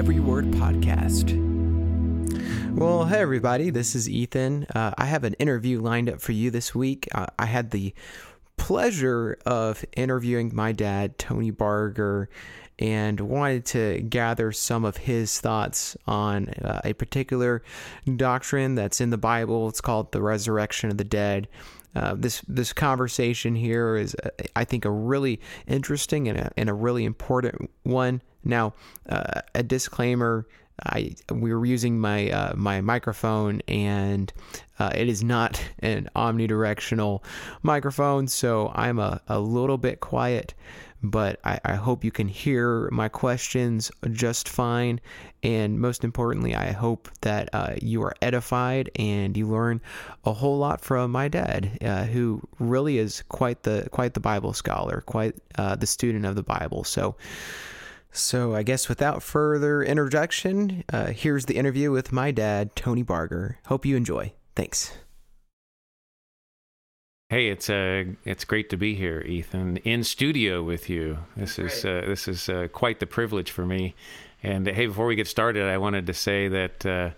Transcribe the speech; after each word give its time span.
Every 0.00 0.18
Word 0.18 0.46
Podcast. 0.46 1.36
Well, 2.74 3.04
hey, 3.04 3.18
everybody, 3.18 3.68
this 3.68 3.94
is 3.94 4.08
Ethan. 4.08 4.64
Uh, 4.74 4.94
I 4.96 5.04
have 5.04 5.24
an 5.24 5.34
interview 5.34 5.78
lined 5.78 6.08
up 6.08 6.22
for 6.22 6.32
you 6.32 6.50
this 6.50 6.74
week. 6.74 7.06
Uh, 7.14 7.26
I 7.38 7.44
had 7.44 7.70
the 7.70 7.92
pleasure 8.56 9.36
of 9.44 9.84
interviewing 9.94 10.52
my 10.54 10.72
dad, 10.72 11.18
Tony 11.18 11.50
Barger, 11.50 12.30
and 12.78 13.20
wanted 13.20 13.66
to 13.66 14.00
gather 14.00 14.52
some 14.52 14.86
of 14.86 14.96
his 14.96 15.38
thoughts 15.38 15.98
on 16.06 16.48
uh, 16.48 16.80
a 16.82 16.94
particular 16.94 17.62
doctrine 18.16 18.76
that's 18.76 19.02
in 19.02 19.10
the 19.10 19.18
Bible. 19.18 19.68
It's 19.68 19.82
called 19.82 20.12
the 20.12 20.22
resurrection 20.22 20.88
of 20.88 20.96
the 20.96 21.04
dead. 21.04 21.46
Uh, 21.94 22.14
this 22.16 22.40
this 22.48 22.72
conversation 22.72 23.54
here 23.54 23.96
is, 23.96 24.16
uh, 24.24 24.30
I 24.56 24.64
think, 24.64 24.86
a 24.86 24.90
really 24.90 25.42
interesting 25.66 26.26
and 26.26 26.38
a, 26.38 26.50
and 26.56 26.70
a 26.70 26.74
really 26.74 27.04
important 27.04 27.68
one. 27.82 28.22
Now, 28.44 28.74
uh, 29.08 29.42
a 29.54 29.62
disclaimer: 29.62 30.46
I 30.84 31.14
we 31.32 31.52
were 31.52 31.64
using 31.64 31.98
my 31.98 32.30
uh, 32.30 32.52
my 32.56 32.80
microphone, 32.80 33.60
and 33.68 34.32
uh, 34.78 34.92
it 34.94 35.08
is 35.08 35.22
not 35.22 35.62
an 35.80 36.08
omnidirectional 36.16 37.22
microphone, 37.62 38.28
so 38.28 38.72
I'm 38.74 38.98
a, 38.98 39.20
a 39.28 39.38
little 39.40 39.78
bit 39.78 40.00
quiet 40.00 40.54
but 41.02 41.40
I, 41.44 41.58
I, 41.64 41.74
hope 41.74 42.04
you 42.04 42.10
can 42.10 42.28
hear 42.28 42.88
my 42.90 43.08
questions 43.08 43.90
just 44.10 44.48
fine. 44.48 45.00
And 45.42 45.80
most 45.80 46.04
importantly, 46.04 46.54
I 46.54 46.72
hope 46.72 47.08
that 47.22 47.48
uh, 47.52 47.74
you 47.80 48.02
are 48.02 48.14
edified 48.20 48.90
and 48.96 49.36
you 49.36 49.48
learn 49.48 49.80
a 50.24 50.32
whole 50.32 50.58
lot 50.58 50.82
from 50.82 51.10
my 51.10 51.28
dad, 51.28 51.78
uh, 51.82 52.04
who 52.04 52.42
really 52.58 52.98
is 52.98 53.22
quite 53.28 53.62
the 53.62 53.88
quite 53.90 54.14
the 54.14 54.20
Bible 54.20 54.52
scholar, 54.52 55.02
quite 55.06 55.34
uh, 55.56 55.76
the 55.76 55.86
student 55.86 56.26
of 56.26 56.34
the 56.36 56.42
Bible. 56.42 56.84
So. 56.84 57.16
So, 58.12 58.54
I 58.54 58.62
guess 58.64 58.88
without 58.88 59.22
further 59.22 59.82
introduction, 59.82 60.82
uh, 60.92 61.06
here's 61.06 61.46
the 61.46 61.56
interview 61.56 61.92
with 61.92 62.10
my 62.10 62.32
dad, 62.32 62.74
Tony 62.74 63.02
Barger. 63.02 63.58
Hope 63.66 63.86
you 63.86 63.96
enjoy. 63.96 64.32
Thanks. 64.56 64.92
Hey, 67.28 67.48
it's 67.48 67.70
uh, 67.70 68.04
it's 68.24 68.44
great 68.44 68.70
to 68.70 68.76
be 68.76 68.96
here, 68.96 69.20
Ethan, 69.20 69.76
in 69.78 70.02
studio 70.02 70.64
with 70.64 70.90
you. 70.90 71.18
This 71.36 71.60
is 71.60 71.84
uh, 71.84 72.02
this 72.04 72.26
is 72.26 72.48
uh, 72.48 72.66
quite 72.72 72.98
the 72.98 73.06
privilege 73.06 73.52
for 73.52 73.64
me. 73.64 73.94
And 74.42 74.66
hey, 74.66 74.86
before 74.86 75.06
we 75.06 75.14
get 75.14 75.28
started, 75.28 75.62
I 75.68 75.78
wanted 75.78 76.08
to 76.08 76.14
say 76.14 76.48
that 76.48 76.84
uh, 76.84 77.10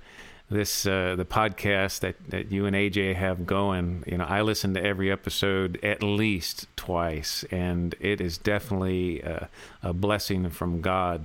this 0.52 0.86
uh, 0.86 1.14
the 1.16 1.24
podcast 1.24 2.00
that, 2.00 2.16
that 2.30 2.52
you 2.52 2.66
and 2.66 2.76
AJ 2.76 3.16
have 3.16 3.46
going. 3.46 4.04
You 4.06 4.18
know, 4.18 4.24
I 4.24 4.42
listen 4.42 4.74
to 4.74 4.84
every 4.84 5.10
episode 5.10 5.78
at 5.82 6.02
least 6.02 6.66
twice, 6.76 7.44
and 7.50 7.94
it 8.00 8.20
is 8.20 8.38
definitely 8.38 9.22
uh, 9.22 9.46
a 9.82 9.92
blessing 9.92 10.50
from 10.50 10.80
God 10.80 11.24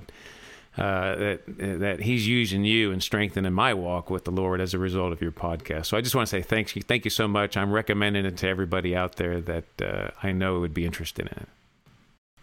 uh, 0.76 1.16
that 1.16 1.40
that 1.46 2.00
He's 2.00 2.26
using 2.26 2.64
you 2.64 2.92
and 2.92 3.02
strengthening 3.02 3.52
my 3.52 3.74
walk 3.74 4.10
with 4.10 4.24
the 4.24 4.30
Lord 4.30 4.60
as 4.60 4.74
a 4.74 4.78
result 4.78 5.12
of 5.12 5.20
your 5.20 5.32
podcast. 5.32 5.86
So 5.86 5.96
I 5.96 6.00
just 6.00 6.14
want 6.14 6.28
to 6.28 6.30
say 6.30 6.42
thanks, 6.42 6.72
thank 6.72 7.04
you 7.04 7.10
so 7.10 7.26
much. 7.28 7.56
I'm 7.56 7.72
recommending 7.72 8.24
it 8.24 8.36
to 8.38 8.48
everybody 8.48 8.94
out 8.94 9.16
there 9.16 9.40
that 9.40 9.82
uh, 9.82 10.10
I 10.22 10.32
know 10.32 10.60
would 10.60 10.74
be 10.74 10.84
interested 10.84 11.26
in 11.26 11.32
it. 11.42 11.48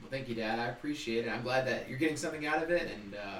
Well, 0.02 0.12
thank 0.12 0.28
you, 0.30 0.36
Dad. 0.36 0.60
I 0.60 0.66
appreciate 0.66 1.26
it. 1.26 1.30
I'm 1.30 1.44
glad 1.44 1.66
that 1.68 1.90
you're 1.90 1.98
getting 1.98 2.18
something 2.18 2.46
out 2.46 2.62
of 2.62 2.70
it, 2.70 2.92
and 2.92 3.16
uh, 3.16 3.40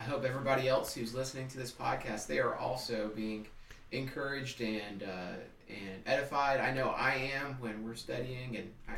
I 0.00 0.04
hope 0.04 0.24
everybody 0.24 0.68
else 0.68 0.94
who's 0.94 1.14
listening 1.14 1.48
to 1.48 1.58
this 1.58 1.72
podcast 1.72 2.26
they 2.26 2.38
are 2.38 2.56
also 2.56 3.10
being 3.14 3.46
encouraged 3.92 4.60
and 4.60 5.02
uh, 5.02 5.36
and 5.68 6.02
edified. 6.06 6.60
I 6.60 6.72
know 6.72 6.90
I 6.90 7.30
am 7.34 7.56
when 7.60 7.84
we're 7.84 7.94
studying, 7.94 8.56
and 8.56 8.70
I, 8.88 8.94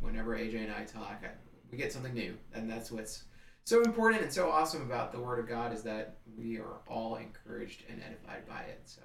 whenever 0.00 0.36
AJ 0.36 0.64
and 0.64 0.72
I 0.72 0.84
talk, 0.84 1.22
I, 1.22 1.28
we 1.70 1.78
get 1.78 1.92
something 1.92 2.12
new, 2.12 2.36
and 2.54 2.68
that's 2.68 2.90
what's 2.90 3.24
so 3.64 3.82
important 3.82 4.22
and 4.22 4.32
so 4.32 4.50
awesome 4.50 4.82
about 4.82 5.12
the 5.12 5.20
Word 5.20 5.38
of 5.38 5.48
God 5.48 5.72
is 5.72 5.82
that 5.84 6.16
we 6.36 6.58
are 6.58 6.80
all 6.88 7.16
encouraged 7.16 7.84
and 7.88 8.02
edified 8.02 8.46
by 8.48 8.60
it. 8.62 8.80
So, 8.84 9.00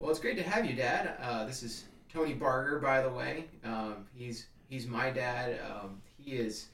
well, 0.00 0.10
it's 0.10 0.20
great 0.20 0.38
to 0.38 0.42
have 0.42 0.64
you, 0.64 0.74
Dad. 0.74 1.16
Uh, 1.20 1.44
this 1.44 1.62
is 1.62 1.84
Tony 2.12 2.32
Barger, 2.32 2.78
by 2.78 3.02
the 3.02 3.10
way. 3.10 3.44
Um, 3.64 4.06
he's 4.14 4.46
he's 4.68 4.86
my 4.86 5.10
dad. 5.10 5.60
Um, 5.70 6.00
he 6.16 6.32
is 6.32 6.68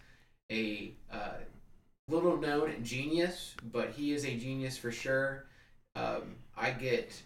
a 0.50 0.94
uh, 1.12 1.38
little 2.08 2.36
known 2.36 2.72
genius, 2.82 3.54
but 3.72 3.90
he 3.90 4.12
is 4.12 4.24
a 4.24 4.36
genius 4.36 4.76
for 4.76 4.92
sure. 4.92 5.46
Um, 5.96 6.36
I 6.56 6.70
get 6.70 7.20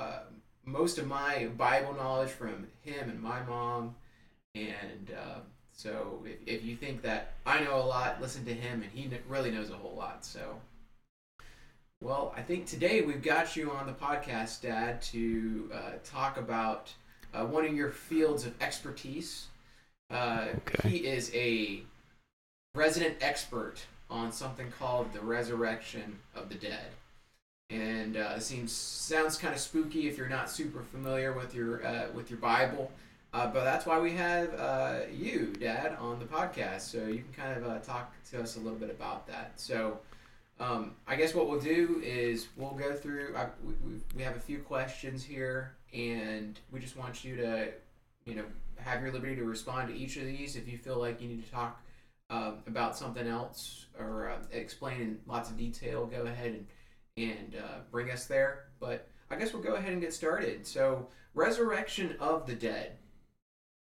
uh, 0.00 0.20
most 0.64 0.98
of 0.98 1.06
my 1.06 1.48
Bible 1.56 1.94
knowledge 1.94 2.30
from 2.30 2.66
him 2.82 3.10
and 3.10 3.20
my 3.20 3.42
mom, 3.42 3.94
and 4.54 5.12
uh, 5.16 5.40
so 5.72 6.24
if, 6.24 6.36
if 6.46 6.64
you 6.64 6.76
think 6.76 7.02
that 7.02 7.32
I 7.44 7.60
know 7.60 7.76
a 7.76 7.84
lot, 7.84 8.20
listen 8.20 8.44
to 8.46 8.54
him, 8.54 8.82
and 8.82 8.90
he 8.92 9.10
really 9.28 9.50
knows 9.50 9.70
a 9.70 9.74
whole 9.74 9.94
lot. 9.96 10.24
So, 10.24 10.56
well, 12.00 12.32
I 12.36 12.42
think 12.42 12.66
today 12.66 13.02
we've 13.02 13.22
got 13.22 13.56
you 13.56 13.70
on 13.72 13.86
the 13.86 13.92
podcast, 13.92 14.62
Dad, 14.62 15.02
to 15.02 15.70
uh, 15.74 15.90
talk 16.04 16.36
about 16.38 16.92
uh, 17.34 17.44
one 17.44 17.64
of 17.64 17.74
your 17.74 17.90
fields 17.90 18.46
of 18.46 18.54
expertise. 18.62 19.48
Uh, 20.10 20.46
okay. 20.56 20.88
He 20.88 20.96
is 20.98 21.30
a 21.34 21.82
resident 22.74 23.16
expert 23.20 23.84
on 24.14 24.30
something 24.30 24.70
called 24.78 25.12
the 25.12 25.20
resurrection 25.20 26.16
of 26.36 26.48
the 26.48 26.54
dead. 26.54 26.86
And 27.70 28.16
uh, 28.16 28.34
it 28.36 28.42
seems 28.42 28.70
sounds 28.70 29.36
kind 29.36 29.52
of 29.52 29.60
spooky 29.60 30.06
if 30.06 30.16
you're 30.16 30.28
not 30.28 30.48
super 30.48 30.82
familiar 30.82 31.32
with 31.32 31.54
your 31.54 31.84
uh, 31.84 32.06
with 32.14 32.30
your 32.30 32.38
Bible. 32.38 32.92
Uh, 33.32 33.48
but 33.48 33.64
that's 33.64 33.84
why 33.84 33.98
we 33.98 34.12
have 34.12 34.54
uh, 34.54 34.98
you, 35.12 35.52
Dad, 35.58 35.96
on 35.98 36.20
the 36.20 36.24
podcast. 36.24 36.82
So 36.82 37.06
you 37.06 37.24
can 37.24 37.32
kind 37.36 37.58
of 37.58 37.68
uh, 37.68 37.78
talk 37.80 38.14
to 38.30 38.40
us 38.40 38.54
a 38.54 38.60
little 38.60 38.78
bit 38.78 38.90
about 38.90 39.26
that. 39.26 39.52
So 39.56 39.98
um, 40.60 40.92
I 41.08 41.16
guess 41.16 41.34
what 41.34 41.48
we'll 41.48 41.60
do 41.60 42.00
is 42.04 42.46
we'll 42.56 42.70
go 42.70 42.94
through. 42.94 43.34
I, 43.36 43.46
we, 43.64 43.74
we 44.14 44.22
have 44.22 44.36
a 44.36 44.40
few 44.40 44.58
questions 44.58 45.24
here, 45.24 45.72
and 45.92 46.60
we 46.70 46.78
just 46.78 46.96
want 46.96 47.24
you 47.24 47.34
to, 47.38 47.70
you 48.24 48.36
know, 48.36 48.44
have 48.76 49.02
your 49.02 49.10
liberty 49.10 49.34
to 49.34 49.44
respond 49.44 49.88
to 49.88 49.94
each 49.96 50.16
of 50.16 50.26
these. 50.26 50.54
If 50.54 50.68
you 50.68 50.78
feel 50.78 50.98
like 50.98 51.20
you 51.20 51.28
need 51.28 51.44
to 51.44 51.50
talk 51.50 51.83
um, 52.34 52.58
about 52.66 52.96
something 52.96 53.26
else 53.26 53.86
or 53.98 54.30
uh, 54.30 54.38
explain 54.50 55.00
in 55.00 55.18
lots 55.26 55.50
of 55.50 55.56
detail, 55.56 56.06
go 56.06 56.22
ahead 56.22 56.52
and 56.52 56.66
and 57.16 57.54
uh, 57.56 57.78
bring 57.90 58.10
us 58.10 58.26
there. 58.26 58.64
But 58.80 59.08
I 59.30 59.36
guess 59.36 59.52
we'll 59.52 59.62
go 59.62 59.74
ahead 59.74 59.92
and 59.92 60.00
get 60.00 60.12
started. 60.12 60.66
So 60.66 61.08
resurrection 61.34 62.16
of 62.18 62.46
the 62.46 62.54
dead 62.54 62.98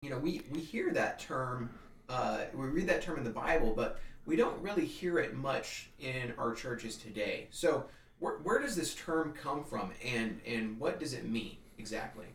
you 0.03 0.09
know, 0.09 0.17
we, 0.17 0.41
we 0.51 0.59
hear 0.59 0.91
that 0.91 1.17
term, 1.17 1.69
uh, 2.09 2.41
we 2.53 2.67
read 2.67 2.87
that 2.87 3.01
term 3.01 3.17
in 3.17 3.23
the 3.23 3.29
Bible, 3.29 3.73
but 3.73 4.01
we 4.25 4.35
don't 4.35 4.61
really 4.61 4.85
hear 4.85 5.17
it 5.17 5.33
much 5.33 5.89
in 5.97 6.33
our 6.37 6.53
churches 6.53 6.97
today. 6.97 7.47
So, 7.51 7.85
where, 8.19 8.35
where 8.39 8.59
does 8.59 8.75
this 8.75 8.93
term 8.93 9.33
come 9.33 9.63
from, 9.63 9.91
and, 10.05 10.41
and 10.45 10.77
what 10.77 10.99
does 10.99 11.13
it 11.13 11.25
mean 11.25 11.55
exactly? 11.77 12.25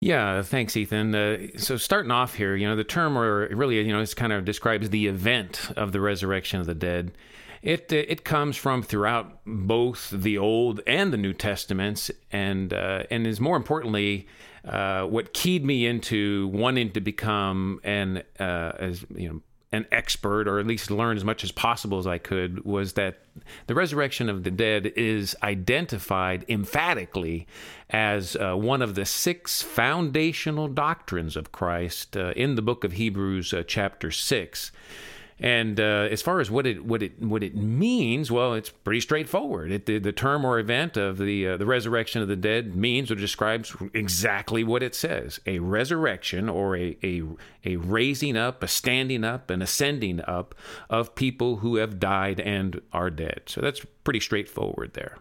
Yeah, 0.00 0.42
thanks, 0.42 0.76
Ethan. 0.76 1.14
Uh, 1.14 1.38
so, 1.56 1.76
starting 1.76 2.12
off 2.12 2.34
here, 2.34 2.54
you 2.54 2.68
know, 2.68 2.76
the 2.76 2.84
term, 2.84 3.18
or 3.18 3.48
really, 3.48 3.80
you 3.80 3.92
know, 3.92 4.00
it 4.00 4.14
kind 4.14 4.32
of 4.32 4.44
describes 4.44 4.90
the 4.90 5.08
event 5.08 5.72
of 5.76 5.90
the 5.90 6.00
resurrection 6.00 6.60
of 6.60 6.66
the 6.66 6.74
dead. 6.74 7.12
It 7.62 7.92
uh, 7.92 7.96
it 7.96 8.24
comes 8.24 8.56
from 8.56 8.82
throughout 8.82 9.40
both 9.44 10.10
the 10.10 10.38
Old 10.38 10.80
and 10.86 11.12
the 11.12 11.16
New 11.16 11.32
Testaments, 11.32 12.12
and 12.30 12.72
uh, 12.72 13.04
and 13.10 13.26
is 13.26 13.40
more 13.40 13.56
importantly 13.56 14.28
uh, 14.64 15.02
what 15.02 15.34
keyed 15.34 15.64
me 15.64 15.84
into 15.84 16.46
wanting 16.48 16.92
to 16.92 17.00
become 17.00 17.80
an 17.82 18.22
uh, 18.38 18.72
as 18.78 19.04
you 19.12 19.28
know 19.28 19.40
an 19.72 19.86
expert 19.92 20.48
or 20.48 20.58
at 20.58 20.66
least 20.66 20.90
learn 20.90 21.16
as 21.16 21.24
much 21.24 21.44
as 21.44 21.52
possible 21.52 21.98
as 21.98 22.06
I 22.06 22.18
could 22.18 22.64
was 22.64 22.94
that 22.94 23.20
the 23.66 23.74
resurrection 23.74 24.28
of 24.28 24.42
the 24.42 24.50
dead 24.50 24.86
is 24.96 25.36
identified 25.42 26.44
emphatically 26.48 27.46
as 27.90 28.34
uh, 28.36 28.54
one 28.54 28.80
of 28.80 28.94
the 28.94 29.04
six 29.04 29.62
foundational 29.62 30.68
doctrines 30.68 31.36
of 31.36 31.52
Christ 31.52 32.16
uh, 32.16 32.32
in 32.34 32.54
the 32.54 32.62
book 32.62 32.82
of 32.82 32.92
Hebrews, 32.92 33.52
uh, 33.52 33.62
chapter 33.66 34.10
6. 34.10 34.72
And 35.40 35.78
uh, 35.78 36.08
as 36.10 36.20
far 36.20 36.40
as 36.40 36.50
what 36.50 36.66
it 36.66 36.84
what 36.84 37.02
it 37.02 37.22
what 37.22 37.44
it 37.44 37.54
means, 37.54 38.30
well, 38.30 38.54
it's 38.54 38.70
pretty 38.70 39.00
straightforward. 39.00 39.70
It, 39.70 39.86
the, 39.86 39.98
the 39.98 40.10
term 40.10 40.44
or 40.44 40.58
event 40.58 40.96
of 40.96 41.18
the 41.18 41.48
uh, 41.48 41.56
the 41.56 41.66
resurrection 41.66 42.22
of 42.22 42.28
the 42.28 42.36
dead 42.36 42.74
means 42.74 43.10
or 43.10 43.14
describes 43.14 43.76
exactly 43.94 44.64
what 44.64 44.82
it 44.82 44.96
says: 44.96 45.38
a 45.46 45.60
resurrection 45.60 46.48
or 46.48 46.76
a 46.76 46.96
a 47.04 47.22
a 47.64 47.76
raising 47.76 48.36
up, 48.36 48.64
a 48.64 48.68
standing 48.68 49.22
up, 49.22 49.48
an 49.50 49.62
ascending 49.62 50.20
up 50.26 50.56
of 50.90 51.14
people 51.14 51.58
who 51.58 51.76
have 51.76 52.00
died 52.00 52.40
and 52.40 52.80
are 52.92 53.10
dead. 53.10 53.42
So 53.46 53.60
that's 53.60 53.84
pretty 54.02 54.20
straightforward 54.20 54.94
there. 54.94 55.18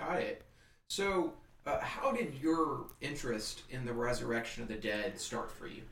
Got 0.00 0.20
it. 0.20 0.42
So, 0.88 1.34
uh, 1.66 1.78
how 1.80 2.12
did 2.12 2.34
your 2.40 2.86
interest 3.02 3.62
in 3.70 3.84
the 3.84 3.92
resurrection 3.92 4.62
of 4.62 4.68
the 4.68 4.76
dead 4.76 5.18
start 5.20 5.50
for 5.50 5.66
you? 5.66 5.82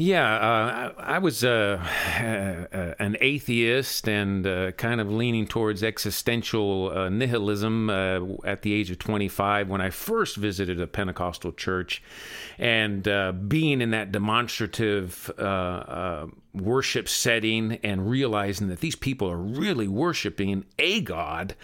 Yeah, 0.00 0.32
uh, 0.32 0.92
I, 0.96 1.16
I, 1.16 1.18
was 1.18 1.42
uh, 1.42 1.76
uh, 2.72 2.94
an 3.00 3.16
atheist 3.20 4.08
and 4.08 4.46
uh, 4.46 4.70
kind 4.72 5.00
of 5.00 5.10
leaning 5.10 5.48
towards 5.48 5.82
existential 5.82 6.92
uh, 6.96 7.08
nihilism 7.08 7.90
uh, 7.90 8.20
at 8.44 8.62
the 8.62 8.74
age 8.74 8.92
of 8.92 9.00
25 9.00 9.68
when 9.68 9.80
I 9.80 9.90
first 9.90 10.36
visited 10.36 10.80
a 10.80 10.86
Pentecostal 10.86 11.50
church. 11.50 12.00
And 12.60 13.02
being 13.48 13.80
in 13.80 13.90
that 13.90 14.12
demonstrative 14.12 15.32
worship 16.54 17.08
setting 17.08 17.78
and 17.82 18.08
realizing 18.08 18.68
that 18.68 18.80
these 18.80 18.96
people 18.96 19.28
are 19.28 19.36
really 19.36 19.88
worshiping 19.88 20.64
a 20.78 21.00
God 21.00 21.56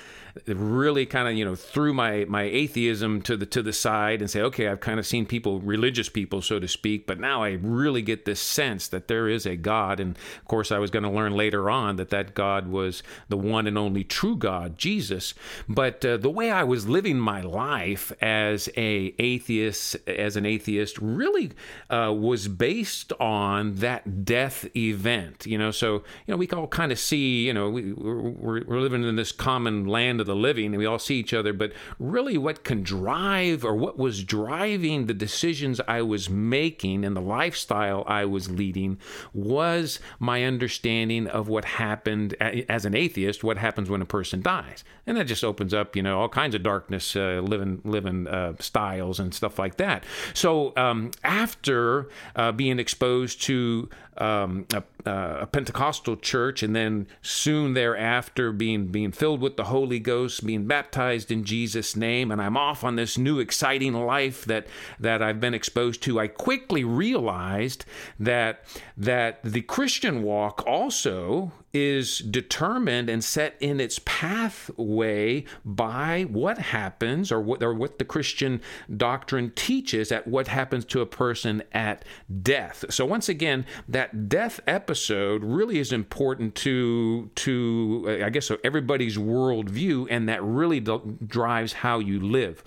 really 0.47 1.07
kind 1.07 1.29
of 1.29 1.35
you 1.35 1.45
know 1.45 1.55
threw 1.55 1.95
my 1.95 2.25
my 2.29 2.43
atheism 2.43 3.23
to 3.23 3.37
the 3.37 3.47
to 3.47 3.63
the 3.63 3.73
side 3.73 4.21
and 4.21 4.31
say 4.31 4.41
okay 4.41 4.69
I've 4.69 4.81
kind 4.81 4.99
of 4.99 5.07
seen 5.07 5.27
people 5.27 5.61
religious 5.61 6.09
people 6.09 6.43
so 6.43 6.59
to 6.59 6.67
speak 6.67 7.07
but 7.07 7.21
now 7.21 7.43
I 7.43 7.59
really 7.63 8.03
get 8.03 8.25
this 8.25 8.41
sense 8.41 8.89
that 8.89 9.09
there 9.09 9.29
is 9.29 9.47
a 9.47 9.57
God. 9.57 10.01
And 10.01 10.17
of 10.17 10.45
course 10.47 10.71
I 10.73 10.79
was 10.79 10.91
going 10.91 11.03
to 11.03 11.11
learn 11.11 11.33
later 11.33 11.71
on 11.71 11.97
that 11.97 12.11
that 12.11 12.35
God 12.35 12.69
was 12.69 13.03
the 13.29 13.37
one 13.37 13.67
and 13.67 13.77
only 13.77 14.05
true 14.05 14.37
God 14.37 14.79
Jesus. 14.79 15.35
But 15.69 16.05
uh, 16.05 16.17
the 16.17 16.31
way 16.31 16.51
I 16.51 16.65
was 16.65 16.89
living 16.89 17.19
my 17.19 17.41
life 17.41 18.13
as 18.21 18.69
a 18.77 19.15
atheist 19.19 19.97
as 20.09 20.37
an 20.37 20.47
atheist 20.47 20.99
really 20.99 21.53
uh, 21.91 22.15
was 22.17 22.49
based 22.49 23.13
on 23.21 23.77
that 23.77 24.25
death 24.25 24.67
event 24.77 25.47
you 25.47 25.59
know? 25.59 25.71
So 25.71 25.95
you 26.27 26.33
know 26.33 26.37
we 26.37 26.49
all 26.51 26.69
kind 26.69 26.93
of 26.93 26.99
see 26.99 27.47
you 27.47 27.53
know 27.53 27.69
we, 27.71 27.93
we're, 27.93 28.65
we're 28.65 28.81
living 28.81 29.05
in 29.05 29.17
this 29.17 29.33
common 29.33 29.87
land 29.87 30.21
of 30.25 30.27
the 30.27 30.35
living 30.35 30.67
and 30.67 30.79
we 30.79 30.87
all 30.87 30.99
see 30.99 31.17
each 31.17 31.35
other 31.35 31.53
but 31.53 31.73
really 31.99 32.39
what 32.39 32.65
can 32.65 32.83
drive 32.83 33.65
or 33.65 33.75
what 33.75 33.99
was 33.99 34.25
driving 34.25 35.07
the 35.07 35.15
decisions 35.15 35.81
I 35.87 36.03
was 36.03 36.31
making 36.31 37.05
and 37.05 37.15
the 37.15 37.21
lifestyle 37.21 38.05
I 38.07 38.25
was 38.25 38.51
leading 38.51 38.99
was 39.33 40.01
my 40.19 40.45
understanding 40.45 41.27
of 41.27 41.49
what 41.49 41.65
happened 41.65 42.35
as 42.41 42.85
an 42.85 42.95
atheist 42.95 43.45
what 43.45 43.59
happens 43.59 43.91
when 43.91 44.01
a 44.01 44.07
person 44.07 44.41
dies. 44.41 44.83
And 45.07 45.17
that 45.17 45.25
just 45.25 45.45
opens 45.45 45.75
up 45.75 45.95
you 45.95 46.03
know 46.03 46.21
all 46.21 46.29
kinds 46.29 46.55
of 46.55 46.63
darkness 46.63 47.15
uh, 47.15 47.41
living 47.45 47.81
living 47.85 48.27
uh, 48.27 48.55
styles 48.59 49.21
and 49.21 49.35
stuff 49.35 49.59
like 49.59 49.77
that. 49.77 50.05
So 50.33 50.73
um, 50.77 51.11
after 51.23 52.09
uh, 52.37 52.53
being 52.53 52.79
exposed 52.79 53.43
to 53.43 53.89
um, 54.19 54.67
a, 54.73 54.83
a, 55.11 55.47
Pentecostal 55.47 56.17
church, 56.17 56.63
and 56.63 56.75
then 56.75 57.07
soon 57.23 57.75
thereafter 57.75 58.53
being 58.53 58.87
being 58.87 59.13
filled 59.13 59.41
with 59.41 59.57
the 59.57 59.65
Holy 59.65 59.99
Ghost, 59.99 60.47
being 60.47 60.67
baptized 60.67 61.31
in 61.31 61.45
Jesus' 61.45 61.97
name, 61.97 62.31
and 62.31 62.41
I'm 62.41 62.57
off 62.57 62.85
on 62.85 62.97
this 62.97 63.19
new 63.19 63.41
exciting 63.41 63.95
life 63.95 64.45
that 64.45 64.67
that 65.01 65.23
I've 65.23 65.41
been 65.41 65.55
exposed 65.55 66.03
to. 66.05 66.21
I 66.21 66.29
quickly 66.29 66.85
realized 66.85 67.85
that 68.19 68.65
that 68.97 69.41
the 69.43 69.63
Christian 69.63 70.23
walk 70.23 70.65
also 70.67 71.53
is 71.75 72.19
determined 72.19 73.11
and 73.11 73.23
set 73.23 73.57
in 73.61 73.81
its 73.81 74.01
pathway 74.05 75.45
by 75.65 76.23
what 76.31 76.57
happens 76.59 77.33
or 77.33 77.41
what 77.41 77.63
or 77.63 77.75
what 77.75 77.99
the 77.99 78.05
Christian 78.05 78.61
doctrine 78.97 79.53
teaches 79.57 80.13
at 80.13 80.27
what 80.27 80.47
happens 80.47 80.85
to 80.87 81.01
a 81.01 81.07
person 81.07 81.63
at 81.73 82.05
death. 82.43 82.85
So 82.91 83.05
once 83.05 83.29
again, 83.29 83.67
that 83.89 84.29
death 84.29 84.61
episode 84.67 85.43
really 85.43 85.79
is 85.79 85.93
important 85.93 86.55
to 86.57 87.31
to 87.35 88.21
I 88.25 88.31
guess 88.31 88.47
so 88.47 88.59
everybody's 88.63 89.19
worldview, 89.19 90.07
and 90.09 90.29
that 90.29 90.43
really 90.43 90.81
drives 90.81 91.73
how 91.73 91.99
you 91.99 92.21
live 92.21 92.63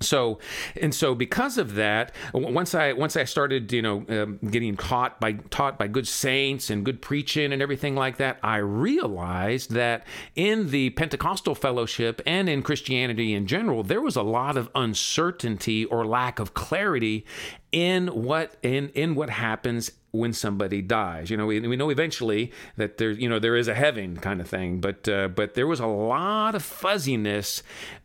so 0.00 0.38
and 0.80 0.94
so 0.94 1.14
because 1.14 1.58
of 1.58 1.74
that 1.74 2.12
once 2.32 2.74
i 2.74 2.92
once 2.92 3.16
i 3.16 3.24
started 3.24 3.72
you 3.72 3.82
know 3.82 4.04
um, 4.08 4.38
getting 4.50 4.76
taught 4.76 5.18
by 5.20 5.32
taught 5.50 5.78
by 5.78 5.88
good 5.88 6.06
saints 6.06 6.70
and 6.70 6.84
good 6.84 7.02
preaching 7.02 7.52
and 7.52 7.60
everything 7.60 7.94
like 7.94 8.16
that 8.16 8.38
i 8.42 8.56
realized 8.56 9.72
that 9.72 10.06
in 10.36 10.70
the 10.70 10.90
pentecostal 10.90 11.54
fellowship 11.54 12.22
and 12.26 12.48
in 12.48 12.62
christianity 12.62 13.34
in 13.34 13.46
general 13.46 13.82
there 13.82 14.00
was 14.00 14.16
a 14.16 14.22
lot 14.22 14.56
of 14.56 14.70
uncertainty 14.74 15.84
or 15.86 16.06
lack 16.06 16.38
of 16.38 16.54
clarity 16.54 17.24
in 17.72 18.08
what 18.08 18.56
in 18.62 18.88
in 18.90 19.14
what 19.14 19.30
happens 19.30 19.90
when 20.10 20.32
somebody 20.32 20.80
dies. 20.80 21.30
You 21.30 21.36
know, 21.36 21.46
we, 21.46 21.60
we 21.60 21.76
know 21.76 21.90
eventually 21.90 22.52
that 22.76 22.98
there, 22.98 23.10
you 23.10 23.28
know, 23.28 23.38
there 23.38 23.56
is 23.56 23.68
a 23.68 23.74
heaven 23.74 24.16
kind 24.16 24.40
of 24.40 24.48
thing, 24.48 24.80
but 24.80 25.08
uh, 25.08 25.28
but 25.28 25.54
there 25.54 25.66
was 25.66 25.80
a 25.80 25.86
lot 25.86 26.54
of 26.54 26.62
fuzziness 26.62 27.62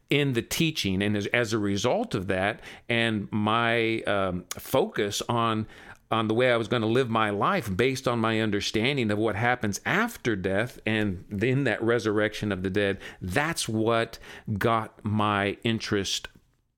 in 0.09 0.33
the 0.33 0.41
teaching. 0.41 1.01
And 1.01 1.17
as, 1.17 1.27
as 1.27 1.53
a 1.53 1.57
result 1.57 2.15
of 2.15 2.27
that, 2.27 2.61
and 2.89 3.27
my 3.31 4.01
um, 4.01 4.45
focus 4.57 5.21
on 5.27 5.67
on 6.11 6.27
the 6.27 6.33
way 6.35 6.51
I 6.51 6.57
was 6.57 6.67
going 6.67 6.83
to 6.83 6.88
live 6.88 7.09
my 7.09 7.31
life 7.31 7.75
based 7.75 8.07
on 8.07 8.19
my 8.19 8.39
understanding 8.39 9.09
of 9.09 9.17
what 9.17 9.35
happens 9.35 9.81
after 9.83 10.35
death 10.35 10.79
and 10.85 11.25
then 11.27 11.63
that 11.63 11.81
resurrection 11.81 12.51
of 12.51 12.61
the 12.61 12.69
dead, 12.69 13.00
that's 13.19 13.67
what 13.67 14.19
got 14.59 15.03
my 15.03 15.57
interest 15.63 16.27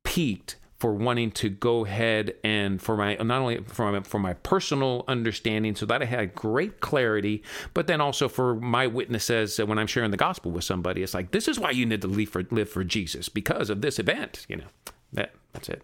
piqued 0.05 0.55
for 0.85 0.93
wanting 0.93 1.31
to 1.31 1.49
go 1.49 1.83
ahead 1.83 2.35
and 2.43 2.79
for 2.79 2.95
my 2.95 3.15
not 3.15 3.41
only 3.41 3.57
for 3.63 3.91
my, 3.91 4.01
for 4.01 4.19
my 4.19 4.33
personal 4.33 5.03
understanding 5.07 5.75
so 5.75 5.83
that 5.87 6.03
I 6.03 6.05
had 6.05 6.35
great 6.35 6.79
clarity, 6.79 7.41
but 7.73 7.87
then 7.87 8.01
also 8.01 8.29
for 8.29 8.53
my 8.53 8.85
witnesses 8.85 9.57
when 9.57 9.79
I'm 9.79 9.87
sharing 9.87 10.11
the 10.11 10.17
gospel 10.17 10.51
with 10.51 10.63
somebody. 10.63 11.01
It's 11.01 11.15
like 11.15 11.31
this 11.31 11.47
is 11.47 11.59
why 11.59 11.71
you 11.71 11.87
need 11.87 12.03
to 12.03 12.07
live 12.07 12.29
for 12.29 12.43
live 12.51 12.69
for 12.69 12.83
Jesus 12.83 13.29
because 13.29 13.71
of 13.71 13.81
this 13.81 13.97
event. 13.97 14.45
You 14.47 14.57
know, 14.57 14.67
that 15.13 15.33
that's 15.53 15.69
it. 15.69 15.81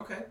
Okay. 0.00 0.24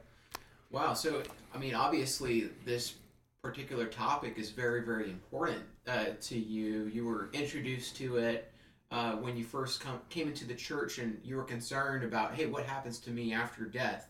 Wow. 0.70 0.96
So 0.96 1.24
I 1.56 1.58
mean, 1.58 1.74
obviously 1.74 2.50
this 2.66 2.96
particular 3.42 3.86
topic 3.86 4.34
is 4.38 4.50
very 4.50 4.82
very 4.84 5.06
important 5.06 5.64
uh, 5.88 6.08
to 6.24 6.38
you. 6.38 6.92
You 6.94 7.06
were 7.06 7.30
introduced 7.32 7.96
to 7.98 8.18
it 8.18 8.52
uh, 8.92 9.14
when 9.14 9.38
you 9.38 9.44
first 9.44 9.80
come, 9.82 10.00
came 10.10 10.28
into 10.28 10.46
the 10.46 10.56
church 10.56 10.98
and 10.98 11.20
you 11.24 11.36
were 11.36 11.44
concerned 11.44 12.04
about, 12.04 12.34
hey, 12.34 12.46
what 12.46 12.66
happens 12.66 13.00
to 13.00 13.12
me 13.12 13.34
after 13.34 13.66
death? 13.66 14.10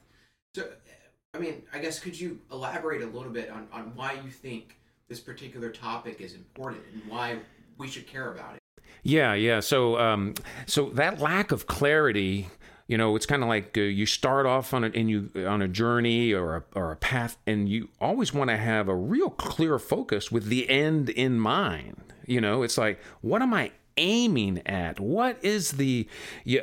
So, 0.55 0.69
I 1.33 1.39
mean, 1.39 1.63
I 1.73 1.79
guess 1.79 1.99
could 1.99 2.19
you 2.19 2.39
elaborate 2.51 3.01
a 3.01 3.07
little 3.07 3.31
bit 3.31 3.49
on, 3.49 3.67
on 3.71 3.93
why 3.95 4.13
you 4.13 4.29
think 4.29 4.77
this 5.07 5.19
particular 5.19 5.69
topic 5.69 6.21
is 6.21 6.33
important 6.33 6.83
and 6.93 7.11
why 7.11 7.39
we 7.77 7.87
should 7.87 8.07
care 8.07 8.31
about 8.31 8.55
it? 8.55 8.59
Yeah, 9.03 9.33
yeah. 9.33 9.59
So, 9.59 9.97
um, 9.99 10.33
so 10.65 10.89
that 10.91 11.19
lack 11.19 11.51
of 11.51 11.67
clarity 11.67 12.47
you 12.89 12.97
know 12.97 13.15
it's 13.15 13.25
kind 13.25 13.43
of 13.43 13.47
like 13.47 13.77
uh, 13.77 13.81
you 13.81 14.05
start 14.05 14.45
off 14.45 14.73
on 14.73 14.83
a 14.83 14.87
and 14.87 15.09
you 15.09 15.29
on 15.47 15.61
a 15.61 15.67
journey 15.67 16.33
or 16.33 16.57
a, 16.57 16.63
or 16.75 16.91
a 16.91 16.95
path 16.97 17.37
and 17.47 17.69
you 17.69 17.87
always 18.01 18.33
want 18.33 18.49
to 18.49 18.57
have 18.57 18.89
a 18.89 18.95
real 18.95 19.29
clear 19.29 19.79
focus 19.79 20.31
with 20.31 20.45
the 20.45 20.67
end 20.69 21.09
in 21.09 21.39
mind 21.39 22.01
you 22.25 22.41
know 22.41 22.63
it's 22.63 22.77
like 22.77 22.99
what 23.21 23.41
am 23.41 23.53
i 23.53 23.71
aiming 23.99 24.65
at? 24.65 24.99
What 24.99 25.37
is 25.43 25.73
the, 25.73 26.07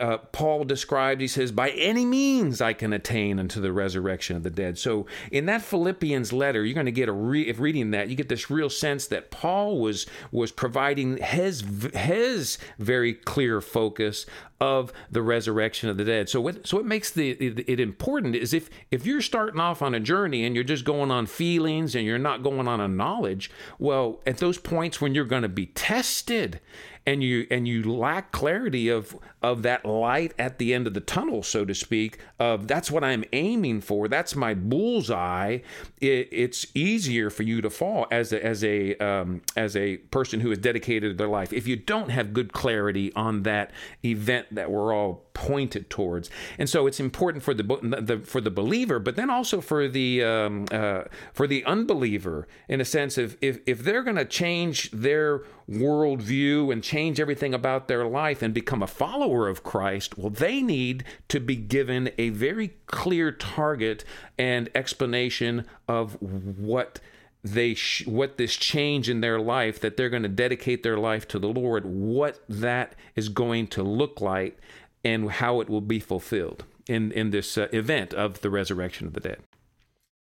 uh, 0.01 0.19
Paul 0.33 0.65
described, 0.65 1.21
he 1.21 1.29
says, 1.29 1.53
by 1.53 1.71
any 1.71 2.05
means 2.05 2.61
I 2.61 2.73
can 2.73 2.93
attain 2.93 3.39
unto 3.39 3.61
the 3.61 3.73
resurrection 3.73 4.37
of 4.37 4.43
the 4.43 4.51
dead. 4.51 4.79
So 4.79 5.07
in 5.31 5.47
that 5.47 5.63
Philippians 5.63 6.33
letter, 6.33 6.65
you're 6.65 6.75
going 6.75 6.87
to 6.87 6.93
get 6.93 7.09
a, 7.09 7.13
re- 7.13 7.49
if 7.49 7.61
reading 7.61 7.91
that, 7.93 8.09
you 8.09 8.17
get 8.17 8.29
this 8.29 8.51
real 8.51 8.71
sense 8.71 9.07
that 9.09 9.31
Paul 9.31 9.79
was, 9.79 10.07
was 10.33 10.51
providing 10.51 11.19
his, 11.19 11.63
his 11.95 12.59
very 12.79 13.13
clear 13.13 13.61
focus 13.61 14.27
of 14.61 14.93
the 15.11 15.21
resurrection 15.21 15.91
of 15.91 15.97
the 15.97 16.05
dead. 16.05 16.29
So 16.29 16.41
what 16.41 16.67
so 16.67 16.79
what 16.79 16.87
makes 16.87 17.11
the 17.11 17.33
it, 17.33 17.69
it, 17.69 17.81
important 17.81 18.35
is 18.35 18.55
if 18.55 18.71
if 18.91 19.05
you're 19.05 19.21
starting 19.21 19.61
off 19.61 19.83
on 19.83 19.95
a 19.95 20.01
journey 20.01 20.45
and 20.45 20.55
you're 20.55 20.65
just 20.65 20.85
going 20.85 21.11
on 21.11 21.27
feelings 21.27 21.95
and 21.95 22.07
you're 22.07 22.19
not 22.19 22.43
going 22.43 22.67
on 22.67 22.81
a 22.81 22.89
knowledge, 22.89 23.51
well, 23.79 24.21
at 24.27 24.39
those 24.39 24.57
points 24.59 25.01
when 25.01 25.15
you're 25.15 25.25
going 25.25 25.43
to 25.43 25.49
be 25.49 25.67
tested 25.67 26.61
and 27.07 27.23
you 27.23 27.47
and 27.51 27.67
you 27.69 27.83
lack 27.83 28.33
clarity 28.33 28.89
of 28.89 29.17
of 29.43 29.63
that 29.63 29.85
light 29.85 30.33
at 30.39 30.59
the 30.59 30.75
end 30.75 30.87
of 30.87 30.95
the 30.95 31.01
tunnel 31.01 31.43
so 31.43 31.65
to 31.65 31.75
speak 31.75 32.19
of 32.39 32.67
that's 32.67 32.91
what 32.91 33.05
i'm 33.05 33.25
aiming 33.33 33.81
for 33.81 34.09
that's 34.09 34.35
my 34.35 34.55
bullseye 34.55 35.59
it, 36.01 36.29
it's 36.33 36.67
easier 36.75 37.31
for 37.31 37.43
you 37.43 37.61
to 37.61 37.71
fall 37.71 38.07
as 38.11 38.33
a 38.33 38.45
as 38.45 38.65
a 38.65 38.97
um, 38.97 39.43
as 39.57 39.77
a 39.77 39.97
person 39.97 40.41
who 40.41 40.51
has 40.51 40.59
dedicated 40.59 41.19
their 41.19 41.29
life. 41.29 41.53
If 41.53 41.67
you 41.67 41.77
don't 41.77 42.11
have 42.11 42.33
good 42.33 42.53
clarity 42.53 43.13
on 43.15 43.43
that 43.45 43.71
event 44.05 44.55
that 44.55 44.71
we're 44.71 44.93
all 44.95 45.27
pointed 45.35 45.91
towards. 45.91 46.31
And 46.59 46.69
so 46.69 46.87
it's 46.87 46.99
important 46.99 47.45
for 47.45 47.55
the, 47.55 47.63
the 47.63 48.19
for 48.25 48.41
the 48.41 48.51
believer 48.51 48.99
but 48.99 49.17
then 49.17 49.31
also 49.31 49.61
for 49.61 49.89
the 49.89 50.25
um, 50.25 50.67
uh, 50.71 51.03
for 51.33 51.47
the 51.47 51.65
unbeliever 51.65 52.49
in 52.69 52.81
a 52.81 52.85
sense 52.85 53.19
of 53.19 53.37
if 53.41 53.61
if 53.67 53.81
they're 53.81 54.03
going 54.03 54.17
to 54.17 54.25
change 54.25 54.91
their 54.91 55.43
worldview 55.69 56.73
and 56.73 56.83
change 56.83 57.19
everything 57.19 57.53
about 57.53 57.89
their 57.89 58.07
life 58.07 58.43
and 58.43 58.55
become 58.55 58.83
a 58.83 58.87
follower 58.87 59.49
of 59.49 59.63
Christ, 59.63 60.17
well, 60.17 60.31
they 60.31 60.63
need 60.63 61.05
to 61.29 61.41
be 61.41 61.57
given 61.57 62.11
a 62.19 62.31
very 62.31 62.75
clear 62.87 63.33
target 63.33 64.05
and 64.39 64.69
explanation 64.75 65.67
of 65.89 66.17
what 66.21 67.01
they 67.43 67.75
sh- 67.75 68.07
what 68.07 68.39
this 68.39 68.57
change 68.57 69.09
in 69.09 69.21
their 69.21 69.39
life 69.39 69.81
that 69.81 69.97
they're 69.97 70.11
going 70.11 70.23
to 70.23 70.29
dedicate 70.29 70.83
their 70.83 70.99
life 70.99 71.29
to 71.29 71.39
the 71.39 71.49
Lord, 71.49 71.85
what 71.85 72.41
that 72.49 72.95
is 73.15 73.29
going 73.29 73.69
to 73.69 73.83
look 73.83 74.21
like, 74.21 74.59
and 75.05 75.31
how 75.31 75.61
it 75.61 75.69
will 75.69 75.81
be 75.81 76.01
fulfilled 76.01 76.65
in 76.89 77.13
in 77.13 77.31
this 77.31 77.57
uh, 77.57 77.69
event 77.73 78.13
of 78.15 78.41
the 78.41 78.51
resurrection 78.51 79.07
of 79.07 79.13
the 79.13 79.21
dead. 79.21 79.39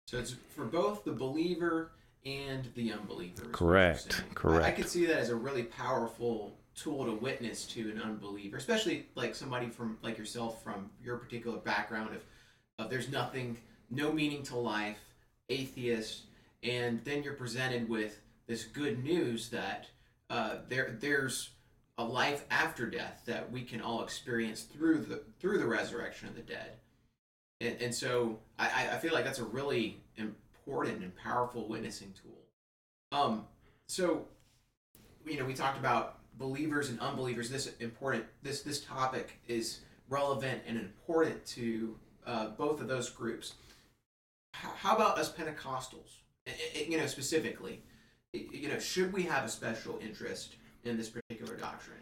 So 0.07 0.17
it's 0.17 0.35
for 0.55 0.65
both 0.65 1.03
the 1.03 1.13
believer 1.13 1.91
and 2.25 2.69
the 2.75 2.93
unbeliever. 2.93 3.45
Correct. 3.51 4.23
Correct. 4.35 4.65
I, 4.65 4.69
I 4.69 4.71
could 4.71 4.89
see 4.89 5.05
that 5.05 5.17
as 5.17 5.29
a 5.29 5.35
really 5.35 5.63
powerful 5.63 6.57
tool 6.75 7.05
to 7.05 7.13
witness 7.13 7.65
to 7.65 7.91
an 7.91 8.01
unbeliever, 8.01 8.57
especially 8.57 9.07
like 9.15 9.35
somebody 9.35 9.67
from 9.67 9.97
like 10.01 10.17
yourself 10.17 10.63
from 10.63 10.89
your 11.03 11.17
particular 11.17 11.57
background 11.57 12.15
of 12.15 12.23
of 12.79 12.89
there's 12.89 13.09
nothing, 13.09 13.57
no 13.89 14.11
meaning 14.11 14.43
to 14.43 14.57
life, 14.57 14.97
atheist, 15.49 16.23
and 16.63 17.03
then 17.03 17.23
you're 17.23 17.33
presented 17.33 17.87
with 17.87 18.21
this 18.47 18.63
good 18.63 19.03
news 19.03 19.49
that 19.49 19.87
uh, 20.29 20.57
there 20.69 20.97
there's 20.99 21.51
a 21.97 22.03
life 22.03 22.45
after 22.49 22.89
death 22.89 23.21
that 23.25 23.51
we 23.51 23.61
can 23.63 23.81
all 23.81 24.03
experience 24.03 24.63
through 24.63 24.99
the 24.99 25.21
through 25.39 25.59
the 25.59 25.67
resurrection 25.67 26.27
of 26.27 26.35
the 26.35 26.41
dead. 26.41 26.71
And, 27.59 27.79
and 27.81 27.95
so 27.95 28.39
I, 28.57 28.89
I 28.93 28.97
feel 28.97 29.13
like 29.13 29.23
that's 29.23 29.39
a 29.39 29.43
really 29.43 30.01
important 30.65 31.03
and 31.03 31.15
powerful 31.15 31.67
witnessing 31.67 32.13
tool. 32.21 32.37
Um, 33.11 33.45
so 33.87 34.25
you 35.25 35.37
know, 35.37 35.45
we 35.45 35.53
talked 35.53 35.77
about 35.77 36.19
believers 36.37 36.89
and 36.89 36.99
unbelievers. 36.99 37.49
This 37.49 37.71
important 37.79 38.25
this 38.43 38.61
this 38.61 38.81
topic 38.81 39.39
is 39.47 39.81
relevant 40.09 40.61
and 40.67 40.77
important 40.77 41.45
to 41.45 41.95
uh, 42.25 42.47
both 42.49 42.81
of 42.81 42.87
those 42.87 43.09
groups. 43.09 43.55
How 44.53 44.95
about 44.95 45.17
us 45.17 45.31
Pentecostals? 45.31 46.19
You 46.75 46.97
know, 46.97 47.05
specifically, 47.05 47.81
you 48.33 48.67
know, 48.67 48.79
should 48.79 49.13
we 49.13 49.23
have 49.23 49.45
a 49.45 49.49
special 49.49 49.99
interest 50.01 50.55
in 50.83 50.97
this 50.97 51.09
particular 51.09 51.55
doctrine? 51.55 51.97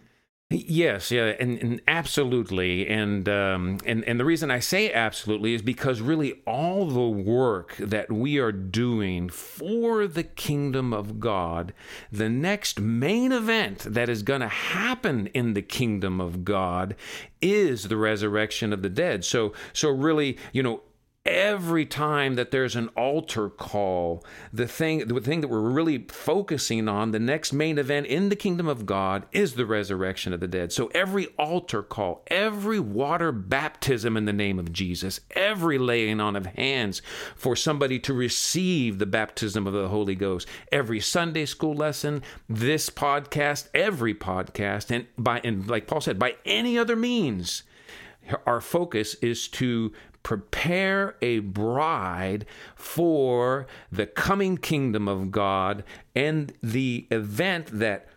Yes, 0.52 1.12
yeah, 1.12 1.36
and, 1.40 1.60
and 1.60 1.80
absolutely, 1.88 2.88
and 2.88 3.30
um, 3.30 3.78
and 3.86 4.04
and 4.06 4.20
the 4.20 4.26
reason 4.26 4.50
I 4.50 4.58
say 4.58 4.92
absolutely 4.92 5.54
is 5.54 5.62
because 5.62 6.02
really 6.02 6.42
all 6.48 6.88
the 6.88 7.08
work 7.08 7.76
that 7.78 8.12
we 8.12 8.40
are 8.40 8.52
doing 8.52 9.30
for 9.30 10.08
the 10.08 10.24
kingdom 10.24 10.92
of 10.92 11.20
God, 11.20 11.72
the 12.12 12.30
next 12.30 12.80
main 12.80 13.32
event 13.32 13.82
that 13.82 14.10
is 14.10 14.24
going 14.24 14.42
to 14.42 14.48
happen 14.48 15.28
in 15.36 15.54
the 15.54 15.62
kingdom 15.62 16.20
of 16.20 16.44
God 16.44 16.96
is 17.44 17.84
the 17.84 17.98
resurrection 17.98 18.74
of 18.74 18.82
the 18.82 18.90
dead. 18.90 19.24
So 19.24 19.54
so 19.72 19.92
really, 19.92 20.36
you 20.52 20.64
know, 20.64 20.82
every 21.26 21.86
time 21.86 22.36
that 22.36 22.52
there's 22.52 22.76
an 22.76 22.88
altar 22.90 23.50
call, 23.50 24.24
the 24.54 24.68
thing 24.68 25.00
the 25.00 25.20
thing 25.20 25.42
that 25.42 25.48
we're 25.48 25.60
really 25.60 26.06
focusing 26.10 26.88
on, 26.88 27.12
the 27.12 27.20
next 27.20 27.54
main 27.54 27.78
event 27.78 28.08
in 28.08 28.30
the 28.30 28.36
kingdom 28.36 28.68
of 28.68 28.86
God 28.86 29.26
is 29.32 29.54
the 29.54 29.66
resurrection 29.66 30.34
of 30.34 30.40
the 30.40 30.48
dead. 30.48 30.72
So 30.72 30.88
every 30.88 31.28
altar 31.38 31.84
call, 31.84 32.24
every 32.28 32.80
water 32.80 33.32
baptism 33.32 34.16
in 34.16 34.26
the 34.26 34.34
name 34.34 34.60
of 34.60 34.72
Jesus, 34.72 35.20
every 35.32 35.78
laying 35.78 36.20
on 36.20 36.36
of 36.36 36.46
hands 36.48 37.02
for 37.36 37.56
somebody 37.56 38.00
to 38.00 38.14
receive 38.14 38.98
the 38.98 39.06
baptism 39.06 39.68
of 39.68 39.74
the 39.74 39.90
Holy 39.90 40.16
Ghost, 40.16 40.48
every 40.72 41.00
Sunday 41.00 41.46
school 41.46 41.76
lesson, 41.76 42.24
this 42.48 42.90
podcast, 42.90 43.68
every 43.74 44.16
podcast, 44.16 44.90
and 44.90 45.06
by 45.18 45.42
and 45.44 45.68
like 45.68 45.88
Paul 45.88 46.02
said, 46.02 46.18
by 46.18 46.36
any 46.46 46.78
other 46.78 46.96
means, 46.96 47.64
our 48.46 48.62
focus 48.62 49.16
is 49.16 49.48
to 49.48 49.92
prepare 50.24 51.16
a 51.22 51.40
bride 51.40 52.46
for 52.76 53.68
the 53.92 54.06
coming 54.06 54.58
kingdom 54.58 55.08
of 55.08 55.32
God 55.32 55.84
and 56.16 56.54
the 56.62 57.08
event 57.12 57.68
that 57.72 58.08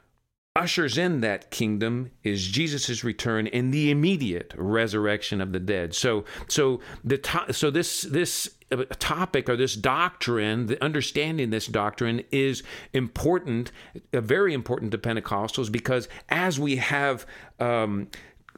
ushers 0.55 0.99
in 0.99 1.21
that 1.23 1.51
kingdom 1.51 2.11
is 2.23 2.47
Jesus' 2.47 3.03
return 3.03 3.47
and 3.47 3.73
the 3.73 3.91
immediate 3.91 4.53
resurrection 4.57 5.41
of 5.41 5.53
the 5.53 5.61
dead. 5.61 5.95
So 5.95 6.25
so 6.49 6.81
the 7.03 7.19
to- 7.19 7.53
so 7.53 7.71
this 7.71 8.03
this 8.03 8.51
uh, 8.71 8.85
topic 8.99 9.49
or 9.49 9.57
this 9.57 9.75
doctrine, 9.75 10.67
the 10.67 10.83
understanding 10.83 11.51
this 11.51 11.67
doctrine 11.67 12.23
is 12.31 12.63
important, 12.93 13.73
uh, 14.13 14.21
very 14.21 14.53
important 14.53 14.93
to 14.93 14.99
Pentecostals 14.99 15.73
because 15.73 16.09
as 16.29 16.61
we 16.61 16.77
have 16.77 17.27
um, 17.59 18.09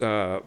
uh, 0.01 0.41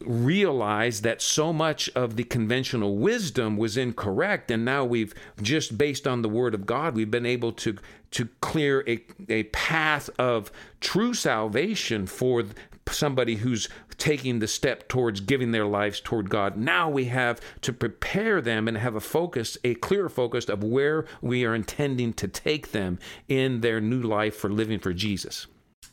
realized 0.00 1.02
that 1.02 1.20
so 1.20 1.52
much 1.52 1.88
of 1.94 2.16
the 2.16 2.24
conventional 2.24 2.96
wisdom 2.96 3.56
was 3.56 3.76
incorrect 3.76 4.50
and 4.50 4.64
now 4.64 4.84
we've 4.84 5.14
just 5.42 5.76
based 5.76 6.06
on 6.06 6.22
the 6.22 6.28
word 6.28 6.54
of 6.54 6.66
god 6.66 6.94
we've 6.94 7.10
been 7.10 7.26
able 7.26 7.50
to 7.50 7.76
to 8.10 8.28
clear 8.40 8.84
a, 8.86 9.02
a 9.28 9.42
path 9.44 10.08
of 10.18 10.52
true 10.80 11.12
salvation 11.12 12.06
for 12.06 12.44
somebody 12.88 13.36
who's 13.36 13.68
taking 13.98 14.38
the 14.38 14.46
step 14.46 14.88
towards 14.88 15.20
giving 15.20 15.52
their 15.52 15.66
lives 15.66 16.00
toward 16.00 16.30
God. 16.30 16.56
Now 16.56 16.88
we 16.88 17.06
have 17.06 17.40
to 17.62 17.72
prepare 17.72 18.40
them 18.40 18.68
and 18.68 18.76
have 18.76 18.94
a 18.94 19.00
focus, 19.00 19.56
a 19.64 19.74
clear 19.74 20.08
focus 20.08 20.48
of 20.48 20.62
where 20.62 21.06
we 21.20 21.44
are 21.44 21.54
intending 21.54 22.12
to 22.14 22.28
take 22.28 22.72
them 22.72 22.98
in 23.28 23.60
their 23.60 23.80
new 23.80 24.02
life 24.02 24.36
for 24.36 24.50
living 24.50 24.78
for 24.78 24.92
Jesus. 24.92 25.46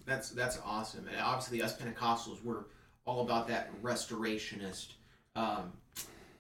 That's 0.05 0.31
that's 0.31 0.59
awesome. 0.65 1.07
And 1.07 1.21
obviously 1.21 1.61
us 1.61 1.77
Pentecostals 1.77 2.43
we're 2.43 2.65
all 3.05 3.21
about 3.21 3.47
that 3.47 3.69
restorationist 3.81 4.93
um, 5.35 5.71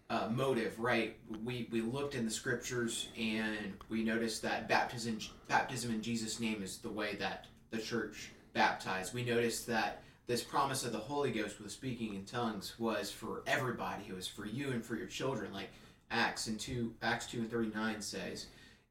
uh, 0.09 0.27
motive, 0.29 0.77
right? 0.79 1.17
We 1.43 1.67
we 1.71 1.81
looked 1.81 2.15
in 2.15 2.25
the 2.25 2.31
scriptures 2.31 3.07
and 3.17 3.73
we 3.89 4.03
noticed 4.03 4.41
that 4.41 4.67
baptism 4.67 5.19
baptism 5.47 5.91
in 5.91 6.01
Jesus' 6.01 6.39
name 6.39 6.61
is 6.61 6.77
the 6.77 6.89
way 6.89 7.15
that 7.15 7.47
the 7.71 7.77
church 7.77 8.31
baptized. 8.53 9.13
We 9.13 9.23
noticed 9.23 9.65
that 9.67 10.03
this 10.27 10.43
promise 10.43 10.85
of 10.85 10.91
the 10.91 10.99
Holy 10.99 11.31
Ghost 11.31 11.61
with 11.61 11.71
speaking 11.71 12.13
in 12.13 12.25
tongues 12.25 12.77
was 12.79 13.11
for 13.11 13.43
everybody. 13.47 14.05
It 14.07 14.15
was 14.15 14.27
for 14.27 14.45
you 14.45 14.71
and 14.71 14.83
for 14.83 14.95
your 14.95 15.07
children, 15.07 15.53
like 15.53 15.69
Acts 16.09 16.47
and 16.47 16.59
two 16.59 16.93
Acts 17.01 17.25
two 17.25 17.39
and 17.39 17.49
thirty 17.49 17.71
nine 17.73 18.01
says. 18.01 18.47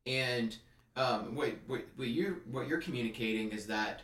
And 0.06 0.56
um, 0.96 1.34
what 1.34 1.52
what 1.66 1.82
what 1.96 2.08
you 2.08 2.40
what 2.50 2.66
you're 2.66 2.80
communicating 2.80 3.50
is 3.50 3.66
that 3.66 4.00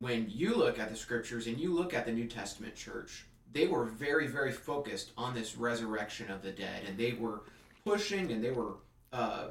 when 0.00 0.26
you 0.28 0.54
look 0.56 0.78
at 0.78 0.88
the 0.88 0.96
scriptures 0.96 1.46
and 1.46 1.58
you 1.60 1.72
look 1.72 1.94
at 1.94 2.06
the 2.06 2.12
New 2.12 2.26
Testament 2.26 2.74
church, 2.74 3.26
they 3.52 3.66
were 3.66 3.84
very, 3.84 4.26
very 4.26 4.52
focused 4.52 5.12
on 5.16 5.34
this 5.34 5.56
resurrection 5.56 6.30
of 6.30 6.42
the 6.42 6.50
dead, 6.50 6.82
and 6.86 6.96
they 6.96 7.12
were 7.12 7.42
pushing 7.84 8.32
and 8.32 8.42
they 8.42 8.50
were 8.50 8.76
uh, 9.12 9.48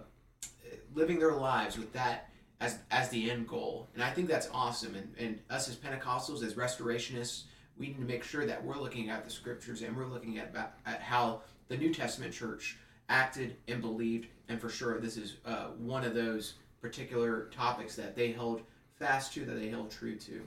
living 0.94 1.20
their 1.20 1.34
lives 1.34 1.78
with 1.78 1.94
that 1.94 2.30
as 2.62 2.80
as 2.92 3.10
the 3.10 3.30
end 3.30 3.48
goal. 3.48 3.88
And 3.94 4.04
I 4.04 4.12
think 4.12 4.28
that's 4.28 4.50
awesome. 4.54 4.96
And, 4.96 5.14
and 5.18 5.40
us 5.50 5.70
as 5.70 5.76
Pentecostals, 5.76 6.44
as 6.44 6.56
restorationists, 6.56 7.44
we 7.78 7.88
need 7.88 8.00
to 8.00 8.06
make 8.06 8.24
sure 8.24 8.46
that 8.46 8.64
we're 8.64 8.78
looking 8.78 9.10
at 9.10 9.24
the 9.24 9.30
scriptures 9.30 9.82
and 9.82 9.96
we're 9.96 10.08
looking 10.08 10.40
at 10.40 10.54
at 10.86 11.02
how 11.02 11.42
the 11.68 11.78
New 11.78 11.94
Testament 11.94 12.34
church 12.34 12.78
acted 13.08 13.56
and 13.68 13.82
believed. 13.82 14.28
And 14.48 14.60
for 14.60 14.70
sure, 14.70 15.00
this 15.00 15.16
is 15.16 15.38
uh, 15.46 15.68
one 15.78 16.04
of 16.04 16.14
those 16.14 16.56
particular 16.82 17.50
topics 17.54 17.96
that 17.96 18.16
they 18.16 18.32
held 18.32 18.62
fast 19.00 19.34
to, 19.34 19.46
that 19.46 19.54
they 19.54 19.70
held 19.70 19.90
true 19.92 20.16
to. 20.16 20.42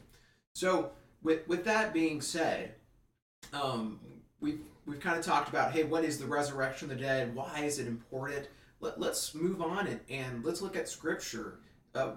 So, 0.54 0.92
with 1.23 1.47
with 1.49 1.64
that 1.64 1.92
being 1.92 2.21
said, 2.21 2.75
um, 3.52 3.99
we've 4.40 4.61
we've 4.87 5.00
kind 5.00 5.18
of 5.18 5.25
talked 5.25 5.49
about, 5.49 5.73
hey, 5.73 5.85
what 5.85 6.04
is 6.04 6.18
the 6.18 6.26
resurrection 6.26 6.90
of 6.90 6.97
the 6.97 7.02
dead? 7.02 7.35
Why 7.35 7.61
is 7.61 7.78
it 7.78 7.87
important? 7.87 8.49
Let, 8.80 8.99
let's 9.00 9.35
move 9.35 9.62
on 9.62 9.87
and, 9.87 10.00
and 10.11 10.44
let's 10.44 10.61
look 10.61 10.76
at 10.76 10.88
scripture. 10.88 11.61
Uh, 11.94 12.12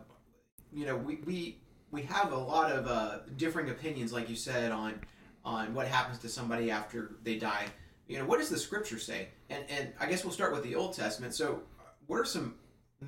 you 0.73 0.85
know, 0.85 0.95
we, 0.95 1.19
we 1.25 1.59
we 1.91 2.01
have 2.03 2.33
a 2.33 2.37
lot 2.37 2.71
of 2.71 2.87
uh, 2.87 3.19
differing 3.37 3.69
opinions, 3.69 4.11
like 4.11 4.29
you 4.29 4.35
said, 4.35 4.71
on 4.71 4.99
on 5.43 5.73
what 5.73 5.87
happens 5.87 6.19
to 6.19 6.29
somebody 6.29 6.71
after 6.71 7.15
they 7.23 7.37
die. 7.37 7.65
You 8.07 8.19
know, 8.19 8.25
what 8.25 8.39
does 8.39 8.49
the 8.49 8.57
scripture 8.57 8.99
say? 8.99 9.29
And 9.49 9.63
and 9.69 9.93
I 9.99 10.07
guess 10.07 10.23
we'll 10.23 10.33
start 10.33 10.51
with 10.51 10.63
the 10.63 10.75
Old 10.75 10.93
Testament. 10.93 11.33
So, 11.33 11.61
what 12.07 12.17
are 12.17 12.25
some 12.25 12.55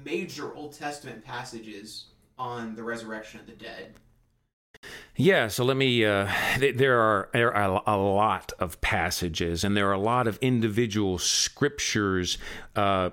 major 0.05 0.53
Old 0.53 0.73
Testament 0.73 1.23
passages 1.23 2.05
on 2.37 2.75
the 2.75 2.83
resurrection 2.83 3.39
of 3.39 3.45
the 3.45 3.53
dead? 3.53 3.93
Yeah, 5.15 5.47
so 5.47 5.63
let 5.63 5.77
me. 5.77 6.05
Uh, 6.05 6.31
there 6.59 6.99
are 6.99 7.29
there 7.33 7.53
are 7.53 7.81
a 7.87 7.97
lot 7.97 8.51
of 8.59 8.79
passages, 8.81 9.63
and 9.63 9.75
there 9.75 9.89
are 9.89 9.93
a 9.93 9.99
lot 9.99 10.27
of 10.27 10.37
individual 10.41 11.17
scriptures 11.17 12.37
uh, 12.75 13.09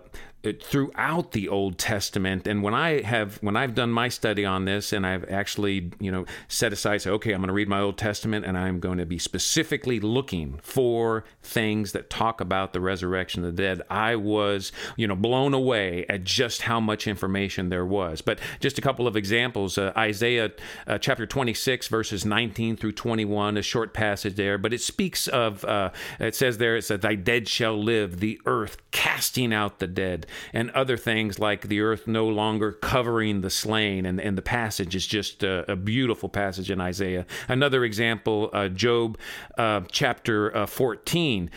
throughout 0.52 1.32
the 1.32 1.48
Old 1.48 1.78
Testament. 1.78 2.46
And 2.46 2.62
when 2.62 2.74
I 2.74 3.02
have 3.02 3.38
when 3.38 3.56
I've 3.56 3.74
done 3.74 3.90
my 3.90 4.08
study 4.08 4.44
on 4.44 4.64
this, 4.66 4.92
and 4.92 5.06
I've 5.06 5.28
actually 5.30 5.90
you 5.98 6.12
know 6.12 6.26
set 6.48 6.72
aside, 6.72 7.02
say, 7.02 7.10
okay, 7.10 7.32
I'm 7.32 7.40
going 7.40 7.48
to 7.48 7.54
read 7.54 7.68
my 7.68 7.80
Old 7.80 7.96
Testament, 7.96 8.44
and 8.44 8.56
I'm 8.58 8.80
going 8.80 8.98
to 8.98 9.06
be 9.06 9.18
specifically 9.18 10.00
looking 10.00 10.58
for 10.62 11.24
things 11.42 11.92
that 11.92 12.10
talk 12.10 12.40
about 12.40 12.72
the 12.72 12.80
resurrection 12.80 13.44
of 13.44 13.56
the 13.56 13.62
dead. 13.62 13.82
I 13.88 14.16
was 14.16 14.72
you 14.96 15.06
know 15.06 15.16
blown 15.16 15.54
away 15.54 16.04
at 16.08 16.24
just 16.24 16.62
how 16.62 16.80
much 16.80 17.06
information 17.06 17.70
there 17.70 17.86
was. 17.86 18.20
But 18.20 18.38
just 18.60 18.78
a 18.78 18.82
couple 18.82 19.06
of 19.06 19.16
examples: 19.16 19.78
uh, 19.78 19.92
Isaiah 19.96 20.52
uh, 20.86 20.98
chapter 20.98 21.26
26, 21.26 21.88
verses 21.88 22.24
19 22.24 22.76
through 22.76 22.92
21, 22.92 23.56
a 23.56 23.62
short 23.62 23.94
passage 23.94 24.36
there, 24.36 24.58
but 24.58 24.72
it 24.72 24.80
speaks 24.80 25.26
of. 25.26 25.64
Uh, 25.64 25.90
it 26.20 26.34
says 26.34 26.58
there, 26.58 26.76
it 26.76 26.82
says, 26.82 27.00
"Thy 27.00 27.14
dead 27.14 27.48
shall 27.48 27.82
live, 27.82 28.20
the 28.20 28.40
earth 28.44 28.76
casting 28.90 29.54
out 29.54 29.78
the 29.78 29.86
dead." 29.86 30.26
And 30.52 30.70
other 30.70 30.96
things 30.96 31.38
like 31.38 31.68
the 31.68 31.80
earth 31.80 32.06
no 32.06 32.26
longer 32.26 32.72
covering 32.72 33.40
the 33.40 33.50
slain. 33.50 34.06
And, 34.06 34.20
and 34.20 34.36
the 34.36 34.42
passage 34.42 34.94
is 34.94 35.06
just 35.06 35.42
a, 35.42 35.70
a 35.70 35.76
beautiful 35.76 36.28
passage 36.28 36.70
in 36.70 36.80
Isaiah. 36.80 37.26
Another 37.48 37.84
example, 37.84 38.50
uh, 38.52 38.68
Job 38.68 39.18
uh, 39.56 39.82
chapter 39.90 40.54
uh, 40.56 40.66
14, 40.66 41.50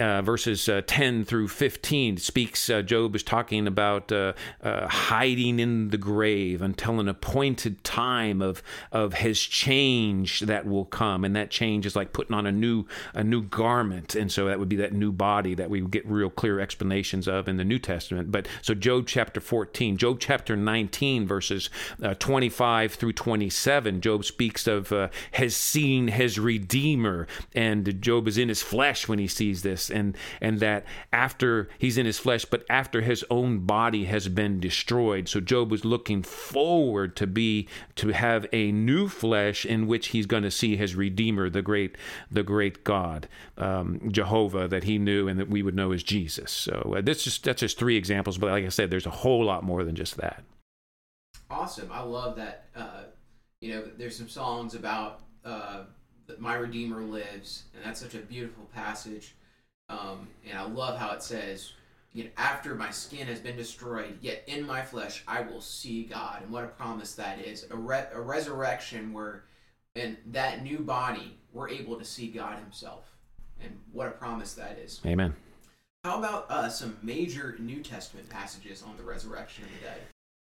uh, 0.00 0.22
verses 0.22 0.68
uh, 0.68 0.82
10 0.86 1.24
through 1.24 1.48
15, 1.48 2.16
speaks, 2.16 2.70
Job 2.84 3.14
is 3.14 3.22
talking 3.22 3.66
about 3.66 4.12
hiding 4.62 5.58
in 5.58 5.90
the 5.90 5.98
grave 5.98 6.62
until 6.62 7.00
an 7.00 7.08
appointed 7.08 7.82
time 7.84 8.40
of, 8.42 8.62
of 8.90 9.14
his 9.14 9.40
change 9.40 10.40
that 10.40 10.66
will 10.66 10.84
come. 10.84 11.24
And 11.24 11.34
that 11.36 11.50
change 11.50 11.86
is 11.86 11.96
like 11.96 12.12
putting 12.12 12.34
on 12.34 12.46
a 12.46 12.52
new, 12.52 12.86
a 13.14 13.24
new 13.24 13.42
garment. 13.42 14.14
And 14.14 14.30
so 14.30 14.46
that 14.46 14.58
would 14.58 14.68
be 14.68 14.76
that 14.76 14.92
new 14.92 15.12
body 15.12 15.54
that 15.54 15.70
we 15.70 15.80
get 15.80 16.06
real 16.06 16.30
clear 16.30 16.60
explanations 16.60 17.28
of 17.28 17.48
in 17.48 17.56
the 17.56 17.64
New 17.64 17.78
Testament 17.78 18.21
But 18.30 18.48
so 18.60 18.74
Job 18.74 19.06
chapter 19.06 19.40
14, 19.40 19.96
Job 19.96 20.18
chapter 20.20 20.56
19, 20.56 21.26
verses 21.26 21.70
uh, 22.02 22.14
25 22.14 22.94
through 22.94 23.12
27, 23.12 24.00
Job 24.00 24.24
speaks 24.24 24.66
of 24.66 24.92
uh, 24.92 25.08
has 25.32 25.56
seen 25.56 26.08
his 26.08 26.38
Redeemer, 26.38 27.26
and 27.54 28.00
Job 28.00 28.28
is 28.28 28.38
in 28.38 28.48
his 28.48 28.62
flesh 28.62 29.08
when 29.08 29.18
he 29.18 29.28
sees 29.28 29.62
this, 29.62 29.90
and 29.90 30.16
and 30.40 30.60
that 30.60 30.84
after 31.12 31.68
he's 31.78 31.98
in 31.98 32.06
his 32.06 32.18
flesh, 32.18 32.44
but 32.44 32.64
after 32.68 33.00
his 33.00 33.24
own 33.30 33.60
body 33.60 34.04
has 34.04 34.28
been 34.28 34.60
destroyed. 34.60 35.28
So 35.28 35.40
Job 35.40 35.70
was 35.70 35.84
looking 35.84 36.22
forward 36.22 37.16
to 37.16 37.26
be 37.26 37.68
to 37.96 38.08
have 38.08 38.46
a 38.52 38.72
new 38.72 39.08
flesh 39.08 39.64
in 39.64 39.86
which 39.86 40.08
he's 40.08 40.26
going 40.26 40.42
to 40.42 40.50
see 40.50 40.76
his 40.76 40.94
Redeemer, 40.94 41.50
the 41.50 41.62
great 41.62 41.96
the 42.30 42.42
great 42.42 42.84
God, 42.84 43.28
um, 43.58 44.10
Jehovah 44.10 44.68
that 44.68 44.84
he 44.84 44.98
knew 44.98 45.28
and 45.28 45.38
that 45.38 45.48
we 45.48 45.62
would 45.62 45.74
know 45.74 45.92
as 45.92 46.02
Jesus. 46.02 46.50
So 46.50 46.94
uh, 46.96 47.00
this 47.00 47.24
just 47.24 47.44
that's 47.44 47.60
just 47.60 47.78
three 47.78 47.96
examples, 47.96 48.11
but 48.38 48.50
like 48.50 48.64
I 48.64 48.68
said, 48.68 48.90
there's 48.90 49.06
a 49.06 49.10
whole 49.10 49.44
lot 49.44 49.64
more 49.64 49.84
than 49.84 49.94
just 49.94 50.16
that. 50.16 50.42
Awesome! 51.50 51.90
I 51.92 52.02
love 52.02 52.36
that. 52.36 52.66
Uh, 52.74 53.02
you 53.60 53.74
know, 53.74 53.84
there's 53.96 54.16
some 54.16 54.28
songs 54.28 54.74
about 54.74 55.20
uh, 55.44 55.84
that 56.26 56.40
my 56.40 56.54
Redeemer 56.54 57.02
lives, 57.02 57.64
and 57.74 57.84
that's 57.84 58.00
such 58.00 58.14
a 58.14 58.18
beautiful 58.18 58.64
passage. 58.74 59.34
Um, 59.88 60.28
and 60.48 60.58
I 60.58 60.64
love 60.64 60.98
how 60.98 61.12
it 61.12 61.22
says, 61.22 61.72
you 62.12 62.24
know, 62.24 62.30
after 62.36 62.74
my 62.74 62.90
skin 62.90 63.26
has 63.26 63.40
been 63.40 63.56
destroyed, 63.56 64.18
yet 64.20 64.42
in 64.46 64.66
my 64.66 64.82
flesh 64.82 65.22
I 65.28 65.42
will 65.42 65.60
see 65.60 66.04
God. 66.04 66.42
And 66.42 66.50
what 66.50 66.64
a 66.64 66.68
promise 66.68 67.14
that 67.14 67.40
is. 67.40 67.66
A, 67.70 67.76
re- 67.76 68.08
a 68.12 68.20
resurrection 68.20 69.12
where 69.12 69.44
in 69.94 70.16
that 70.26 70.62
new 70.62 70.78
body 70.78 71.36
we're 71.52 71.68
able 71.68 71.98
to 71.98 72.04
see 72.04 72.28
God 72.28 72.58
Himself. 72.58 73.10
And 73.62 73.78
what 73.92 74.08
a 74.08 74.12
promise 74.12 74.54
that 74.54 74.78
is. 74.78 75.00
Amen. 75.06 75.34
How 76.04 76.18
about 76.18 76.50
uh, 76.50 76.68
some 76.68 76.96
major 77.00 77.54
New 77.60 77.80
Testament 77.80 78.28
passages 78.28 78.82
on 78.82 78.96
the 78.96 79.04
resurrection 79.04 79.62
of 79.64 79.70
the 79.70 79.86
dead? 79.86 80.00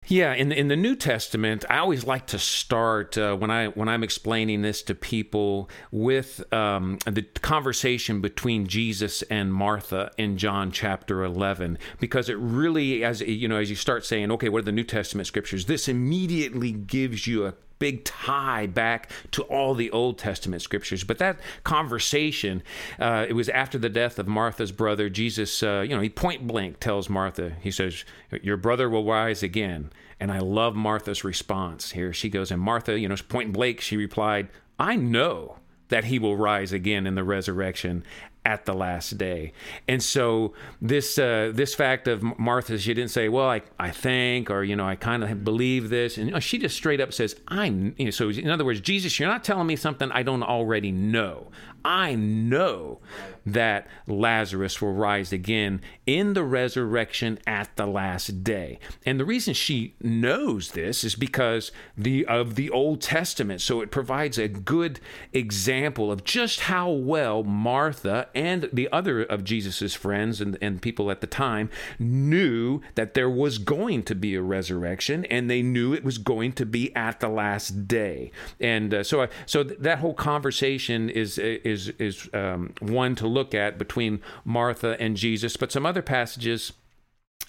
Yeah, 0.06 0.32
in 0.32 0.48
the, 0.48 0.58
in 0.58 0.68
the 0.68 0.76
New 0.76 0.96
Testament, 0.96 1.66
I 1.68 1.78
always 1.78 2.04
like 2.04 2.26
to 2.28 2.38
start 2.38 3.18
uh, 3.18 3.36
when 3.36 3.50
I 3.50 3.66
when 3.68 3.88
I'm 3.88 4.02
explaining 4.02 4.62
this 4.62 4.82
to 4.84 4.94
people 4.94 5.68
with 5.90 6.50
um, 6.52 6.98
the 7.06 7.22
conversation 7.22 8.22
between 8.22 8.66
Jesus 8.66 9.20
and 9.22 9.52
Martha 9.52 10.10
in 10.16 10.38
John 10.38 10.70
chapter 10.70 11.22
11, 11.22 11.78
because 12.00 12.30
it 12.30 12.38
really, 12.38 13.04
as 13.04 13.20
you 13.20 13.46
know, 13.46 13.56
as 13.56 13.68
you 13.68 13.76
start 13.76 14.06
saying, 14.06 14.30
okay, 14.32 14.48
what 14.48 14.60
are 14.60 14.62
the 14.62 14.72
New 14.72 14.84
Testament 14.84 15.26
scriptures? 15.26 15.66
This 15.66 15.88
immediately 15.88 16.72
gives 16.72 17.26
you 17.26 17.46
a 17.46 17.54
big 17.78 18.04
tie 18.04 18.66
back 18.66 19.10
to 19.32 19.42
all 19.44 19.74
the 19.74 19.90
Old 19.90 20.18
Testament 20.18 20.62
scriptures. 20.62 21.04
But 21.04 21.18
that 21.18 21.38
conversation, 21.64 22.62
uh, 22.98 23.26
it 23.28 23.34
was 23.34 23.48
after 23.48 23.78
the 23.78 23.88
death 23.88 24.18
of 24.18 24.26
Martha's 24.26 24.72
brother. 24.72 25.08
Jesus, 25.08 25.62
uh, 25.62 25.84
you 25.86 25.94
know, 25.94 26.00
he 26.00 26.08
point 26.08 26.46
blank 26.46 26.80
tells 26.80 27.08
Martha, 27.08 27.56
he 27.60 27.70
says, 27.70 28.04
Your 28.42 28.56
brother 28.56 28.88
will 28.88 29.04
rise 29.04 29.42
again. 29.42 29.90
And 30.20 30.30
I 30.30 30.38
love 30.38 30.74
Martha's 30.74 31.24
response 31.24 31.90
here. 31.90 32.12
She 32.12 32.30
goes, 32.30 32.50
and 32.50 32.60
Martha, 32.60 32.98
you 32.98 33.08
know, 33.08 33.16
point 33.28 33.52
blank, 33.52 33.80
she 33.80 33.96
replied, 33.96 34.48
I 34.78 34.96
know 34.96 35.58
that 35.88 36.04
he 36.04 36.18
will 36.18 36.36
rise 36.36 36.72
again 36.72 37.06
in 37.06 37.14
the 37.14 37.24
resurrection 37.24 38.04
at 38.44 38.66
the 38.66 38.74
last 38.74 39.16
day. 39.16 39.52
And 39.88 40.02
so 40.02 40.52
this 40.80 41.18
uh, 41.18 41.50
this 41.54 41.74
fact 41.74 42.08
of 42.08 42.22
Martha, 42.38 42.78
she 42.78 42.92
didn't 42.94 43.10
say, 43.10 43.28
"Well, 43.28 43.48
I, 43.48 43.62
I 43.78 43.90
think," 43.90 44.50
or 44.50 44.62
you 44.62 44.76
know, 44.76 44.86
"I 44.86 44.96
kind 44.96 45.24
of 45.24 45.44
believe 45.44 45.88
this," 45.88 46.18
and 46.18 46.26
you 46.26 46.32
know, 46.32 46.40
she 46.40 46.58
just 46.58 46.76
straight 46.76 47.00
up 47.00 47.12
says, 47.12 47.36
"I." 47.48 47.66
You 47.66 47.94
know, 48.06 48.10
so 48.10 48.28
in 48.28 48.50
other 48.50 48.64
words, 48.64 48.80
Jesus, 48.80 49.18
you're 49.18 49.28
not 49.28 49.44
telling 49.44 49.66
me 49.66 49.76
something 49.76 50.10
I 50.12 50.22
don't 50.22 50.42
already 50.42 50.92
know. 50.92 51.50
I 51.84 52.14
know 52.14 53.00
that 53.46 53.86
Lazarus 54.06 54.80
will 54.80 54.92
rise 54.94 55.32
again 55.32 55.82
in 56.06 56.32
the 56.32 56.44
resurrection 56.44 57.38
at 57.46 57.76
the 57.76 57.86
last 57.86 58.42
day. 58.42 58.78
And 59.04 59.20
the 59.20 59.24
reason 59.24 59.54
she 59.54 59.94
knows 60.00 60.70
this 60.70 61.04
is 61.04 61.14
because 61.14 61.72
the 61.96 62.24
of 62.26 62.54
the 62.54 62.70
Old 62.70 63.00
Testament. 63.00 63.60
So 63.60 63.80
it 63.80 63.90
provides 63.90 64.38
a 64.38 64.48
good 64.48 65.00
example 65.32 66.10
of 66.10 66.24
just 66.24 66.60
how 66.60 66.90
well 66.90 67.42
Martha 67.42 68.28
and 68.34 68.68
the 68.72 68.88
other 68.90 69.22
of 69.22 69.44
Jesus's 69.44 69.94
friends 69.94 70.40
and, 70.40 70.56
and 70.62 70.80
people 70.80 71.10
at 71.10 71.20
the 71.20 71.26
time 71.26 71.68
knew 71.98 72.80
that 72.94 73.14
there 73.14 73.30
was 73.30 73.58
going 73.58 74.02
to 74.04 74.14
be 74.14 74.34
a 74.34 74.42
resurrection 74.42 75.24
and 75.26 75.50
they 75.50 75.62
knew 75.62 75.92
it 75.92 76.04
was 76.04 76.18
going 76.18 76.52
to 76.52 76.64
be 76.64 76.94
at 76.96 77.20
the 77.20 77.28
last 77.28 77.86
day. 77.86 78.30
And 78.58 78.94
uh, 78.94 79.04
so 79.04 79.22
uh, 79.22 79.26
so 79.44 79.62
that 79.62 79.98
whole 79.98 80.14
conversation 80.14 81.10
is 81.10 81.38
is 81.38 81.73
is 81.74 82.28
um, 82.32 82.72
one 82.80 83.14
to 83.16 83.26
look 83.26 83.54
at 83.54 83.78
between 83.78 84.20
Martha 84.44 84.96
and 85.00 85.16
Jesus, 85.16 85.56
but 85.56 85.72
some 85.72 85.86
other 85.86 86.02
passages 86.02 86.72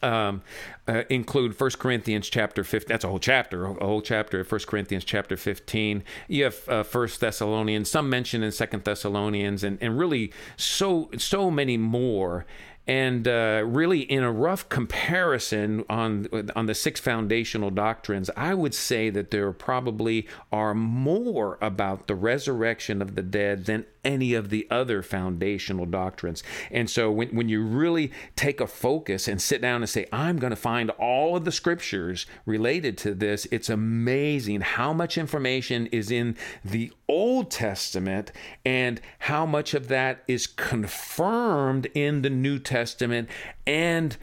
um, 0.02 0.42
uh, 0.88 1.04
include 1.10 1.60
1 1.60 1.72
Corinthians 1.80 2.30
chapter 2.30 2.64
15. 2.64 2.88
That's 2.88 3.04
a 3.04 3.08
whole 3.08 3.20
chapter, 3.20 3.66
a 3.66 3.86
whole 3.86 4.02
chapter 4.02 4.42
of 4.42 4.52
1 4.52 4.62
Corinthians 4.68 5.04
chapter 5.04 5.38
15. 5.38 6.04
You 6.28 6.44
have 6.46 6.70
uh, 6.70 6.84
1 6.84 7.10
Thessalonians, 7.20 7.90
some 7.90 8.10
mention 8.10 8.44
in 8.44 8.52
2 8.52 8.66
Thessalonians, 8.84 9.64
and, 9.64 9.78
and 9.82 9.98
really 9.98 10.32
so 10.58 11.10
so 11.18 11.50
many 11.50 11.78
more 11.78 12.46
and 12.88 13.28
uh, 13.28 13.64
really 13.66 14.02
in 14.02 14.24
a 14.24 14.32
rough 14.32 14.70
comparison 14.70 15.84
on 15.90 16.28
on 16.56 16.66
the 16.68 16.76
six 16.76 17.00
foundational 17.00 17.72
doctrines 17.72 18.30
i 18.38 18.54
would 18.54 18.74
say 18.74 19.10
that 19.10 19.32
there 19.32 19.52
probably 19.52 20.28
are 20.52 20.74
more 20.74 21.58
about 21.62 22.08
the 22.08 22.16
resurrection 22.16 23.02
of 23.02 23.16
the 23.16 23.24
dead 23.24 23.66
than 23.66 23.86
any 24.06 24.34
of 24.34 24.50
the 24.50 24.68
other 24.70 25.02
foundational 25.02 25.86
doctrines. 25.86 26.44
And 26.72 26.90
so 26.90 27.12
when, 27.12 27.36
when 27.36 27.50
you 27.50 27.64
really 27.64 28.12
take 28.36 28.62
a 28.62 28.68
focus 28.68 29.28
and 29.28 29.42
sit 29.42 29.62
down 29.62 29.82
and 29.82 29.90
say 29.90 30.06
i'm 30.12 30.38
going 30.38 30.52
to 30.52 30.56
find 30.56 30.90
all 30.92 31.36
of 31.36 31.46
the 31.46 31.52
scriptures 31.52 32.26
related 32.46 32.98
to 32.98 33.14
this 33.14 33.48
it's 33.52 33.70
amazing 33.70 34.62
how 34.62 34.94
much 34.94 35.18
information 35.18 35.88
is 35.88 36.12
in 36.12 36.36
the 36.64 36.92
old 37.08 37.50
testament 37.50 38.32
and 38.66 39.02
how 39.20 39.46
much 39.46 39.74
of 39.74 39.88
that 39.88 40.24
is 40.28 40.48
confirmed 40.48 41.88
in 41.94 42.22
the 42.22 42.30
new 42.30 42.60
testament 42.60 43.30
and 43.66 44.18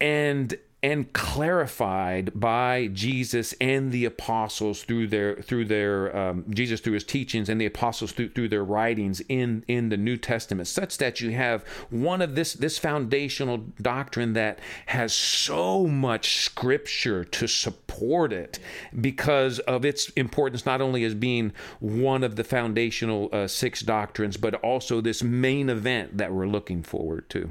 and 0.00 0.56
and 0.82 1.12
clarified 1.12 2.32
by 2.34 2.88
Jesus 2.92 3.52
and 3.60 3.92
the 3.92 4.06
apostles 4.06 4.82
through 4.82 5.08
their 5.08 5.36
through 5.36 5.66
their 5.66 6.16
um, 6.16 6.44
Jesus 6.48 6.80
through 6.80 6.94
his 6.94 7.04
teachings 7.04 7.48
and 7.48 7.60
the 7.60 7.66
apostles 7.66 8.12
through, 8.12 8.30
through 8.30 8.48
their 8.48 8.64
writings 8.64 9.20
in 9.28 9.64
in 9.68 9.90
the 9.90 9.96
New 9.96 10.16
Testament, 10.16 10.68
such 10.68 10.98
that 10.98 11.20
you 11.20 11.32
have 11.32 11.62
one 11.90 12.22
of 12.22 12.34
this 12.34 12.54
this 12.54 12.78
foundational 12.78 13.58
doctrine 13.80 14.32
that 14.32 14.58
has 14.86 15.12
so 15.12 15.86
much 15.86 16.36
scripture 16.38 17.24
to 17.24 17.46
support 17.46 18.32
it 18.32 18.58
because 18.98 19.58
of 19.60 19.84
its 19.84 20.08
importance, 20.10 20.64
not 20.64 20.80
only 20.80 21.04
as 21.04 21.14
being 21.14 21.52
one 21.80 22.24
of 22.24 22.36
the 22.36 22.44
foundational 22.44 23.28
uh, 23.32 23.46
six 23.46 23.80
doctrines, 23.80 24.38
but 24.38 24.54
also 24.56 25.00
this 25.00 25.22
main 25.22 25.68
event 25.68 26.16
that 26.16 26.32
we're 26.32 26.46
looking 26.46 26.82
forward 26.82 27.28
to. 27.28 27.50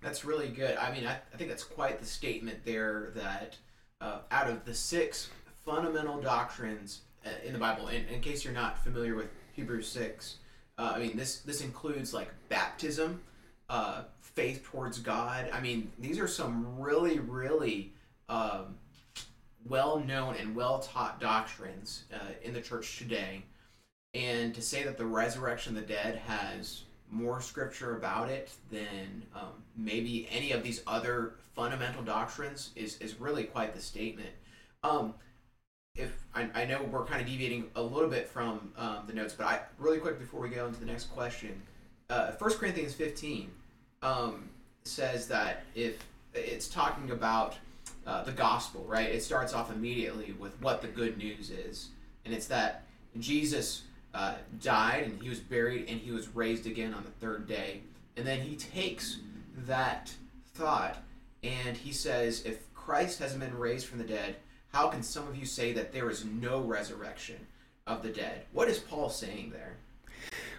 That's 0.00 0.24
really 0.24 0.48
good. 0.48 0.76
I 0.76 0.92
mean, 0.92 1.06
I, 1.06 1.12
I 1.12 1.36
think 1.36 1.50
that's 1.50 1.64
quite 1.64 2.00
the 2.00 2.06
statement 2.06 2.64
there 2.64 3.12
that 3.14 3.56
uh, 4.00 4.18
out 4.30 4.48
of 4.48 4.64
the 4.64 4.74
six 4.74 5.28
fundamental 5.64 6.20
doctrines 6.20 7.02
uh, 7.26 7.30
in 7.44 7.52
the 7.52 7.58
Bible, 7.58 7.88
in, 7.88 8.06
in 8.06 8.20
case 8.20 8.44
you're 8.44 8.54
not 8.54 8.82
familiar 8.82 9.14
with 9.14 9.28
Hebrews 9.52 9.88
6, 9.88 10.36
uh, 10.78 10.92
I 10.94 10.98
mean, 10.98 11.16
this, 11.16 11.40
this 11.40 11.60
includes 11.60 12.14
like 12.14 12.30
baptism, 12.48 13.20
uh, 13.68 14.04
faith 14.22 14.64
towards 14.64 14.98
God. 14.98 15.50
I 15.52 15.60
mean, 15.60 15.92
these 15.98 16.18
are 16.18 16.26
some 16.26 16.80
really, 16.80 17.18
really 17.18 17.92
um, 18.30 18.76
well 19.68 20.00
known 20.00 20.36
and 20.36 20.56
well 20.56 20.78
taught 20.78 21.20
doctrines 21.20 22.04
uh, 22.14 22.32
in 22.42 22.54
the 22.54 22.60
church 22.62 22.96
today. 22.96 23.42
And 24.14 24.54
to 24.54 24.62
say 24.62 24.82
that 24.84 24.96
the 24.96 25.04
resurrection 25.04 25.76
of 25.76 25.86
the 25.86 25.92
dead 25.92 26.16
has 26.26 26.84
more 27.10 27.40
scripture 27.40 27.96
about 27.96 28.28
it 28.28 28.50
than 28.70 29.22
um, 29.34 29.52
maybe 29.76 30.28
any 30.30 30.52
of 30.52 30.62
these 30.62 30.82
other 30.86 31.34
fundamental 31.54 32.02
doctrines 32.02 32.70
is, 32.76 32.98
is 32.98 33.20
really 33.20 33.44
quite 33.44 33.74
the 33.74 33.80
statement. 33.80 34.30
Um, 34.82 35.14
if 35.96 36.12
I, 36.34 36.48
I 36.54 36.64
know 36.64 36.82
we're 36.84 37.04
kind 37.04 37.20
of 37.20 37.26
deviating 37.26 37.68
a 37.74 37.82
little 37.82 38.08
bit 38.08 38.28
from 38.28 38.72
um, 38.76 39.04
the 39.06 39.12
notes, 39.12 39.34
but 39.36 39.46
I 39.46 39.60
really 39.78 39.98
quick 39.98 40.18
before 40.18 40.40
we 40.40 40.48
go 40.48 40.66
into 40.66 40.80
the 40.80 40.86
next 40.86 41.06
question, 41.06 41.60
uh, 42.08 42.32
1 42.32 42.50
Corinthians 42.54 42.94
15 42.94 43.50
um, 44.02 44.48
says 44.84 45.28
that 45.28 45.64
if 45.74 45.98
it's 46.34 46.68
talking 46.68 47.10
about 47.10 47.56
uh, 48.06 48.22
the 48.24 48.32
gospel, 48.32 48.84
right? 48.88 49.08
It 49.08 49.22
starts 49.22 49.52
off 49.52 49.70
immediately 49.70 50.34
with 50.38 50.60
what 50.62 50.80
the 50.80 50.88
good 50.88 51.18
news 51.18 51.50
is, 51.50 51.88
and 52.24 52.32
it's 52.32 52.46
that 52.46 52.84
Jesus 53.18 53.82
uh, 54.14 54.34
died 54.60 55.04
and 55.04 55.22
he 55.22 55.28
was 55.28 55.40
buried 55.40 55.88
and 55.88 56.00
he 56.00 56.10
was 56.10 56.34
raised 56.34 56.66
again 56.66 56.94
on 56.94 57.04
the 57.04 57.10
third 57.10 57.46
day. 57.46 57.80
And 58.16 58.26
then 58.26 58.40
he 58.40 58.56
takes 58.56 59.18
that 59.66 60.12
thought 60.54 60.98
and 61.42 61.76
he 61.76 61.92
says, 61.92 62.42
if 62.44 62.72
Christ 62.74 63.20
hasn't 63.20 63.40
been 63.40 63.56
raised 63.56 63.86
from 63.86 63.98
the 63.98 64.04
dead, 64.04 64.36
how 64.72 64.88
can 64.88 65.02
some 65.02 65.26
of 65.26 65.36
you 65.36 65.46
say 65.46 65.72
that 65.72 65.92
there 65.92 66.10
is 66.10 66.24
no 66.24 66.60
resurrection 66.60 67.46
of 67.86 68.02
the 68.02 68.10
dead? 68.10 68.42
What 68.52 68.68
is 68.68 68.78
Paul 68.78 69.08
saying 69.10 69.50
there? 69.50 69.76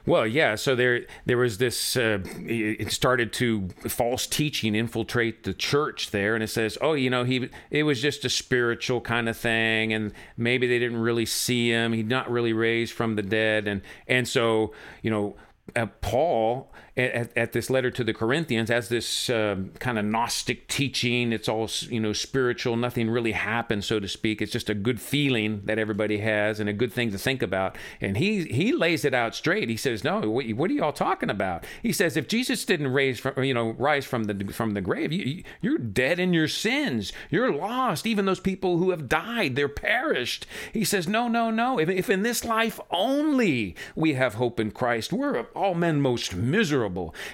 Well, 0.06 0.26
yeah. 0.26 0.56
So 0.56 0.76
there, 0.76 1.06
there 1.26 1.38
was 1.38 1.58
this. 1.58 1.96
Uh, 1.96 2.20
it 2.40 2.92
started 2.92 3.32
to 3.34 3.70
false 3.88 4.26
teaching 4.26 4.76
infiltrate 4.76 5.44
the 5.44 5.54
church 5.54 6.12
there, 6.12 6.34
and 6.34 6.44
it 6.44 6.50
says, 6.50 6.78
"Oh, 6.82 6.94
you 6.94 7.10
know, 7.10 7.24
he 7.24 7.50
it 7.70 7.84
was 7.84 8.02
just 8.02 8.26
a 8.26 8.30
spiritual 8.30 9.02
kind 9.02 9.30
of 9.30 9.38
thing, 9.38 9.94
and 9.94 10.14
maybe 10.38 10.68
they 10.68 10.80
didn't 10.80 11.00
really 11.00 11.26
see 11.26 11.70
him. 11.70 11.94
He's 11.94 12.06
not 12.06 12.30
really 12.32 12.54
raised 12.54 12.94
from 12.94 13.16
the 13.16 13.24
dead, 13.24 13.68
and 13.68 13.82
and 14.08 14.28
so 14.28 14.74
you 15.02 15.12
know." 15.12 15.36
Uh, 15.76 15.86
Paul 16.02 16.74
at, 16.98 17.38
at, 17.38 17.52
this 17.54 17.70
letter 17.70 17.90
to 17.90 18.04
the 18.04 18.14
Corinthians 18.14 18.70
as 18.70 18.90
this 18.90 19.30
uh, 19.30 19.56
kind 19.80 19.98
of 19.98 20.04
Gnostic 20.04 20.68
teaching. 20.68 21.32
It's 21.32 21.48
all 21.48 21.70
you 21.90 22.02
know 22.02 22.12
spiritual. 22.12 22.76
Nothing 22.76 23.10
really 23.10 23.32
happens, 23.32 23.86
so 23.86 24.00
to 24.00 24.08
speak. 24.08 24.42
It's 24.42 24.52
just 24.52 24.70
a 24.70 24.74
good 24.74 25.00
feeling 25.00 25.62
that 25.66 25.80
everybody 25.80 26.18
has 26.18 26.60
and 26.60 26.68
a 26.68 26.74
good 26.74 26.92
thing 26.92 27.12
to 27.12 27.18
think 27.18 27.42
about. 27.42 27.78
And 28.02 28.18
he 28.18 28.44
he 28.46 28.74
lays 28.74 29.06
it 29.06 29.14
out 29.14 29.36
straight. 29.36 29.70
He 29.70 29.78
says, 29.78 30.04
"No, 30.04 30.20
what, 30.30 30.50
what 30.50 30.70
are 30.70 30.74
y'all 30.74 30.92
talking 30.92 31.30
about?" 31.30 31.66
He 31.82 31.94
says, 31.94 32.18
"If 32.18 32.28
Jesus 32.28 32.66
didn't 32.66 32.92
raise 32.92 33.20
from 33.20 33.42
you 33.42 33.54
know 33.54 33.72
rise 33.72 34.06
from 34.06 34.26
the 34.26 34.52
from 34.52 34.72
the 34.72 34.82
grave, 34.82 35.14
you, 35.14 35.44
you're 35.62 35.78
dead 35.78 36.20
in 36.20 36.34
your 36.34 36.50
sins. 36.50 37.14
You're 37.30 37.54
lost. 37.54 38.06
Even 38.06 38.26
those 38.26 38.42
people 38.42 38.78
who 38.78 38.90
have 38.90 39.08
died, 39.08 39.56
they're 39.56 39.70
perished." 39.70 40.46
He 40.74 40.84
says, 40.84 41.08
"No, 41.08 41.30
no, 41.30 41.52
no. 41.52 41.80
If, 41.80 41.88
if 41.88 42.10
in 42.10 42.24
this 42.24 42.44
life 42.44 42.82
only 42.90 43.76
we 43.96 44.14
have 44.14 44.34
hope 44.34 44.60
in 44.60 44.72
Christ, 44.72 45.14
we're 45.14 45.44
all 45.56 45.74
men 45.74 46.02
most 46.02 46.36
miserable." 46.36 46.81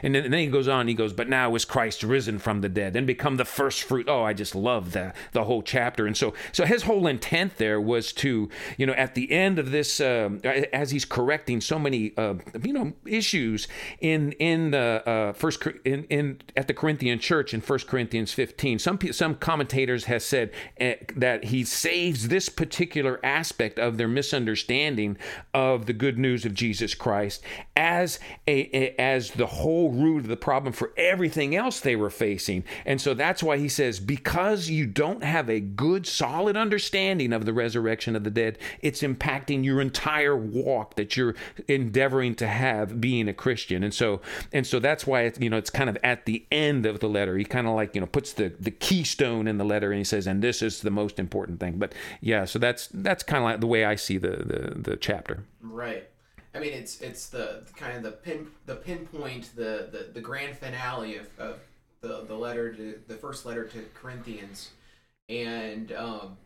And 0.03 0.15
then, 0.15 0.25
and 0.25 0.33
then 0.33 0.41
he 0.41 0.47
goes 0.47 0.67
on, 0.67 0.87
he 0.87 0.93
goes, 0.93 1.13
But 1.13 1.29
now 1.29 1.53
is 1.55 1.65
Christ 1.65 2.03
risen 2.03 2.39
from 2.39 2.61
the 2.61 2.69
dead 2.69 2.95
and 2.95 3.05
become 3.07 3.37
the 3.37 3.45
first 3.45 3.83
fruit. 3.83 4.07
Oh, 4.09 4.23
I 4.23 4.33
just 4.33 4.55
love 4.55 4.93
the, 4.93 5.13
the 5.31 5.45
whole 5.45 5.61
chapter. 5.61 6.05
And 6.05 6.15
so, 6.15 6.33
so 6.51 6.65
his 6.65 6.83
whole 6.83 7.07
intent 7.07 7.57
there 7.57 7.79
was 7.79 8.13
to, 8.13 8.49
you 8.77 8.85
know, 8.85 8.93
at 8.93 9.15
the 9.15 9.31
end 9.31 9.59
of 9.59 9.71
this, 9.71 9.99
uh, 9.99 10.29
as 10.73 10.91
he's 10.91 11.05
correcting 11.05 11.61
so 11.61 11.79
many, 11.79 12.13
uh, 12.17 12.35
you 12.63 12.73
know, 12.73 12.93
issues 13.05 13.67
in 13.99 14.33
in 14.33 14.71
the 14.71 15.03
uh, 15.05 15.33
first 15.33 15.65
in, 15.85 16.03
in 16.05 16.41
at 16.55 16.67
the 16.67 16.73
Corinthian 16.73 17.19
church 17.19 17.53
in 17.53 17.61
First 17.61 17.87
Corinthians 17.87 18.33
15, 18.33 18.79
some 18.79 18.99
some 19.11 19.35
commentators 19.35 20.05
have 20.05 20.23
said 20.23 20.51
uh, 20.79 20.93
that 21.15 21.45
he 21.45 21.63
saves 21.63 22.27
this 22.27 22.49
particular 22.49 23.19
aspect 23.23 23.79
of 23.79 23.97
their 23.97 24.07
misunderstanding 24.07 25.17
of 25.53 25.85
the 25.85 25.93
good 25.93 26.17
news 26.17 26.45
of 26.45 26.53
Jesus 26.53 26.95
Christ 26.95 27.43
as 27.75 28.19
a, 28.47 28.69
a 28.75 28.95
as 28.99 29.31
the 29.37 29.47
whole 29.47 29.91
root 29.91 30.19
of 30.19 30.27
the 30.27 30.35
problem 30.37 30.73
for 30.73 30.91
everything 30.97 31.55
else 31.55 31.79
they 31.79 31.95
were 31.95 32.09
facing. 32.09 32.63
And 32.85 32.99
so 32.99 33.13
that's 33.13 33.41
why 33.41 33.57
he 33.57 33.69
says, 33.69 33.99
because 33.99 34.69
you 34.69 34.85
don't 34.85 35.23
have 35.23 35.49
a 35.49 35.59
good, 35.59 36.05
solid 36.05 36.57
understanding 36.57 37.33
of 37.33 37.45
the 37.45 37.53
resurrection 37.53 38.15
of 38.15 38.23
the 38.23 38.31
dead, 38.31 38.57
it's 38.81 39.01
impacting 39.01 39.63
your 39.63 39.79
entire 39.79 40.35
walk 40.35 40.95
that 40.95 41.15
you're 41.15 41.35
endeavoring 41.67 42.35
to 42.35 42.47
have 42.47 42.99
being 42.99 43.27
a 43.27 43.33
Christian. 43.33 43.83
And 43.83 43.93
so, 43.93 44.21
and 44.51 44.65
so 44.65 44.79
that's 44.79 45.07
why 45.07 45.21
it's, 45.21 45.39
you 45.39 45.49
know, 45.49 45.57
it's 45.57 45.69
kind 45.69 45.89
of 45.89 45.97
at 46.03 46.25
the 46.25 46.45
end 46.51 46.85
of 46.85 46.99
the 46.99 47.09
letter. 47.09 47.37
He 47.37 47.45
kind 47.45 47.67
of 47.67 47.75
like, 47.75 47.95
you 47.95 48.01
know, 48.01 48.07
puts 48.07 48.33
the, 48.33 48.51
the 48.59 48.71
keystone 48.71 49.47
in 49.47 49.57
the 49.57 49.65
letter 49.65 49.91
and 49.91 49.99
he 49.99 50.03
says, 50.03 50.27
and 50.27 50.41
this 50.41 50.61
is 50.61 50.81
the 50.81 50.91
most 50.91 51.19
important 51.19 51.59
thing. 51.59 51.77
But 51.77 51.93
yeah, 52.21 52.45
so 52.45 52.59
that's, 52.59 52.89
that's 52.93 53.23
kind 53.23 53.43
of 53.43 53.43
like 53.43 53.59
the 53.59 53.67
way 53.67 53.85
I 53.85 53.95
see 53.95 54.17
the, 54.17 54.29
the, 54.29 54.91
the 54.91 54.97
chapter. 54.97 55.43
Right. 55.61 56.09
I 56.57 56.59
mean, 56.59 56.73
it's 56.73 57.01
it's 57.01 57.29
the, 57.29 57.61
the 57.67 57.73
kind 57.73 57.95
of 57.95 58.03
the 58.03 58.11
pin 58.11 58.47
the 58.65 58.75
pinpoint 58.75 59.55
the 59.55 59.89
the, 59.91 60.09
the 60.11 60.21
grand 60.21 60.57
finale 60.57 61.17
of, 61.17 61.27
of 61.37 61.59
the 62.01 62.23
the 62.23 62.33
letter 62.33 62.73
to 62.73 62.99
the 63.07 63.13
first 63.13 63.45
letter 63.45 63.63
to 63.65 63.85
Corinthians, 63.93 64.71
and 65.29 65.91
um, 65.91 66.37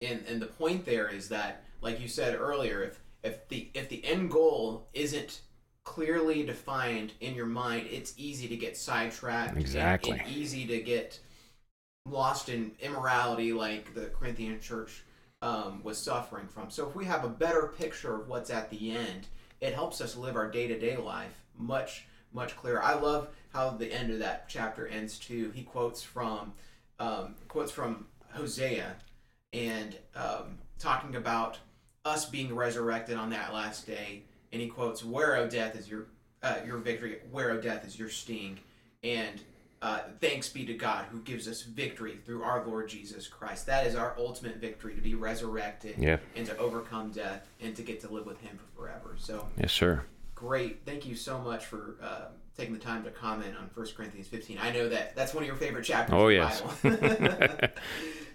and 0.00 0.24
and 0.28 0.42
the 0.42 0.46
point 0.46 0.84
there 0.84 1.08
is 1.08 1.28
that, 1.28 1.62
like 1.80 2.00
you 2.00 2.08
said 2.08 2.34
earlier, 2.34 2.82
if 2.82 2.98
if 3.22 3.48
the 3.48 3.68
if 3.72 3.88
the 3.88 4.04
end 4.04 4.32
goal 4.32 4.88
isn't 4.94 5.42
clearly 5.84 6.42
defined 6.42 7.12
in 7.20 7.36
your 7.36 7.46
mind, 7.46 7.86
it's 7.88 8.14
easy 8.16 8.48
to 8.48 8.56
get 8.56 8.76
sidetracked. 8.76 9.56
Exactly. 9.56 10.12
And, 10.12 10.22
and 10.22 10.30
easy 10.36 10.66
to 10.66 10.80
get 10.80 11.20
lost 12.08 12.48
in 12.48 12.72
immorality, 12.80 13.52
like 13.52 13.94
the 13.94 14.06
Corinthian 14.06 14.60
church 14.60 15.04
um, 15.42 15.82
was 15.82 15.98
suffering 15.98 16.46
from. 16.46 16.70
So 16.70 16.88
if 16.88 16.94
we 16.94 17.04
have 17.04 17.24
a 17.24 17.28
better 17.28 17.74
picture 17.76 18.14
of 18.14 18.28
what's 18.28 18.48
at 18.50 18.70
the 18.70 18.92
end, 18.92 19.26
it 19.60 19.74
helps 19.74 20.00
us 20.00 20.16
live 20.16 20.36
our 20.36 20.50
day 20.50 20.68
to 20.68 20.78
day 20.78 20.96
life 20.96 21.34
much 21.58 22.06
much 22.32 22.56
clearer. 22.56 22.82
I 22.82 22.94
love 22.94 23.28
how 23.52 23.70
the 23.70 23.92
end 23.92 24.10
of 24.10 24.18
that 24.20 24.48
chapter 24.48 24.86
ends 24.86 25.18
too. 25.18 25.50
He 25.54 25.62
quotes 25.62 26.02
from 26.02 26.54
um, 26.98 27.34
quotes 27.48 27.72
from 27.72 28.06
Hosea 28.30 28.94
and 29.52 29.96
um, 30.16 30.58
talking 30.78 31.16
about 31.16 31.58
us 32.04 32.24
being 32.24 32.54
resurrected 32.54 33.16
on 33.16 33.30
that 33.30 33.52
last 33.52 33.86
day. 33.86 34.22
And 34.52 34.60
he 34.60 34.68
quotes, 34.68 35.04
"Where, 35.04 35.36
O 35.36 35.48
death, 35.48 35.76
is 35.76 35.88
your 35.88 36.06
uh, 36.42 36.58
your 36.64 36.78
victory? 36.78 37.18
Where, 37.30 37.50
O 37.50 37.60
death, 37.60 37.86
is 37.86 37.98
your 37.98 38.08
sting?" 38.08 38.58
And 39.02 39.40
uh, 39.82 39.98
thanks 40.20 40.48
be 40.48 40.64
to 40.64 40.74
God 40.74 41.06
who 41.10 41.20
gives 41.20 41.48
us 41.48 41.62
victory 41.62 42.16
through 42.24 42.44
our 42.44 42.64
Lord 42.64 42.88
Jesus 42.88 43.26
Christ. 43.26 43.66
That 43.66 43.84
is 43.84 43.96
our 43.96 44.14
ultimate 44.16 44.56
victory 44.56 44.94
to 44.94 45.00
be 45.00 45.14
resurrected 45.14 45.96
yeah. 45.98 46.18
and 46.36 46.46
to 46.46 46.56
overcome 46.56 47.10
death 47.10 47.48
and 47.60 47.74
to 47.74 47.82
get 47.82 48.00
to 48.02 48.08
live 48.08 48.24
with 48.24 48.40
Him 48.40 48.56
for 48.56 48.82
forever. 48.82 49.16
So, 49.18 49.48
yes, 49.58 49.72
sir. 49.72 50.04
Great. 50.36 50.82
Thank 50.86 51.04
you 51.04 51.16
so 51.16 51.38
much 51.38 51.66
for 51.66 51.96
uh, 52.00 52.26
taking 52.56 52.74
the 52.74 52.80
time 52.80 53.02
to 53.02 53.10
comment 53.10 53.56
on 53.58 53.70
1 53.74 53.86
Corinthians 53.96 54.28
15. 54.28 54.58
I 54.62 54.70
know 54.70 54.88
that 54.88 55.16
that's 55.16 55.34
one 55.34 55.42
of 55.42 55.48
your 55.48 55.56
favorite 55.56 55.84
chapters. 55.84 56.14
Oh, 56.16 56.28
yes. 56.28 56.62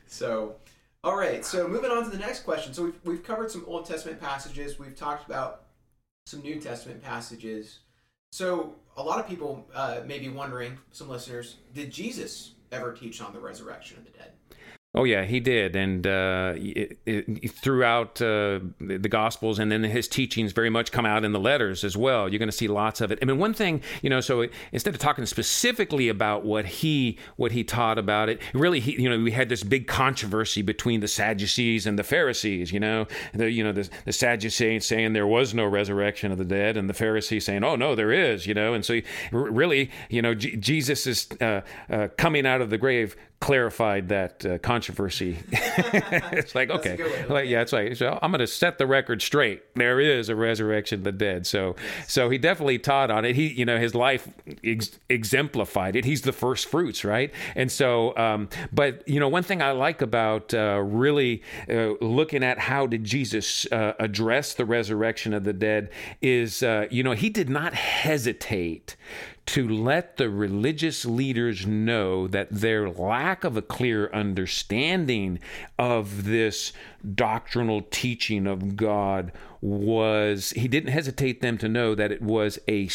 so, 0.08 0.58
all 1.02 1.16
right. 1.16 1.46
So, 1.46 1.66
moving 1.66 1.92
on 1.92 2.04
to 2.04 2.10
the 2.10 2.18
next 2.18 2.42
question. 2.42 2.74
So, 2.74 2.84
we've, 2.84 3.00
we've 3.06 3.24
covered 3.24 3.52
some 3.52 3.64
Old 3.68 3.86
Testament 3.86 4.20
passages, 4.20 4.78
we've 4.78 4.98
talked 4.98 5.26
about 5.26 5.64
some 6.26 6.42
New 6.42 6.60
Testament 6.60 7.02
passages. 7.02 7.80
So, 8.34 8.76
a 8.98 9.04
lot 9.04 9.20
of 9.20 9.28
people 9.28 9.66
uh, 9.74 10.02
may 10.06 10.20
be 10.20 10.28
wondering, 10.28 10.78
some 10.92 11.08
listeners, 11.08 11.58
did 11.74 11.92
Jesus 11.92 12.54
ever 12.72 12.92
teach 12.92 13.22
on 13.22 13.32
the 13.32 13.40
resurrection 13.40 13.98
of 13.98 14.06
the 14.06 14.12
dead? 14.12 14.32
Oh 14.98 15.04
yeah, 15.04 15.26
he 15.26 15.40
did, 15.40 15.76
and 15.76 16.08
uh, 16.08 16.54
it, 16.56 16.98
it, 17.06 17.52
throughout 17.52 18.20
uh, 18.20 18.60
the 18.80 19.08
Gospels, 19.08 19.60
and 19.60 19.72
then 19.72 19.84
his 19.84 20.08
teachings 20.08 20.54
very 20.54 20.72
much 20.72 20.92
come 20.92 21.06
out 21.06 21.24
in 21.24 21.34
the 21.34 21.40
letters 21.40 21.84
as 21.84 21.96
well. 21.96 22.28
You're 22.28 22.40
going 22.40 22.50
to 22.50 22.56
see 22.56 22.68
lots 22.68 23.00
of 23.00 23.12
it. 23.12 23.20
I 23.22 23.26
mean, 23.26 23.38
one 23.38 23.54
thing, 23.54 23.84
you 24.02 24.10
know, 24.10 24.22
so 24.22 24.48
instead 24.72 24.96
of 24.96 25.00
talking 25.00 25.28
specifically 25.28 26.10
about 26.10 26.44
what 26.44 26.66
he 26.66 27.20
what 27.36 27.52
he 27.52 27.64
taught 27.64 28.00
about 28.00 28.28
it, 28.28 28.42
really, 28.56 28.80
he, 28.80 29.00
you 29.00 29.08
know, 29.08 29.20
we 29.20 29.30
had 29.30 29.50
this 29.50 29.64
big 29.64 29.86
controversy 29.86 30.64
between 30.64 31.00
the 31.02 31.08
Sadducees 31.08 31.86
and 31.86 32.00
the 32.00 32.04
Pharisees. 32.04 32.72
You 32.72 32.80
know, 32.80 33.06
the 33.36 33.52
you 33.52 33.64
know 33.64 33.74
the, 33.74 33.88
the 34.06 34.14
Sadducees 34.14 34.84
saying 34.84 35.14
there 35.14 35.28
was 35.28 35.54
no 35.54 35.66
resurrection 35.66 36.32
of 36.32 36.40
the 36.40 36.46
dead, 36.46 36.76
and 36.76 36.90
the 36.90 36.96
Pharisees 36.96 37.46
saying, 37.46 37.64
oh 37.64 37.76
no, 37.76 37.94
there 37.94 38.12
is. 38.12 38.48
You 38.48 38.56
know, 38.56 38.74
and 38.74 38.84
so 38.84 39.00
really, 39.32 39.92
you 40.10 40.24
know, 40.24 40.34
G- 40.34 40.56
Jesus 40.56 41.06
is 41.06 41.28
uh, 41.40 41.62
uh, 41.88 42.08
coming 42.18 42.48
out 42.48 42.62
of 42.62 42.72
the 42.72 42.80
grave 42.80 43.16
clarified 43.39 44.10
that 44.10 44.45
uh, 44.45 44.58
controversy. 44.60 45.38
it's 45.52 46.56
like 46.56 46.69
okay, 46.69 47.26
like, 47.30 47.47
yeah, 47.47 47.62
it's 47.62 47.71
like 47.71 47.95
so 47.95 48.17
I'm 48.21 48.32
going 48.32 48.39
to 48.39 48.47
set 48.47 48.78
the 48.78 48.88
record 48.88 49.21
straight. 49.21 49.63
There 49.76 50.00
is 50.00 50.30
a 50.30 50.36
resurrection 50.36 51.00
of 51.00 51.04
the 51.04 51.12
dead. 51.12 51.45
So 51.45 51.76
yes. 52.00 52.12
so 52.12 52.30
he 52.30 52.38
definitely 52.38 52.80
taught 52.80 53.12
on 53.12 53.26
it. 53.26 53.36
He 53.36 53.47
you 53.47 53.65
know 53.65 53.78
his 53.78 53.93
life 53.93 54.28
ex- 54.63 55.00
exemplified 55.10 55.95
it. 55.95 56.06
He's 56.06 56.23
the 56.23 56.34
first 56.34 56.67
fruits, 56.67 57.04
right? 57.04 57.32
And 57.56 57.71
so, 57.71 58.17
um, 58.17 58.50
but 58.71 59.08
you 59.08 59.19
know 59.19 59.30
one 59.30 59.43
thing 59.43 59.62
I 59.62 59.71
like 59.71 60.02
about 60.02 60.54
uh, 60.54 60.82
really 60.84 61.43
uh, 61.69 61.93
looking 62.02 62.43
at 62.43 62.58
how 62.58 62.88
did 62.88 63.04
Jesus 63.04 63.71
uh, 63.71 63.93
address 64.00 64.56
the 64.56 64.65
resurrection 64.65 65.34
of 65.34 65.43
the 65.43 65.54
dead 65.54 65.89
is 66.21 66.63
uh, 66.63 66.88
you 66.89 67.04
know 67.04 67.12
he 67.12 67.30
did 67.30 67.50
not 67.50 67.73
hesitate 67.76 68.95
to 69.48 69.68
let 69.68 70.18
the 70.18 70.30
religious 70.30 71.06
leaders 71.06 71.66
know 71.66 72.28
that 72.28 72.50
their 72.52 72.90
lack 72.90 73.46
of 73.46 73.56
a 73.56 73.62
clear 73.62 74.10
understanding 74.12 75.40
of 75.80 76.26
this 76.26 76.74
doctrinal 77.16 77.82
teaching 77.90 78.46
of 78.46 78.76
God 78.76 79.32
was 79.62 80.52
he 80.52 80.68
didn't 80.68 80.92
hesitate 80.92 81.42
them 81.42 81.58
to 81.58 81.70
know 81.70 81.96
that 81.96 82.12
it 82.12 82.22
was 82.22 82.60
a, 82.68 82.90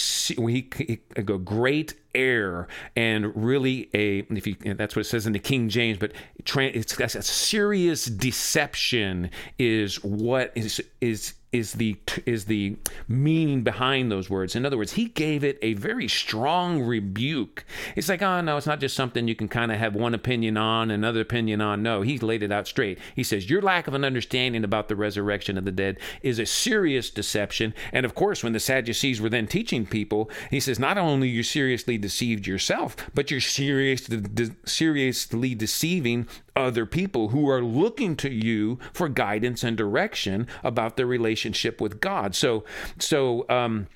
a 1.17 1.23
great 1.23 1.95
error 2.15 2.69
and 2.95 3.35
really 3.35 3.89
a 3.95 4.19
if 4.31 4.47
you 4.47 4.55
that's 4.75 4.95
what 4.95 5.01
it 5.01 5.09
says 5.09 5.27
in 5.27 5.33
the 5.33 5.39
King 5.39 5.71
James 5.71 5.99
but 5.99 6.13
it's 6.45 6.99
a 7.01 7.23
serious 7.23 8.05
deception 8.05 9.31
is 9.59 9.97
what 10.05 10.53
is 10.55 10.83
is 11.01 11.35
is 11.53 11.73
the 11.73 11.97
is 12.27 12.45
the 12.45 12.77
meaning 13.09 13.63
behind 13.63 14.13
those 14.13 14.29
words. 14.29 14.55
In 14.55 14.67
other 14.67 14.77
words, 14.77 14.93
he 14.93 15.07
gave 15.07 15.43
it 15.43 15.59
a 15.63 15.73
very 15.75 16.09
strong 16.09 16.83
rebuke. 16.83 17.65
It's 17.97 18.11
like, 18.11 18.21
oh 18.21 18.43
no, 18.43 18.59
it's 18.59 18.67
not 18.67 18.81
just 18.81 18.95
something 18.95 19.27
you 19.27 19.35
can 19.35 19.49
kind 19.49 19.73
of 19.73 19.79
have 19.79 19.95
one 19.95 20.15
opinion 20.15 20.59
on, 20.59 20.91
another 20.91 21.23
opinion 21.23 21.63
on. 21.63 21.83
No, 21.83 22.03
he 22.03 22.19
laid 22.19 22.43
it 22.43 22.53
out 22.53 22.67
straight. 22.69 22.99
He 23.17 23.23
says, 23.23 23.49
your 23.49 23.63
lack 23.63 23.89
of 23.89 23.95
an 23.95 24.03
an 24.03 24.07
understanding 24.07 24.65
about 24.65 24.89
the 24.89 24.97
resurrection 24.97 25.57
of 25.57 25.65
the 25.65 25.71
dead 25.71 25.97
is 26.23 26.39
a 26.39 26.47
serious 26.47 27.09
deception. 27.09 27.73
And 27.93 28.05
of 28.05 28.15
course, 28.15 28.43
when 28.43 28.53
the 28.53 28.61
Sadducees 28.61 29.21
were 29.21 29.29
then 29.29 29.47
teaching 29.47 29.87
people, 29.87 30.29
he 30.51 30.59
says, 30.61 30.79
not 30.79 30.99
only 30.99 31.29
you 31.29 31.43
seriously 31.43 31.99
deceived 31.99 32.47
yourself, 32.47 32.97
but 33.15 33.31
you're 33.31 33.41
seriously, 33.41 34.21
de- 34.21 34.57
seriously 34.65 35.55
deceiving 35.55 36.27
other 36.55 36.85
people 36.85 37.29
who 37.29 37.49
are 37.49 37.63
looking 37.63 38.17
to 38.17 38.31
you 38.31 38.79
for 38.93 39.09
guidance 39.09 39.63
and 39.63 39.77
direction 39.77 40.47
about 40.63 40.97
their 40.97 41.07
relationship 41.07 41.42
with 41.81 42.01
God. 42.01 42.35
So, 42.35 42.65
so, 42.99 43.47
um, 43.49 43.87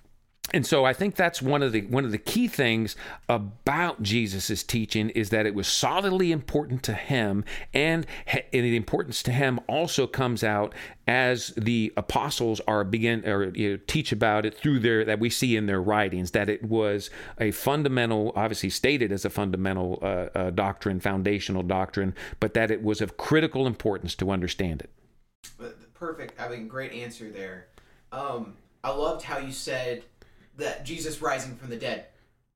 and 0.54 0.64
so 0.64 0.84
I 0.84 0.92
think 0.92 1.16
that's 1.16 1.42
one 1.42 1.62
of 1.62 1.72
the 1.72 1.82
one 1.86 2.04
of 2.04 2.12
the 2.12 2.18
key 2.18 2.46
things 2.46 2.94
about 3.28 4.00
Jesus's 4.02 4.62
teaching 4.62 5.10
is 5.10 5.30
that 5.30 5.44
it 5.44 5.54
was 5.54 5.66
solidly 5.66 6.30
important 6.30 6.84
to 6.84 6.94
him, 6.94 7.44
and, 7.74 8.06
and 8.28 8.42
the 8.52 8.76
importance 8.76 9.24
to 9.24 9.32
him 9.32 9.58
also 9.66 10.06
comes 10.06 10.44
out 10.44 10.72
as 11.08 11.48
the 11.56 11.92
apostles 11.96 12.60
are 12.68 12.84
begin 12.84 13.26
or 13.28 13.48
you 13.56 13.72
know, 13.72 13.78
teach 13.88 14.12
about 14.12 14.46
it 14.46 14.56
through 14.56 14.78
their 14.78 15.04
that 15.04 15.18
we 15.18 15.30
see 15.30 15.56
in 15.56 15.66
their 15.66 15.82
writings 15.82 16.30
that 16.30 16.48
it 16.48 16.62
was 16.62 17.10
a 17.40 17.50
fundamental, 17.50 18.32
obviously 18.36 18.70
stated 18.70 19.10
as 19.10 19.24
a 19.24 19.30
fundamental 19.30 19.98
uh, 20.00 20.06
uh, 20.06 20.50
doctrine, 20.50 21.00
foundational 21.00 21.64
doctrine, 21.64 22.14
but 22.38 22.54
that 22.54 22.70
it 22.70 22.84
was 22.84 23.00
of 23.00 23.16
critical 23.16 23.66
importance 23.66 24.14
to 24.14 24.30
understand 24.30 24.80
it. 24.80 24.90
Perfect. 25.98 26.40
I 26.40 26.48
mean, 26.48 26.68
great 26.68 26.92
answer 26.92 27.30
there. 27.30 27.68
Um, 28.12 28.54
I 28.84 28.90
loved 28.90 29.22
how 29.22 29.38
you 29.38 29.52
said 29.52 30.04
that 30.56 30.84
Jesus 30.84 31.20
rising 31.20 31.56
from 31.56 31.70
the 31.70 31.76
dead 31.76 32.06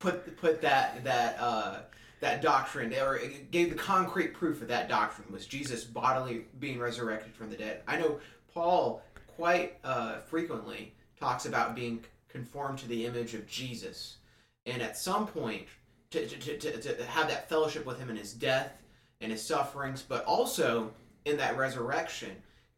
put 0.01 0.37
put 0.37 0.61
that 0.61 1.03
that 1.03 1.37
uh, 1.39 1.77
that 2.19 2.41
doctrine 2.41 2.93
or 2.93 3.19
gave 3.51 3.69
the 3.69 3.75
concrete 3.75 4.33
proof 4.33 4.61
of 4.61 4.67
that 4.67 4.89
doctrine 4.89 5.31
was 5.31 5.45
Jesus 5.45 5.83
bodily 5.83 6.45
being 6.59 6.79
resurrected 6.79 7.33
from 7.33 7.49
the 7.49 7.55
dead. 7.55 7.81
I 7.87 7.97
know 7.97 8.19
Paul 8.53 9.01
quite 9.35 9.77
uh, 9.83 10.17
frequently 10.19 10.93
talks 11.19 11.45
about 11.45 11.75
being 11.75 12.03
conformed 12.27 12.79
to 12.79 12.87
the 12.87 13.05
image 13.05 13.33
of 13.33 13.47
Jesus, 13.47 14.17
and 14.65 14.81
at 14.81 14.97
some 14.97 15.27
point 15.27 15.67
to, 16.11 16.27
to, 16.27 16.57
to, 16.57 16.81
to 16.81 17.05
have 17.05 17.29
that 17.29 17.47
fellowship 17.47 17.85
with 17.85 17.99
him 17.99 18.09
in 18.09 18.15
his 18.15 18.33
death 18.33 18.73
and 19.21 19.31
his 19.31 19.41
sufferings, 19.41 20.01
but 20.01 20.25
also 20.25 20.91
in 21.25 21.37
that 21.37 21.57
resurrection. 21.57 22.31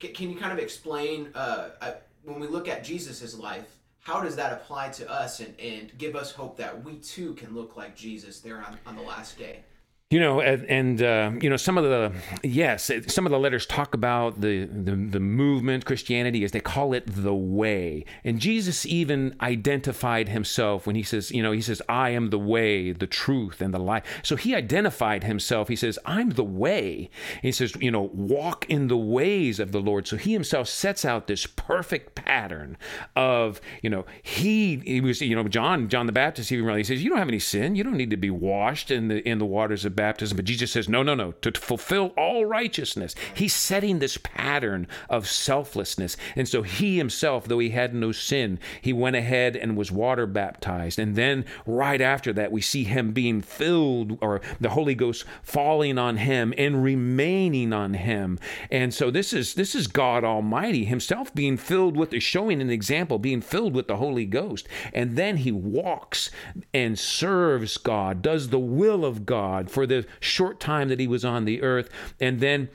Can, 0.09 0.29
you 0.29 0.37
kind 0.37 0.51
of 0.51 0.59
explain 0.59 1.29
uh, 1.35 1.69
uh 1.81 1.91
when 2.23 2.39
we 2.39 2.47
look 2.47 2.67
at 2.67 2.83
Jesus' 2.83 3.37
life? 3.37 3.65
how 4.03 4.21
does 4.21 4.35
that 4.35 4.51
apply 4.51 4.89
to 4.89 5.09
us 5.09 5.39
and, 5.39 5.57
and 5.59 5.97
give 5.97 6.15
us 6.15 6.31
hope 6.31 6.57
that 6.57 6.83
we 6.83 6.95
too 6.97 7.33
can 7.35 7.55
look 7.55 7.77
like 7.77 7.95
Jesus 7.95 8.39
there 8.41 8.57
on, 8.57 8.77
on 8.85 8.95
the 8.95 9.01
last 9.01 9.37
day? 9.37 9.63
You 10.09 10.19
know, 10.19 10.41
and, 10.41 10.63
and 10.65 11.01
uh, 11.01 11.31
you 11.41 11.49
know 11.49 11.57
some 11.57 11.75
of 11.75 11.85
the 11.85 12.11
yes, 12.43 12.91
some 13.07 13.25
of 13.25 13.31
the 13.31 13.39
letters 13.39 13.65
talk 13.65 13.95
about 13.95 14.41
the, 14.41 14.65
the 14.65 14.95
the 14.95 15.19
movement 15.19 15.85
Christianity 15.85 16.43
as 16.43 16.51
they 16.51 16.59
call 16.59 16.93
it 16.93 17.03
the 17.07 17.33
way, 17.33 18.05
and 18.23 18.39
Jesus 18.39 18.85
even 18.85 19.35
identified 19.41 20.29
himself 20.29 20.85
when 20.85 20.95
he 20.95 21.01
says, 21.01 21.31
you 21.31 21.41
know, 21.41 21.51
he 21.51 21.61
says, 21.61 21.81
"I 21.89 22.11
am 22.11 22.29
the 22.29 22.37
way, 22.37 22.91
the 22.91 23.07
truth, 23.07 23.59
and 23.59 23.73
the 23.73 23.79
life." 23.79 24.03
So 24.21 24.35
he 24.35 24.53
identified 24.53 25.23
himself. 25.23 25.67
He 25.67 25.75
says, 25.75 25.97
"I'm 26.05 26.31
the 26.31 26.43
way." 26.43 27.09
He 27.41 27.51
says, 27.51 27.75
you 27.79 27.89
know, 27.89 28.11
walk 28.13 28.69
in 28.69 28.89
the 28.89 28.97
ways 28.97 29.59
of 29.59 29.71
the 29.71 29.81
Lord. 29.81 30.05
So 30.05 30.17
he 30.17 30.33
himself 30.33 30.67
sets 30.67 31.05
out 31.05 31.25
this 31.25 31.47
perfect 31.47 32.13
pattern 32.13 32.77
of, 33.15 33.59
you 33.81 33.89
know, 33.89 34.05
he 34.21 34.75
he 34.85 35.01
was, 35.01 35.21
you 35.21 35.35
know, 35.35 35.47
John 35.47 35.89
John 35.89 36.05
the 36.05 36.11
Baptist 36.11 36.51
even 36.51 36.77
he 36.77 36.83
says, 36.83 37.03
"You 37.03 37.09
don't 37.09 37.19
have 37.19 37.29
any 37.29 37.39
sin. 37.39 37.75
You 37.75 37.83
don't 37.83 37.97
need 37.97 38.11
to 38.11 38.17
be 38.17 38.29
washed 38.29 38.91
in 38.91 39.07
the 39.07 39.27
in 39.27 39.39
the 39.39 39.45
waters 39.47 39.85
of." 39.85 39.92
Baptism. 39.95 40.35
But 40.35 40.45
Jesus 40.45 40.71
says, 40.71 40.89
no, 40.89 41.03
no, 41.03 41.15
no, 41.15 41.31
to 41.33 41.51
fulfill 41.51 42.07
all 42.17 42.45
righteousness. 42.45 43.15
He's 43.33 43.53
setting 43.53 43.99
this 43.99 44.17
pattern 44.17 44.87
of 45.09 45.27
selflessness. 45.27 46.17
And 46.35 46.47
so 46.47 46.63
he 46.63 46.97
himself, 46.97 47.45
though 47.45 47.59
he 47.59 47.69
had 47.69 47.93
no 47.93 48.11
sin, 48.11 48.59
he 48.81 48.93
went 48.93 49.15
ahead 49.15 49.55
and 49.55 49.77
was 49.77 49.91
water 49.91 50.25
baptized. 50.25 50.99
And 50.99 51.15
then 51.15 51.45
right 51.65 52.01
after 52.01 52.33
that, 52.33 52.51
we 52.51 52.61
see 52.61 52.83
him 52.83 53.11
being 53.11 53.41
filled 53.41 54.17
or 54.21 54.41
the 54.59 54.69
Holy 54.69 54.95
Ghost 54.95 55.25
falling 55.41 55.97
on 55.97 56.17
him 56.17 56.53
and 56.57 56.83
remaining 56.83 57.73
on 57.73 57.93
him. 57.93 58.39
And 58.71 58.93
so 58.93 59.11
this 59.11 59.33
is 59.33 59.53
this 59.53 59.75
is 59.75 59.87
God 59.87 60.23
Almighty 60.23 60.85
himself 60.85 61.33
being 61.33 61.57
filled 61.57 61.97
with 61.97 62.13
showing 62.21 62.61
an 62.61 62.69
example, 62.69 63.19
being 63.19 63.41
filled 63.41 63.73
with 63.73 63.87
the 63.87 63.97
Holy 63.97 64.25
Ghost. 64.25 64.67
And 64.93 65.15
then 65.15 65.37
he 65.37 65.51
walks 65.51 66.29
and 66.73 66.97
serves 66.97 67.77
God, 67.77 68.21
does 68.21 68.49
the 68.49 68.59
will 68.59 69.05
of 69.05 69.25
God 69.25 69.69
for 69.69 69.82
the 69.85 70.03
the 70.03 70.05
short 70.19 70.59
time 70.59 70.89
that 70.89 70.99
he 70.99 71.07
was 71.07 71.23
on 71.23 71.45
the 71.45 71.61
earth. 71.61 71.89
And 72.19 72.39
then 72.39 72.69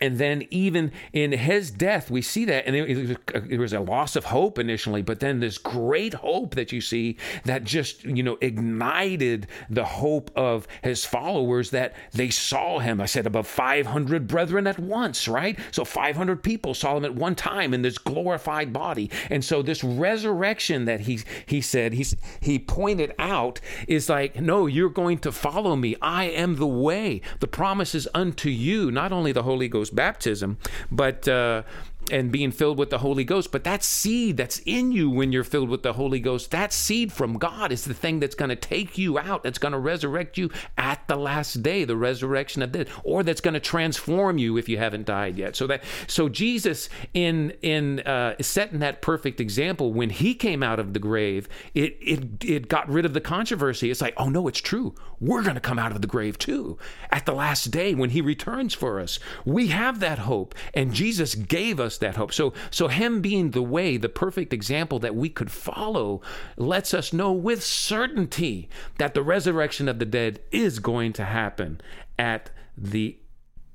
and 0.00 0.18
then 0.18 0.46
even 0.50 0.92
in 1.12 1.32
his 1.32 1.70
death 1.70 2.10
we 2.10 2.22
see 2.22 2.44
that 2.44 2.66
and 2.66 3.18
there 3.48 3.60
was 3.60 3.72
a 3.72 3.80
loss 3.80 4.16
of 4.16 4.26
hope 4.26 4.58
initially 4.58 5.02
but 5.02 5.20
then 5.20 5.40
this 5.40 5.58
great 5.58 6.14
hope 6.14 6.54
that 6.54 6.72
you 6.72 6.80
see 6.80 7.16
that 7.44 7.64
just 7.64 8.04
you 8.04 8.22
know 8.22 8.36
ignited 8.40 9.46
the 9.70 9.84
hope 9.84 10.30
of 10.36 10.66
his 10.82 11.04
followers 11.04 11.70
that 11.70 11.94
they 12.12 12.30
saw 12.30 12.78
him. 12.78 13.00
I 13.00 13.06
said 13.06 13.26
above 13.26 13.46
500 13.46 14.26
brethren 14.26 14.66
at 14.66 14.78
once 14.78 15.28
right? 15.28 15.58
So 15.70 15.84
500 15.84 16.42
people 16.42 16.74
saw 16.74 16.96
him 16.96 17.04
at 17.04 17.14
one 17.14 17.34
time 17.34 17.72
in 17.74 17.82
this 17.82 17.98
glorified 17.98 18.72
body. 18.72 19.10
And 19.30 19.44
so 19.44 19.62
this 19.62 19.82
resurrection 19.82 20.84
that 20.84 21.00
he 21.00 21.20
he 21.46 21.60
said 21.60 21.92
he's 21.92 22.16
he 22.40 22.58
pointed 22.58 23.14
out 23.18 23.60
is 23.88 24.08
like 24.08 24.40
no 24.40 24.66
you're 24.66 24.90
going 24.90 25.18
to 25.18 25.32
follow 25.32 25.76
me. 25.76 25.96
I 26.02 26.24
am 26.24 26.56
the 26.56 26.66
way 26.66 27.20
the 27.40 27.46
promise 27.46 27.94
is 27.94 28.08
unto 28.14 28.48
you 28.48 28.90
not 28.90 29.12
only 29.12 29.32
the 29.32 29.42
holy 29.42 29.68
ghost 29.68 29.85
baptism, 29.90 30.58
but 30.90 31.26
uh, 31.28 31.62
and 32.10 32.30
being 32.30 32.52
filled 32.52 32.78
with 32.78 32.90
the 32.90 32.98
Holy 32.98 33.24
Ghost. 33.24 33.50
But 33.50 33.64
that 33.64 33.82
seed 33.82 34.36
that's 34.36 34.60
in 34.60 34.92
you 34.92 35.10
when 35.10 35.32
you're 35.32 35.44
filled 35.44 35.68
with 35.68 35.82
the 35.82 35.94
Holy 35.94 36.20
Ghost, 36.20 36.50
that 36.50 36.72
seed 36.72 37.12
from 37.12 37.38
God 37.38 37.72
is 37.72 37.84
the 37.84 37.94
thing 37.94 38.20
that's 38.20 38.34
going 38.34 38.48
to 38.48 38.56
take 38.56 38.98
you 38.98 39.18
out, 39.18 39.42
that's 39.42 39.58
going 39.58 39.72
to 39.72 39.78
resurrect 39.78 40.38
you 40.38 40.50
at 40.78 41.06
the 41.08 41.16
last 41.16 41.62
day, 41.62 41.84
the 41.84 41.96
resurrection 41.96 42.62
of 42.62 42.72
death, 42.72 42.88
or 43.04 43.22
that's 43.22 43.40
going 43.40 43.54
to 43.54 43.60
transform 43.60 44.38
you 44.38 44.56
if 44.56 44.68
you 44.68 44.78
haven't 44.78 45.06
died 45.06 45.36
yet. 45.36 45.56
So 45.56 45.66
that 45.66 45.82
so 46.06 46.28
Jesus 46.28 46.88
in 47.14 47.52
in 47.62 48.00
uh, 48.00 48.36
setting 48.40 48.80
that 48.80 49.02
perfect 49.02 49.40
example 49.40 49.92
when 49.92 50.10
he 50.10 50.34
came 50.34 50.62
out 50.62 50.78
of 50.78 50.92
the 50.92 50.98
grave, 50.98 51.48
it 51.74 51.96
it 52.00 52.44
it 52.44 52.68
got 52.68 52.88
rid 52.88 53.04
of 53.04 53.14
the 53.14 53.20
controversy. 53.20 53.90
It's 53.90 54.00
like, 54.00 54.14
oh 54.16 54.28
no, 54.28 54.48
it's 54.48 54.60
true. 54.60 54.94
We're 55.20 55.42
going 55.42 55.54
to 55.54 55.60
come 55.60 55.78
out 55.78 55.92
of 55.92 56.00
the 56.00 56.06
grave 56.06 56.38
too 56.38 56.78
at 57.10 57.26
the 57.26 57.32
last 57.32 57.70
day 57.70 57.94
when 57.94 58.10
he 58.10 58.20
returns 58.20 58.74
for 58.74 59.00
us. 59.00 59.18
We 59.44 59.68
have 59.68 60.00
that 60.00 60.20
hope, 60.20 60.54
and 60.74 60.92
Jesus 60.92 61.34
gave 61.34 61.80
us 61.80 61.98
that 61.98 62.16
hope. 62.16 62.32
So, 62.32 62.52
so 62.70 62.88
him 62.88 63.20
being 63.20 63.50
the 63.50 63.62
way, 63.62 63.96
the 63.96 64.08
perfect 64.08 64.52
example 64.52 64.98
that 65.00 65.14
we 65.16 65.28
could 65.28 65.50
follow, 65.50 66.20
lets 66.56 66.92
us 66.94 67.12
know 67.12 67.32
with 67.32 67.62
certainty 67.62 68.68
that 68.98 69.14
the 69.14 69.22
resurrection 69.22 69.88
of 69.88 69.98
the 69.98 70.04
dead 70.04 70.40
is 70.50 70.78
going 70.78 71.12
to 71.14 71.24
happen 71.24 71.80
at 72.18 72.50
the 72.76 73.16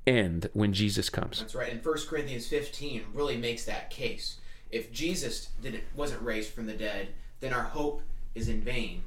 end 0.06 0.48
when 0.52 0.72
Jesus 0.72 1.08
comes. 1.08 1.40
That's 1.40 1.54
right. 1.54 1.72
And 1.72 1.84
1 1.84 1.96
Corinthians 2.08 2.46
15 2.46 3.04
really 3.14 3.36
makes 3.36 3.64
that 3.64 3.90
case. 3.90 4.38
If 4.70 4.92
Jesus 4.92 5.48
didn't 5.60 5.84
wasn't 5.94 6.22
raised 6.22 6.50
from 6.50 6.66
the 6.66 6.72
dead, 6.72 7.08
then 7.40 7.52
our 7.52 7.62
hope 7.62 8.02
is 8.34 8.48
in 8.48 8.60
vain. 8.60 9.02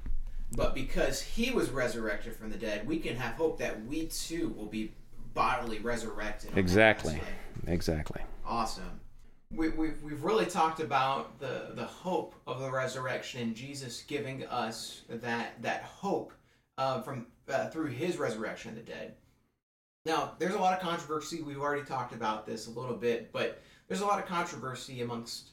But 0.55 0.73
because 0.73 1.21
he 1.21 1.51
was 1.51 1.69
resurrected 1.69 2.35
from 2.35 2.49
the 2.49 2.57
dead, 2.57 2.87
we 2.87 2.99
can 2.99 3.15
have 3.15 3.33
hope 3.35 3.59
that 3.59 3.85
we 3.85 4.07
too 4.07 4.49
will 4.57 4.67
be 4.67 4.93
bodily 5.33 5.79
resurrected. 5.79 6.57
Exactly. 6.57 7.19
Exactly. 7.67 8.21
Awesome 8.45 9.01
we, 9.55 9.69
we've, 9.69 10.01
we've 10.01 10.23
really 10.23 10.45
talked 10.45 10.79
about 10.79 11.39
the, 11.39 11.71
the 11.73 11.85
hope 11.85 12.35
of 12.47 12.59
the 12.59 12.69
resurrection 12.69 13.41
and 13.41 13.55
Jesus 13.55 14.03
giving 14.07 14.45
us 14.47 15.03
that, 15.09 15.61
that 15.61 15.83
hope 15.83 16.33
uh, 16.77 17.01
from 17.01 17.27
uh, 17.47 17.69
through 17.69 17.87
his 17.87 18.17
resurrection 18.17 18.71
of 18.71 18.75
the 18.75 18.81
dead. 18.81 19.13
Now, 20.05 20.33
there's 20.39 20.55
a 20.55 20.59
lot 20.59 20.73
of 20.73 20.81
controversy. 20.81 21.41
We've 21.41 21.61
already 21.61 21.85
talked 21.85 22.13
about 22.13 22.45
this 22.45 22.67
a 22.67 22.71
little 22.71 22.95
bit, 22.95 23.31
but 23.31 23.61
there's 23.87 24.01
a 24.01 24.05
lot 24.05 24.19
of 24.19 24.25
controversy 24.25 25.01
amongst 25.01 25.49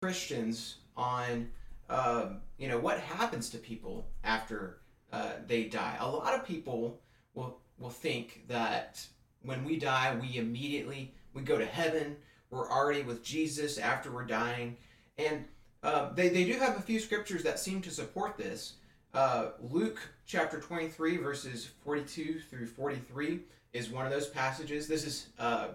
Christians 0.00 0.76
on 0.96 1.48
uh, 1.88 2.26
you 2.58 2.68
know 2.68 2.78
what 2.78 3.00
happens 3.00 3.50
to 3.50 3.58
people 3.58 4.06
after 4.24 4.78
uh, 5.12 5.32
they 5.46 5.64
die. 5.64 5.96
A 6.00 6.08
lot 6.08 6.34
of 6.34 6.46
people 6.46 7.00
will 7.34 7.58
will 7.78 7.90
think 7.90 8.44
that 8.48 9.04
when 9.42 9.64
we 9.64 9.78
die, 9.78 10.16
we 10.20 10.38
immediately 10.38 11.14
we 11.34 11.42
go 11.42 11.58
to 11.58 11.66
heaven 11.66 12.16
we're 12.50 12.70
already 12.70 13.02
with 13.02 13.22
Jesus 13.22 13.78
after 13.78 14.10
we're 14.10 14.24
dying. 14.24 14.76
And 15.18 15.44
uh, 15.82 16.12
they, 16.14 16.28
they 16.28 16.44
do 16.44 16.54
have 16.54 16.76
a 16.76 16.80
few 16.80 17.00
scriptures 17.00 17.42
that 17.42 17.58
seem 17.58 17.80
to 17.82 17.90
support 17.90 18.36
this. 18.36 18.74
Uh, 19.14 19.48
Luke 19.70 19.98
chapter 20.26 20.60
23, 20.60 21.16
verses 21.16 21.70
42 21.84 22.40
through 22.40 22.66
43 22.66 23.40
is 23.72 23.90
one 23.90 24.06
of 24.06 24.12
those 24.12 24.28
passages. 24.28 24.86
This 24.86 25.06
is 25.06 25.28
uh, 25.38 25.68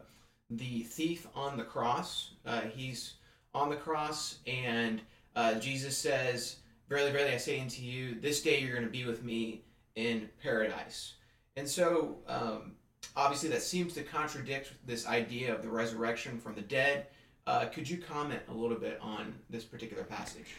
the 0.50 0.84
thief 0.84 1.28
on 1.36 1.58
the 1.58 1.64
cross. 1.64 2.32
Uh, 2.46 2.62
he's 2.62 3.16
on 3.54 3.70
the 3.70 3.76
cross, 3.76 4.38
and 4.48 5.02
uh, 5.36 5.56
Jesus 5.56 5.98
says, 5.98 6.58
Verily, 6.90 7.12
verily, 7.12 7.34
I 7.34 7.38
say 7.38 7.60
unto 7.62 7.82
you, 7.82 8.16
this 8.20 8.42
day 8.42 8.60
you're 8.60 8.74
going 8.74 8.84
to 8.84 8.92
be 8.92 9.06
with 9.06 9.24
me 9.24 9.64
in 9.96 10.30
paradise. 10.44 11.14
And 11.56 11.68
so, 11.68 12.18
um, 12.28 12.74
obviously, 13.16 13.48
that 13.50 13.62
seems 13.62 13.94
to 13.94 14.04
contradict 14.04 14.74
this 14.86 15.08
idea 15.08 15.56
of 15.56 15.62
the 15.62 15.70
resurrection 15.70 16.38
from 16.38 16.56
the 16.56 16.62
dead. 16.62 17.08
Uh, 17.48 17.66
could 17.66 17.90
you 17.90 17.98
comment 17.98 18.42
a 18.50 18.54
little 18.54 18.78
bit 18.78 19.00
on 19.02 19.34
this 19.50 19.64
particular 19.64 20.04
passage? 20.04 20.56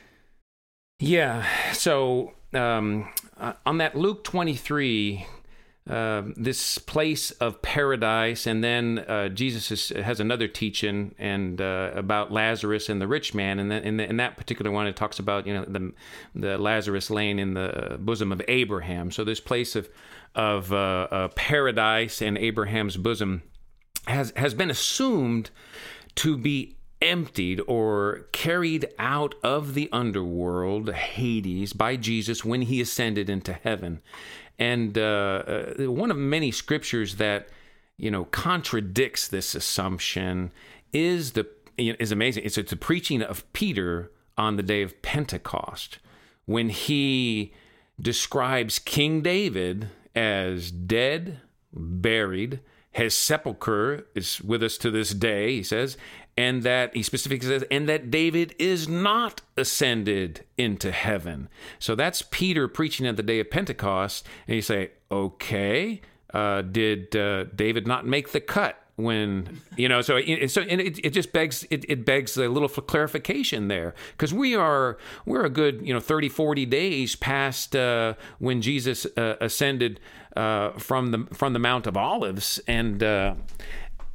Yeah. 0.99 1.45
So 1.73 2.33
um, 2.55 3.09
uh, 3.37 3.55
on 3.67 3.79
that 3.79 3.97
Luke 3.97 4.25
23, 4.25 5.27
uh, 5.89 6.23
this 6.37 6.79
place 6.79 7.33
of 7.33 7.61
paradise, 7.61 8.47
and 8.47 8.63
then 8.63 9.01
uh, 9.01 9.29
Jesus 9.29 9.71
is, 9.73 9.89
has 9.89 10.21
another 10.21 10.47
teaching 10.47 11.13
and 11.19 11.61
uh, 11.61 11.91
about 11.95 12.31
Lazarus 12.31 12.89
and 12.89 13.01
the 13.01 13.09
rich 13.09 13.35
man, 13.35 13.59
and 13.59 13.69
then 13.69 13.83
in, 13.83 13.97
the, 13.97 14.09
in, 14.09 14.17
that 14.19 14.37
particular 14.37 14.71
one, 14.71 14.87
it 14.87 14.95
talks 14.95 15.19
about 15.19 15.45
you 15.45 15.53
know 15.53 15.65
the 15.65 15.93
the 16.37 16.57
Lazarus 16.57 17.11
laying 17.11 17.41
in 17.41 17.55
the 17.55 17.97
bosom 17.99 18.31
of 18.31 18.41
Abraham. 18.47 19.11
So 19.11 19.25
this 19.25 19.41
place 19.41 19.75
of 19.75 19.89
of 20.37 20.73
uh, 20.73 21.29
paradise 21.35 22.23
and 22.23 22.39
Abraham's 22.39 22.97
bosom 22.97 23.43
has 24.07 24.33
has 24.37 24.55
been 24.55 24.71
assumed 24.71 25.51
to 26.15 26.37
be 26.37 26.77
emptied 27.03 27.61
or 27.67 28.29
carried 28.33 28.89
out 28.99 29.35
of 29.43 29.75
the 29.75 29.89
underworld, 29.93 30.93
Hades, 30.93 31.73
by 31.73 31.97
Jesus 31.97 32.45
when 32.45 32.63
he 32.63 32.81
ascended 32.81 33.29
into 33.29 33.53
heaven. 33.53 34.01
And 34.59 34.97
uh, 34.97 35.75
uh, 35.81 35.91
one 35.91 36.11
of 36.11 36.17
many 36.17 36.51
scriptures 36.51 37.17
that 37.17 37.49
you 37.97 38.11
know 38.11 38.25
contradicts 38.27 39.29
this 39.29 39.55
assumption 39.55 40.53
is 40.93 41.33
the 41.33 41.49
is 41.77 42.13
amazing. 42.13 42.45
It's, 42.45 42.59
it's 42.59 42.71
the 42.71 42.77
preaching 42.77 43.23
of 43.23 43.51
Peter 43.53 44.13
on 44.37 44.57
the 44.57 44.63
day 44.63 44.83
of 44.83 45.01
Pentecost 45.03 45.99
when 46.47 46.69
he 46.69 47.53
describes 48.01 48.79
King 48.79 49.23
David 49.23 49.89
as 50.15 50.71
dead, 50.71 51.41
buried. 51.73 52.61
His 52.91 53.17
sepulcher 53.17 54.07
is 54.15 54.41
with 54.43 54.63
us 54.63 54.77
to 54.79 54.91
this 54.91 55.15
day, 55.15 55.57
he 55.57 55.63
says, 55.63 55.97
and 56.37 56.63
that 56.63 56.95
he 56.95 57.03
specifically 57.03 57.49
says, 57.49 57.65
and 57.71 57.89
that 57.89 58.11
David 58.11 58.55
is 58.59 58.89
not 58.89 59.43
ascended 59.57 60.45
into 60.57 60.91
heaven. 60.91 61.49
So 61.79 61.95
that's 61.95 62.23
Peter 62.23 62.69
preaching 62.69 63.07
at 63.07 63.17
the 63.17 63.23
day 63.23 63.41
of 63.41 63.51
Pentecost. 63.51 64.27
And 64.47 64.57
you 64.57 64.63
say, 64.63 64.93
okay, 65.11 66.01
uh, 66.33 66.63
did 66.63 67.15
uh, 67.15 67.45
David 67.45 67.87
not 67.87 68.07
make 68.07 68.33
the 68.33 68.41
cut? 68.41 68.79
when 68.97 69.61
you 69.77 69.89
know 69.89 70.03
so 70.03 70.21
so 70.47 70.61
and 70.63 70.81
it, 70.81 70.99
it 71.05 71.11
just 71.11 71.33
begs 71.33 71.67
it, 71.71 71.85
it 71.89 72.05
begs 72.05 72.37
a 72.37 72.49
little 72.49 72.69
clarification 72.69 73.69
there 73.69 73.95
because 74.13 74.35
we 74.35 74.55
are 74.55 74.99
we're 75.25 75.45
a 75.45 75.51
good 75.51 75.85
you 75.87 75.95
know 75.95 76.01
30 76.01 76.29
40 76.29 76.67
days 76.67 77.17
past 77.17 77.75
uh, 77.75 78.15
when 78.39 78.61
jesus 78.61 79.07
uh, 79.17 79.37
ascended 79.41 79.99
uh, 80.37 80.73
from 80.73 81.11
the 81.11 81.27
from 81.33 81.55
the 81.55 81.59
mount 81.59 81.87
of 81.87 81.97
olives 81.97 82.61
and 82.69 83.03
uh, 83.03 83.35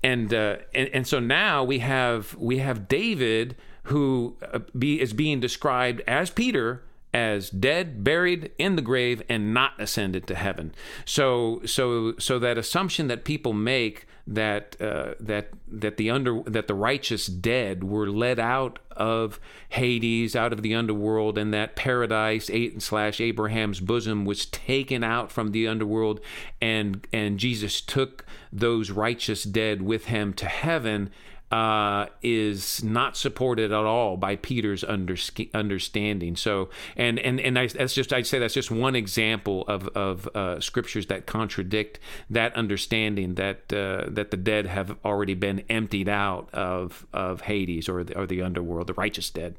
and, 0.04 0.34
uh, 0.34 0.58
and 0.74 0.90
and 0.94 1.08
so 1.08 1.20
now 1.20 1.64
we 1.64 1.80
have 1.80 2.36
we 2.36 2.60
have 2.60 2.88
David 2.88 3.56
who 3.84 4.36
uh, 4.54 4.60
be, 4.78 5.00
is 5.00 5.14
being 5.14 5.40
described 5.40 6.02
as 6.08 6.30
Peter 6.30 6.84
as 7.14 7.50
dead, 7.50 8.04
buried 8.04 8.52
in 8.58 8.76
the 8.76 8.82
grave, 8.82 9.24
and 9.30 9.54
not 9.54 9.72
ascended 9.80 10.28
to 10.28 10.36
heaven. 10.36 10.74
So 11.06 11.62
so 11.66 12.16
so 12.18 12.38
that 12.40 12.58
assumption 12.58 13.08
that 13.08 13.24
people 13.24 13.54
make 13.54 14.07
that 14.28 14.76
uh, 14.82 15.14
that 15.20 15.50
that 15.68 15.98
the 15.98 16.10
under 16.10 16.42
that 16.44 16.68
the 16.68 16.76
righteous 16.76 17.28
dead 17.28 17.84
were 17.84 18.10
led 18.10 18.40
out 18.40 18.80
of 18.92 19.40
Hades, 19.70 20.36
out 20.36 20.52
of 20.52 20.62
the 20.62 20.76
underworld, 20.76 21.38
and 21.38 21.54
that 21.54 21.76
paradise 21.76 22.52
slash 22.80 23.22
Abraham's 23.22 23.80
bosom 23.80 24.26
was 24.26 24.46
taken 24.48 25.04
out 25.04 25.32
from 25.32 25.52
the 25.52 25.68
underworld, 25.68 26.20
and 26.62 27.08
and 27.14 27.40
Jesus 27.40 27.80
took 27.80 28.26
those 28.52 28.92
righteous 28.92 29.44
dead 29.44 29.82
with 29.82 30.06
him 30.06 30.34
to 30.34 30.46
heaven 30.46 31.10
uh, 31.52 32.08
is 32.22 32.84
not 32.84 33.16
supported 33.16 33.72
at 33.72 33.86
all 33.86 34.18
by 34.18 34.36
Peter's 34.36 34.84
under, 34.84 35.16
understanding. 35.54 36.36
So, 36.36 36.70
and 36.96 37.18
and 37.20 37.40
and 37.40 37.58
I, 37.58 37.68
that's 37.68 37.94
just 37.94 38.12
I'd 38.12 38.28
say 38.28 38.40
that's 38.40 38.54
just 38.54 38.70
one 38.70 38.96
example 38.96 39.64
of 39.68 39.88
of 39.90 40.28
uh, 40.36 40.60
scriptures 40.60 41.08
that 41.08 41.26
contradict 41.26 42.00
that 42.30 42.54
understanding 42.56 43.36
that 43.36 43.72
uh, 43.72 44.06
that 44.10 44.32
the 44.32 44.38
dead 44.38 44.66
have 44.66 44.98
already 45.06 45.36
been 45.36 45.64
emptied 45.70 46.10
out 46.10 46.50
of 46.54 47.08
of 47.14 47.42
Hades 47.42 47.88
or 47.88 48.04
the, 48.04 48.18
or 48.18 48.28
the 48.28 48.42
underworld, 48.42 48.88
the 48.88 48.94
righteous 48.94 49.30
dead. 49.30 49.56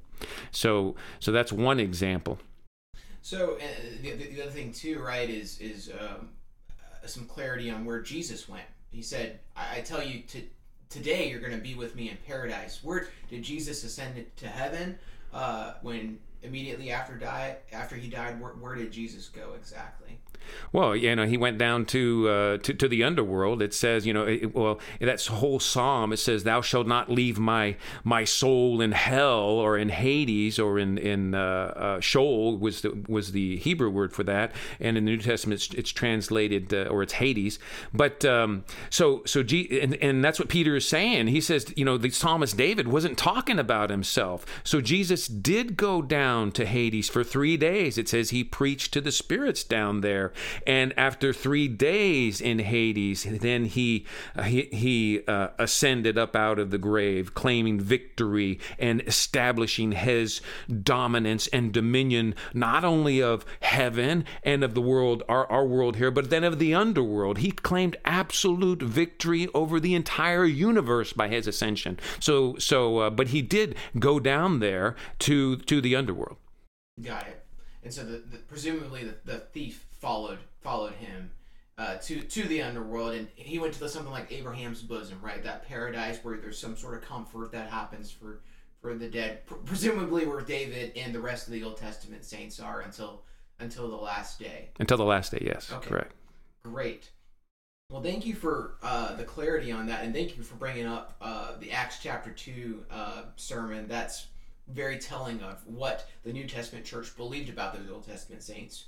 So 0.51 0.95
so 1.21 1.33
that's 1.33 1.53
one 1.53 1.81
example. 1.81 2.39
So 3.23 3.55
uh, 3.57 3.67
the, 4.03 4.13
the 4.13 4.43
other 4.43 4.51
thing 4.51 4.73
too, 4.73 5.01
right, 5.01 5.29
is 5.29 5.59
is 5.59 5.91
um, 5.99 6.29
some 7.07 7.25
clarity 7.25 7.71
on 7.71 7.85
where 7.85 8.03
Jesus 8.03 8.47
went. 8.47 8.67
He 8.91 9.01
said, 9.01 9.41
"I, 9.57 9.79
I 9.79 9.81
tell 9.81 10.03
you 10.03 10.21
to." 10.29 10.43
Today 10.91 11.29
you're 11.29 11.41
going 11.41 11.53
to 11.53 11.59
be 11.59 11.75
with 11.75 11.95
me 11.95 12.11
in 12.11 12.17
paradise. 12.27 12.81
Where 12.83 13.09
did 13.31 13.43
Jesus 13.43 13.85
ascend 13.85 14.25
to 14.37 14.49
heaven? 14.49 14.99
Uh, 15.33 15.75
when 15.83 16.19
immediately 16.43 16.91
after 16.91 17.15
die 17.15 17.57
after 17.73 17.97
he 17.97 18.09
died, 18.09 18.41
where, 18.41 18.53
where 18.53 18.75
did 18.75 18.91
Jesus 18.93 19.29
go 19.29 19.53
exactly? 19.55 20.19
Well, 20.73 20.95
you 20.95 21.15
know, 21.17 21.27
he 21.27 21.37
went 21.37 21.59
down 21.59 21.87
to 21.87 22.29
uh, 22.29 22.57
to, 22.59 22.75
to 22.75 22.89
the 22.89 23.05
underworld. 23.05 23.63
It 23.63 23.75
says, 23.75 24.07
you 24.07 24.13
know, 24.13 24.27
it, 24.27 24.55
well, 24.55 24.81
that 25.01 25.25
whole 25.27 25.61
psalm. 25.61 26.13
It 26.13 26.19
says, 26.19 26.45
"Thou 26.45 26.61
shalt 26.61 26.87
not 26.87 27.11
leave 27.11 27.39
my 27.39 27.77
my 28.05 28.25
soul 28.25 28.81
in 28.81 28.93
hell 28.93 29.39
or 29.39 29.77
in 29.79 29.89
Hades 29.89 30.59
or 30.59 30.79
in 30.79 30.99
in 30.99 31.35
uh, 31.35 31.39
uh, 31.39 32.01
Sheol 32.01 32.59
was 32.59 32.83
the 32.83 33.05
was 33.09 33.33
the 33.33 33.57
Hebrew 33.57 33.91
word 33.91 34.13
for 34.13 34.25
that, 34.25 34.53
and 34.81 34.97
in 34.97 35.05
the 35.05 35.11
New 35.11 35.19
Testament 35.19 35.61
it's, 35.61 35.75
it's 35.75 35.91
translated 35.91 36.73
uh, 36.73 36.89
or 36.91 37.03
it's 37.03 37.15
Hades. 37.15 37.59
But 37.93 38.25
um, 38.25 38.65
so 38.91 39.23
so 39.25 39.43
G, 39.43 39.81
and, 39.81 39.95
and 39.97 40.25
that's 40.25 40.39
what 40.39 40.49
Peter 40.49 40.77
is 40.77 40.89
saying. 40.89 41.29
He 41.29 41.41
says, 41.41 41.73
you 41.77 41.85
know, 41.85 41.97
the 41.99 42.11
psalmist 42.11 42.57
David 42.57 42.89
wasn't 42.89 43.19
talking 43.19 43.59
about 43.59 43.91
himself. 43.91 44.45
So 44.65 44.81
Jesus 44.81 45.27
did 45.27 45.77
go 45.77 46.03
down 46.03 46.53
to 46.53 46.67
Hades 46.67 47.09
for 47.09 47.25
three 47.25 47.57
days. 47.57 47.99
It 47.99 48.09
says 48.09 48.31
he 48.31 48.45
preached 48.45 48.93
to 48.95 49.01
the 49.01 49.13
spirits 49.13 49.65
down 49.65 50.01
there 50.01 50.28
and 50.67 50.93
after 50.99 51.33
three 51.33 51.69
days 51.69 52.41
in 52.41 52.59
Hades, 52.59 53.25
then 53.25 53.65
he 53.65 54.07
uh, 54.37 54.43
he, 54.43 54.63
he 54.73 55.21
uh, 55.27 55.49
ascended 55.59 56.19
up 56.19 56.37
out 56.37 56.59
of 56.59 56.71
the 56.71 56.79
grave, 56.79 57.35
claiming 57.35 57.81
victory 57.81 58.59
and 58.79 59.03
establishing 59.07 59.93
his 59.93 60.41
dominance 60.83 61.47
and 61.49 61.73
dominion 61.73 62.35
not 62.55 62.85
only 62.85 63.23
of 63.23 63.45
heaven 63.61 64.25
and 64.43 64.65
of 64.65 64.75
the 64.75 64.81
world, 64.83 65.23
our, 65.29 65.47
our 65.51 65.67
world 65.67 65.97
here, 65.97 66.11
but 66.11 66.31
then 66.31 66.45
of 66.45 66.59
the 66.59 66.75
underworld. 66.75 67.39
He 67.39 67.51
claimed 67.51 67.97
absolute 68.05 68.83
victory 68.83 69.49
over 69.55 69.81
the 69.81 69.95
entire 69.95 70.45
universe 70.45 71.13
by 71.13 71.29
his 71.29 71.47
ascension. 71.47 71.99
So 72.21 72.57
so, 72.59 72.99
uh, 72.99 73.11
but 73.11 73.29
he 73.29 73.43
did 73.43 73.75
go 73.99 74.21
down 74.21 74.61
there 74.61 74.97
to 75.21 75.57
to 75.57 75.81
the 75.81 75.97
underworld. 75.97 76.37
Got 77.01 77.29
it. 77.29 77.45
And 77.83 77.93
so, 77.93 78.05
the, 78.05 78.19
the 78.19 78.39
presumably, 78.49 79.05
the, 79.05 79.15
the 79.25 79.39
thief 79.39 79.87
followed 79.99 80.39
followed 80.61 80.95
him 80.95 81.31
uh, 81.77 81.97
to 81.99 82.21
to 82.21 82.43
the 82.49 82.63
underworld, 82.63 83.15
and 83.15 83.29
he 83.35 83.59
went 83.59 83.75
to 83.75 83.81
the, 83.81 83.89
something 83.89 84.13
like 84.13 84.33
Abraham's 84.33 84.83
bosom, 84.83 85.19
right? 85.23 85.43
That 85.43 85.67
paradise 85.67 86.19
where 86.23 86.37
there's 86.37 86.59
some 86.59 86.77
sort 86.77 86.95
of 86.95 87.03
comfort 87.03 87.53
that 87.53 87.71
happens 87.71 88.11
for 88.11 88.41
for 88.81 88.95
the 88.95 89.09
dead, 89.09 89.47
P- 89.47 89.57
presumably 89.65 90.27
where 90.27 90.41
David 90.41 90.93
and 90.97 91.15
the 91.15 91.21
rest 91.21 91.47
of 91.47 91.53
the 91.53 91.63
Old 91.63 91.77
Testament 91.77 92.25
saints 92.25 92.61
are 92.61 92.81
until 92.81 93.23
until 93.61 93.89
the 93.89 93.97
last 93.97 94.39
day. 94.39 94.71
Until 94.79 94.97
the 94.97 95.05
last 95.05 95.33
day, 95.33 95.43
yes, 95.45 95.73
okay. 95.73 95.89
correct. 95.89 96.15
Great. 96.63 97.11
Well, 97.91 98.03
thank 98.03 98.27
you 98.27 98.35
for 98.35 98.75
uh, 98.83 99.17
the 99.17 99.25
clarity 99.25 99.73
on 99.73 99.87
that, 99.87 100.05
and 100.05 100.13
thank 100.13 100.37
you 100.37 100.43
for 100.43 100.57
bringing 100.57 100.87
up 100.87 101.17
uh, 101.21 101.57
the 101.59 101.73
Acts 101.73 101.99
chapter 102.03 102.31
two 102.31 102.85
uh, 102.91 103.23
sermon. 103.37 103.89
That's 103.89 104.27
very 104.69 104.99
telling 104.99 105.41
of 105.41 105.67
what 105.67 106.09
the 106.25 106.33
New 106.33 106.47
Testament 106.47 106.85
church 106.85 107.17
believed 107.17 107.49
about 107.49 107.75
those 107.75 107.91
Old 107.91 108.07
Testament 108.07 108.43
saints. 108.43 108.85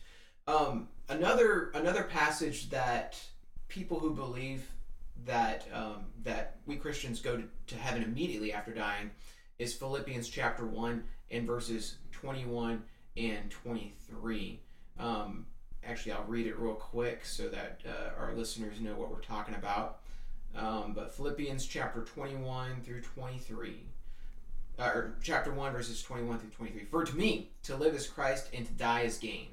Um, 0.47 0.89
another 1.09 1.71
another 1.75 2.05
passage 2.05 2.71
that 2.71 3.21
people 3.69 3.99
who 3.99 4.15
believe 4.15 4.71
that 5.27 5.67
um, 5.73 6.07
that 6.23 6.57
we 6.67 6.77
Christians 6.77 7.21
go 7.21 7.37
to, 7.37 7.45
to 7.69 7.77
heaven 7.77 8.03
immediately 8.03 8.53
after 8.53 8.73
dying 8.73 9.11
is 9.59 9.75
Philippians 9.75 10.29
chapter 10.29 10.67
one 10.67 11.05
and 11.31 11.47
verses 11.47 11.97
twenty 12.13 12.45
one 12.45 12.83
and 13.17 13.51
twenty 13.51 13.95
three. 14.09 14.61
Um, 14.99 15.47
actually, 15.85 16.13
I'll 16.13 16.25
read 16.25 16.47
it 16.47 16.59
real 16.59 16.75
quick 16.75 17.25
so 17.25 17.49
that 17.49 17.81
uh, 17.87 18.21
our 18.21 18.35
listeners 18.35 18.81
know 18.81 18.95
what 18.95 19.11
we're 19.11 19.21
talking 19.21 19.55
about. 19.55 20.01
Um, 20.57 20.93
but 20.95 21.15
Philippians 21.15 21.67
chapter 21.67 22.03
21 22.03 22.81
through 22.83 23.03
23, 23.03 23.77
uh, 24.79 24.83
or 24.83 25.17
chapter 25.23 25.53
1, 25.53 25.73
verses 25.73 26.03
21 26.03 26.39
through 26.39 26.51
23. 26.51 26.85
For 26.85 27.05
to 27.05 27.17
me, 27.17 27.51
to 27.65 27.77
live 27.77 27.95
is 27.95 28.09
Christ 28.09 28.51
and 28.53 28.67
to 28.67 28.73
die 28.73 29.03
is 29.03 29.19
gain. 29.19 29.47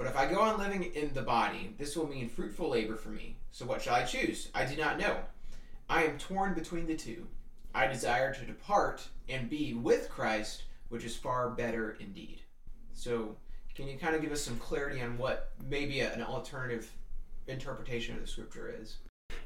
But 0.00 0.08
if 0.08 0.16
I 0.16 0.24
go 0.24 0.40
on 0.40 0.58
living 0.58 0.82
in 0.94 1.12
the 1.12 1.20
body, 1.20 1.74
this 1.76 1.94
will 1.94 2.08
mean 2.08 2.30
fruitful 2.30 2.70
labor 2.70 2.96
for 2.96 3.10
me. 3.10 3.36
So 3.52 3.66
what 3.66 3.82
shall 3.82 3.96
I 3.96 4.04
choose? 4.04 4.48
I 4.54 4.64
do 4.64 4.74
not 4.74 4.98
know. 4.98 5.18
I 5.90 6.04
am 6.04 6.16
torn 6.16 6.54
between 6.54 6.86
the 6.86 6.96
two. 6.96 7.26
I 7.74 7.86
desire 7.86 8.32
to 8.32 8.46
depart 8.46 9.06
and 9.28 9.50
be 9.50 9.74
with 9.74 10.08
Christ, 10.08 10.62
which 10.88 11.04
is 11.04 11.16
far 11.16 11.50
better 11.50 11.98
indeed. 12.00 12.40
So, 12.94 13.36
can 13.74 13.88
you 13.88 13.98
kind 13.98 14.14
of 14.14 14.22
give 14.22 14.32
us 14.32 14.40
some 14.40 14.56
clarity 14.56 15.02
on 15.02 15.18
what 15.18 15.52
maybe 15.68 16.00
an 16.00 16.22
alternative 16.22 16.90
interpretation 17.46 18.16
of 18.16 18.22
the 18.22 18.26
scripture 18.26 18.74
is? 18.80 18.96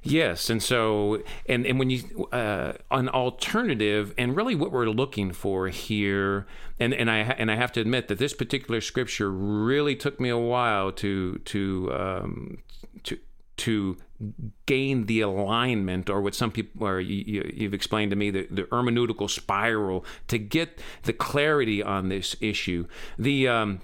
Yes, 0.07 0.51
and 0.51 0.63
so 0.63 1.23
and 1.47 1.67
and 1.67 1.79
when 1.79 1.89
you 1.89 2.29
uh, 2.31 2.75
an 2.91 3.09
alternative, 3.09 4.13
and 4.19 4.37
really 4.37 4.55
what 4.55 4.71
we're 4.71 4.91
looking 4.91 5.33
for 5.33 5.69
here, 5.69 6.47
and 6.79 6.93
and 6.93 7.11
I 7.11 7.21
and 7.21 7.51
I 7.51 7.57
have 7.57 7.73
to 7.73 7.81
admit 7.81 8.09
that 8.09 8.19
this 8.19 8.35
particular 8.35 8.83
scripture 8.83 9.31
really 9.31 9.97
took 9.97 10.21
me 10.21 10.29
a 10.29 10.37
while 10.37 10.93
to 10.93 11.39
to 11.39 11.91
um, 11.95 12.59
to 13.05 13.19
to 13.57 13.97
gain 14.67 15.07
the 15.07 15.23
alignment 15.23 16.11
or 16.11 16.21
what 16.21 16.35
some 16.35 16.51
people 16.51 16.87
or 16.87 17.01
you, 17.01 17.63
have 17.65 17.75
explained 17.75 18.11
to 18.11 18.17
me 18.17 18.31
the, 18.31 18.47
the 18.51 18.63
hermeneutical 18.65 19.29
spiral 19.29 20.05
to 20.29 20.39
get 20.39 20.81
the 21.05 21.13
clarity 21.15 21.83
on 21.83 22.11
this 22.11 22.37
issue. 22.41 22.87
The 23.19 23.49
um, 23.49 23.81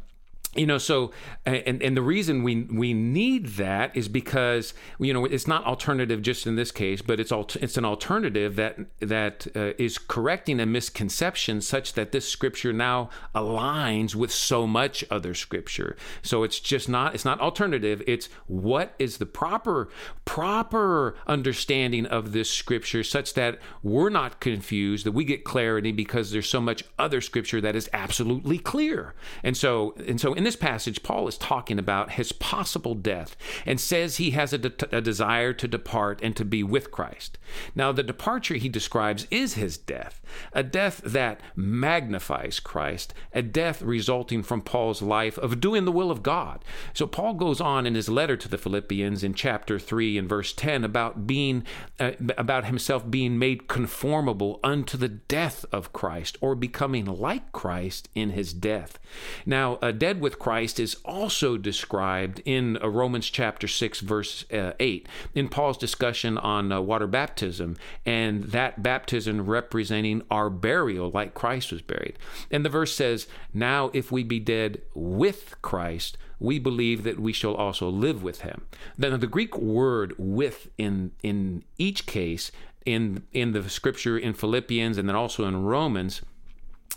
you 0.55 0.67
know 0.67 0.79
so 0.79 1.13
and 1.47 1.81
and 1.83 1.97
the 1.97 2.03
reason 2.03 2.43
we 2.43 2.63
we 2.65 2.93
need 2.93 3.47
that 3.47 3.97
is 3.97 4.09
because 4.09 4.75
you 4.99 5.13
know 5.13 5.25
it's 5.25 5.47
not 5.47 5.65
alternative 5.65 6.23
just 6.23 6.47
in 6.47 6.57
this 6.57 6.73
case 6.73 7.03
but 7.03 7.21
it's 7.21 7.31
alt- 7.31 7.57
it's 7.57 7.77
an 7.77 7.85
alternative 7.85 8.57
that 8.57 8.79
that 8.99 9.47
uh, 9.55 9.73
is 9.79 9.99
correcting 9.99 10.61
a 10.61 10.67
misconception 10.67 11.61
such 11.61 11.95
that 11.95 12.13
this 12.13 12.29
scripture 12.29 12.73
now 12.73 13.11
aligns 13.35 14.15
with 14.15 14.33
so 14.33 14.67
much 14.67 15.05
other 15.11 15.35
scripture. 15.35 15.97
So 16.23 16.43
it's 16.43 16.61
just 16.61 16.89
not 16.89 17.15
it's 17.15 17.25
not 17.25 17.41
alternative. 17.41 18.03
It's 18.07 18.29
what 18.47 18.95
is 18.99 19.19
the 19.19 19.27
proper 19.27 19.89
proper 20.25 21.17
understanding 21.27 22.07
of 22.07 22.33
this 22.33 22.51
scripture 22.51 23.05
such 23.05 23.35
that 23.35 23.59
we're 23.83 24.11
not 24.11 24.41
confused 24.41 25.07
that 25.07 25.13
we 25.13 25.25
get 25.25 25.45
clarity 25.45 25.93
because 25.93 26.31
there's 26.31 26.49
so 26.49 26.61
much 26.61 26.85
other 26.99 27.21
scripture 27.21 27.61
that 27.61 27.77
is 27.77 27.89
absolutely 27.93 28.59
clear. 28.59 29.15
And 29.43 29.57
so 29.57 29.95
and 30.07 30.21
so 30.21 30.35
in 30.41 30.45
this 30.45 30.57
passage, 30.57 31.03
Paul 31.03 31.29
is 31.29 31.37
talking 31.37 31.79
about 31.79 32.13
his 32.13 32.33
possible 32.33 32.95
death 32.95 33.37
and 33.67 33.79
says 33.79 34.17
he 34.17 34.31
has 34.31 34.55
a, 34.55 34.59
de- 34.59 34.97
a, 34.97 35.03
desire 35.03 35.53
to 35.53 35.69
depart 35.69 36.19
and 36.23 36.35
to 36.35 36.47
be 36.47 36.63
with 36.63 36.91
Christ. 36.91 37.37
Now, 37.75 37.93
the 37.93 38.03
departure 38.03 38.55
he 38.55 38.71
describes 38.71 39.27
is 39.31 39.53
his 39.53 39.77
death, 39.77 40.23
a 40.55 40.63
death 40.63 41.03
that 41.05 41.43
magnifies 41.55 42.59
Christ, 42.59 43.13
a 43.35 43.43
death 43.43 43.83
resulting 43.83 44.43
from 44.43 44.63
Paul's 44.63 45.03
life 45.03 45.37
of 45.37 45.61
doing 45.61 45.85
the 45.85 45.93
will 45.93 46.11
of 46.11 46.23
God. 46.23 46.65
So, 46.95 47.07
Paul 47.07 47.35
goes 47.35 47.61
on 47.61 47.87
in 47.87 47.95
his 47.95 48.09
letter 48.09 48.39
to 48.39 48.49
the 48.49 48.57
Philippians 48.57 49.23
in 49.23 49.35
chapter 49.35 49.79
3 49.79 50.17
and 50.17 50.27
verse 50.27 50.55
10 50.55 50.85
about 50.85 51.27
being, 51.27 51.65
uh, 51.99 52.13
about 52.39 52.65
himself 52.65 53.11
being 53.11 53.39
made 53.39 53.69
conformable 53.69 54.59
unto 54.65 54.97
the 54.97 55.09
death 55.09 55.67
of 55.71 55.93
Christ 55.93 56.39
or 56.41 56.55
becoming 56.55 57.05
like 57.05 57.53
Christ 57.53 58.09
in 58.15 58.31
his 58.31 58.55
death. 58.55 58.99
Now, 59.45 59.79
a 59.83 59.93
dead 59.93 60.19
with 60.21 60.30
with 60.31 60.39
Christ 60.39 60.79
is 60.79 60.97
also 61.05 61.57
described 61.57 62.41
in 62.45 62.79
uh, 62.81 62.89
Romans 62.89 63.29
chapter 63.29 63.67
6, 63.67 63.99
verse 63.99 64.45
uh, 64.53 64.75
8, 64.79 65.09
in 65.35 65.49
Paul's 65.49 65.77
discussion 65.77 66.39
on 66.39 66.71
uh, 66.71 66.81
water 66.81 67.09
baptism, 67.09 67.77
and 68.07 68.45
that 68.45 68.81
baptism 68.81 69.45
representing 69.45 70.23
our 70.31 70.49
burial, 70.49 71.11
like 71.11 71.35
Christ 71.35 71.73
was 71.73 71.83
buried. 71.83 72.17
And 72.49 72.65
the 72.65 72.69
verse 72.69 72.95
says, 72.95 73.27
Now 73.53 73.91
if 73.93 74.13
we 74.13 74.23
be 74.23 74.39
dead 74.39 74.83
with 74.95 75.61
Christ, 75.63 76.17
we 76.39 76.61
believe 76.61 77.03
that 77.03 77.19
we 77.19 77.33
shall 77.33 77.57
also 77.57 77.89
live 77.89 78.23
with 78.23 78.43
him. 78.43 78.69
Then 78.97 79.19
the 79.19 79.27
Greek 79.27 79.59
word 79.59 80.15
with 80.17 80.69
in 80.79 81.11
in 81.25 81.65
each 81.77 82.07
case 82.07 82.53
in 82.87 83.25
in 83.33 83.51
the 83.51 83.69
scripture 83.69 84.17
in 84.17 84.35
Philippians 84.35 84.97
and 84.97 85.09
then 85.09 85.17
also 85.17 85.45
in 85.45 85.65
Romans 85.65 86.23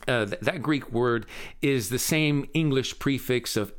uh, 0.07 0.25
th- 0.25 0.41
that 0.41 0.61
Greek 0.61 0.91
word 0.91 1.25
is 1.61 1.89
the 1.89 1.99
same 1.99 2.47
English 2.53 2.99
prefix 2.99 3.55
of 3.55 3.73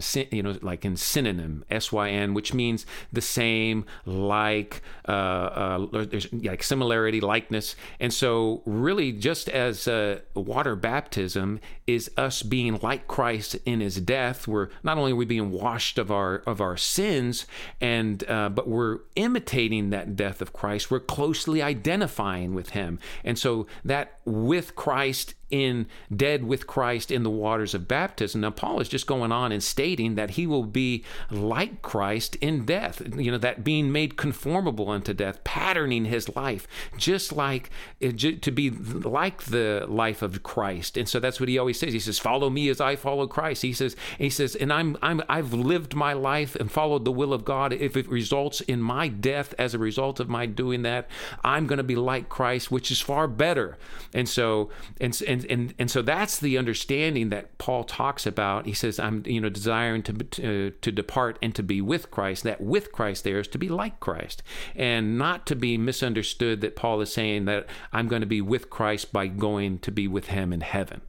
syn, 0.00 0.28
you 0.30 0.42
know, 0.42 0.56
like 0.62 0.84
in 0.84 0.96
synonym 0.96 1.64
syn, 1.70 2.34
which 2.34 2.54
means 2.54 2.86
the 3.12 3.20
same, 3.20 3.84
like, 4.06 4.82
uh, 5.08 5.10
uh, 5.10 6.06
like 6.32 6.62
similarity, 6.62 7.20
likeness, 7.20 7.74
and 7.98 8.12
so 8.12 8.62
really, 8.64 9.12
just 9.12 9.48
as 9.48 9.88
uh, 9.88 10.20
water 10.34 10.76
baptism 10.76 11.60
is 11.86 12.10
us 12.16 12.42
being 12.42 12.78
like 12.82 13.08
Christ 13.08 13.56
in 13.66 13.80
His 13.80 14.00
death, 14.00 14.46
we're 14.46 14.68
not 14.82 14.98
only 14.98 15.12
are 15.12 15.16
we 15.16 15.24
being 15.24 15.50
washed 15.50 15.98
of 15.98 16.10
our 16.10 16.36
of 16.46 16.60
our 16.60 16.76
sins, 16.76 17.46
and 17.80 18.22
uh, 18.28 18.48
but 18.50 18.68
we're 18.68 19.00
imitating 19.16 19.90
that 19.90 20.16
death 20.16 20.40
of 20.40 20.52
Christ. 20.52 20.90
We're 20.90 21.00
closely 21.00 21.60
identifying 21.60 22.54
with 22.54 22.70
Him, 22.70 22.98
and 23.24 23.38
so 23.38 23.66
that 23.84 24.20
with 24.24 24.76
Christ 24.76 25.13
Christ 25.14 25.36
in 25.54 25.86
dead 26.14 26.42
with 26.42 26.66
Christ 26.66 27.12
in 27.12 27.22
the 27.22 27.30
waters 27.30 27.74
of 27.74 27.86
baptism. 27.86 28.40
Now, 28.40 28.50
Paul 28.50 28.80
is 28.80 28.88
just 28.88 29.06
going 29.06 29.30
on 29.30 29.52
and 29.52 29.62
stating 29.62 30.16
that 30.16 30.30
he 30.30 30.48
will 30.48 30.64
be 30.64 31.04
like 31.30 31.80
Christ 31.80 32.34
in 32.40 32.64
death, 32.64 33.00
you 33.16 33.30
know, 33.30 33.38
that 33.38 33.62
being 33.62 33.92
made 33.92 34.16
conformable 34.16 34.90
unto 34.90 35.14
death, 35.14 35.44
patterning 35.44 36.06
his 36.06 36.34
life, 36.34 36.66
just 36.96 37.32
like 37.32 37.70
eh, 38.02 38.10
to 38.10 38.50
be 38.50 38.70
like 38.70 39.44
the 39.44 39.86
life 39.88 40.22
of 40.22 40.42
Christ. 40.42 40.96
And 40.96 41.08
so 41.08 41.20
that's 41.20 41.38
what 41.38 41.48
he 41.48 41.56
always 41.56 41.78
says. 41.78 41.92
He 41.92 42.00
says, 42.00 42.18
Follow 42.18 42.50
me 42.50 42.68
as 42.68 42.80
I 42.80 42.96
follow 42.96 43.28
Christ. 43.28 43.62
He 43.62 43.72
says, 43.72 43.94
he 44.18 44.30
says, 44.30 44.56
and 44.56 44.72
I'm 44.72 44.96
I'm 45.02 45.22
I've 45.28 45.52
lived 45.52 45.94
my 45.94 46.14
life 46.14 46.56
and 46.56 46.68
followed 46.68 47.04
the 47.04 47.12
will 47.12 47.32
of 47.32 47.44
God. 47.44 47.72
If 47.72 47.96
it 47.96 48.08
results 48.08 48.60
in 48.60 48.82
my 48.82 49.06
death 49.06 49.54
as 49.56 49.72
a 49.72 49.78
result 49.78 50.18
of 50.18 50.28
my 50.28 50.46
doing 50.46 50.82
that, 50.82 51.08
I'm 51.44 51.68
going 51.68 51.76
to 51.76 51.84
be 51.84 51.94
like 51.94 52.28
Christ, 52.28 52.72
which 52.72 52.90
is 52.90 53.00
far 53.00 53.28
better. 53.28 53.78
And 54.12 54.28
so 54.28 54.70
and 55.00 55.20
and 55.28 55.43
and 55.50 55.74
and 55.78 55.90
so 55.90 56.02
that's 56.02 56.38
the 56.38 56.58
understanding 56.58 57.28
that 57.30 57.58
Paul 57.58 57.84
talks 57.84 58.26
about. 58.26 58.66
He 58.66 58.72
says, 58.72 58.98
"I'm 58.98 59.22
you 59.26 59.40
know 59.40 59.48
desiring 59.48 60.02
to 60.04 60.70
to, 60.70 60.92
depart 60.92 61.38
and 61.42 61.54
to 61.54 61.62
be 61.62 61.80
with 61.80 62.10
Christ." 62.10 62.42
That 62.44 62.60
with 62.60 62.92
Christ 62.92 63.24
there 63.24 63.38
is 63.38 63.48
to 63.48 63.58
be 63.58 63.68
like 63.68 64.00
Christ, 64.00 64.42
and 64.74 65.18
not 65.18 65.46
to 65.46 65.56
be 65.56 65.78
misunderstood 65.78 66.60
that 66.60 66.76
Paul 66.76 67.00
is 67.00 67.12
saying 67.12 67.44
that 67.46 67.66
I'm 67.92 68.08
going 68.08 68.22
to 68.22 68.26
be 68.26 68.40
with 68.40 68.70
Christ 68.70 69.12
by 69.12 69.26
going 69.26 69.78
to 69.80 69.90
be 69.90 70.08
with 70.08 70.26
Him 70.26 70.52
in 70.52 70.60
heaven. 70.60 71.00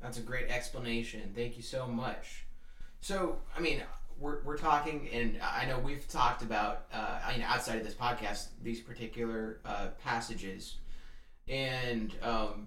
That's 0.00 0.18
a 0.18 0.22
great 0.22 0.50
explanation. 0.50 1.32
Thank 1.34 1.56
you 1.56 1.62
so 1.62 1.86
much. 1.86 2.44
So, 3.00 3.38
I 3.56 3.60
mean, 3.60 3.82
we're, 4.18 4.42
we're 4.44 4.58
talking, 4.58 5.08
and 5.12 5.38
I 5.42 5.66
know 5.66 5.78
we've 5.78 6.06
talked 6.08 6.42
about, 6.42 6.86
uh, 6.92 7.20
I 7.24 7.32
mean, 7.32 7.42
outside 7.42 7.78
of 7.78 7.84
this 7.84 7.94
podcast, 7.94 8.48
these 8.62 8.80
particular 8.80 9.60
uh, 9.64 9.88
passages 10.02 10.76
and 11.48 12.12
um, 12.22 12.66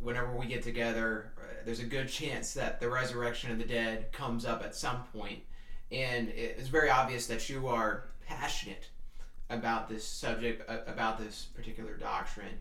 whenever 0.00 0.34
we 0.36 0.46
get 0.46 0.62
together, 0.62 1.32
uh, 1.38 1.42
there's 1.64 1.80
a 1.80 1.84
good 1.84 2.08
chance 2.08 2.54
that 2.54 2.80
the 2.80 2.88
resurrection 2.88 3.50
of 3.50 3.58
the 3.58 3.64
dead 3.64 4.12
comes 4.12 4.44
up 4.44 4.62
at 4.62 4.74
some 4.74 5.04
point. 5.12 5.40
And 5.90 6.28
it's 6.28 6.68
very 6.68 6.90
obvious 6.90 7.26
that 7.28 7.48
you 7.48 7.68
are 7.68 8.08
passionate 8.26 8.88
about 9.50 9.88
this 9.88 10.04
subject, 10.04 10.68
about 10.88 11.18
this 11.18 11.46
particular 11.54 11.96
doctrine. 11.96 12.60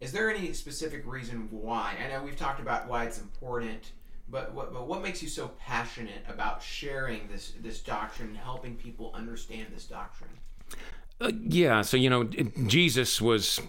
Is 0.00 0.12
there 0.12 0.30
any 0.30 0.52
specific 0.52 1.06
reason 1.06 1.48
why? 1.50 1.96
I 2.02 2.08
know 2.08 2.24
we've 2.24 2.36
talked 2.36 2.60
about 2.60 2.88
why 2.88 3.04
it's 3.04 3.20
important, 3.20 3.92
but 4.28 4.52
what, 4.54 4.72
but 4.72 4.88
what 4.88 5.02
makes 5.02 5.22
you 5.22 5.28
so 5.28 5.48
passionate 5.58 6.24
about 6.28 6.62
sharing 6.62 7.28
this, 7.28 7.52
this 7.60 7.80
doctrine 7.80 8.28
and 8.28 8.36
helping 8.36 8.76
people 8.76 9.12
understand 9.14 9.68
this 9.72 9.84
doctrine? 9.84 10.30
Uh, 11.22 11.30
yeah, 11.44 11.82
so 11.82 11.96
you 11.96 12.10
know, 12.10 12.24
Jesus 12.66 13.20
was 13.20 13.60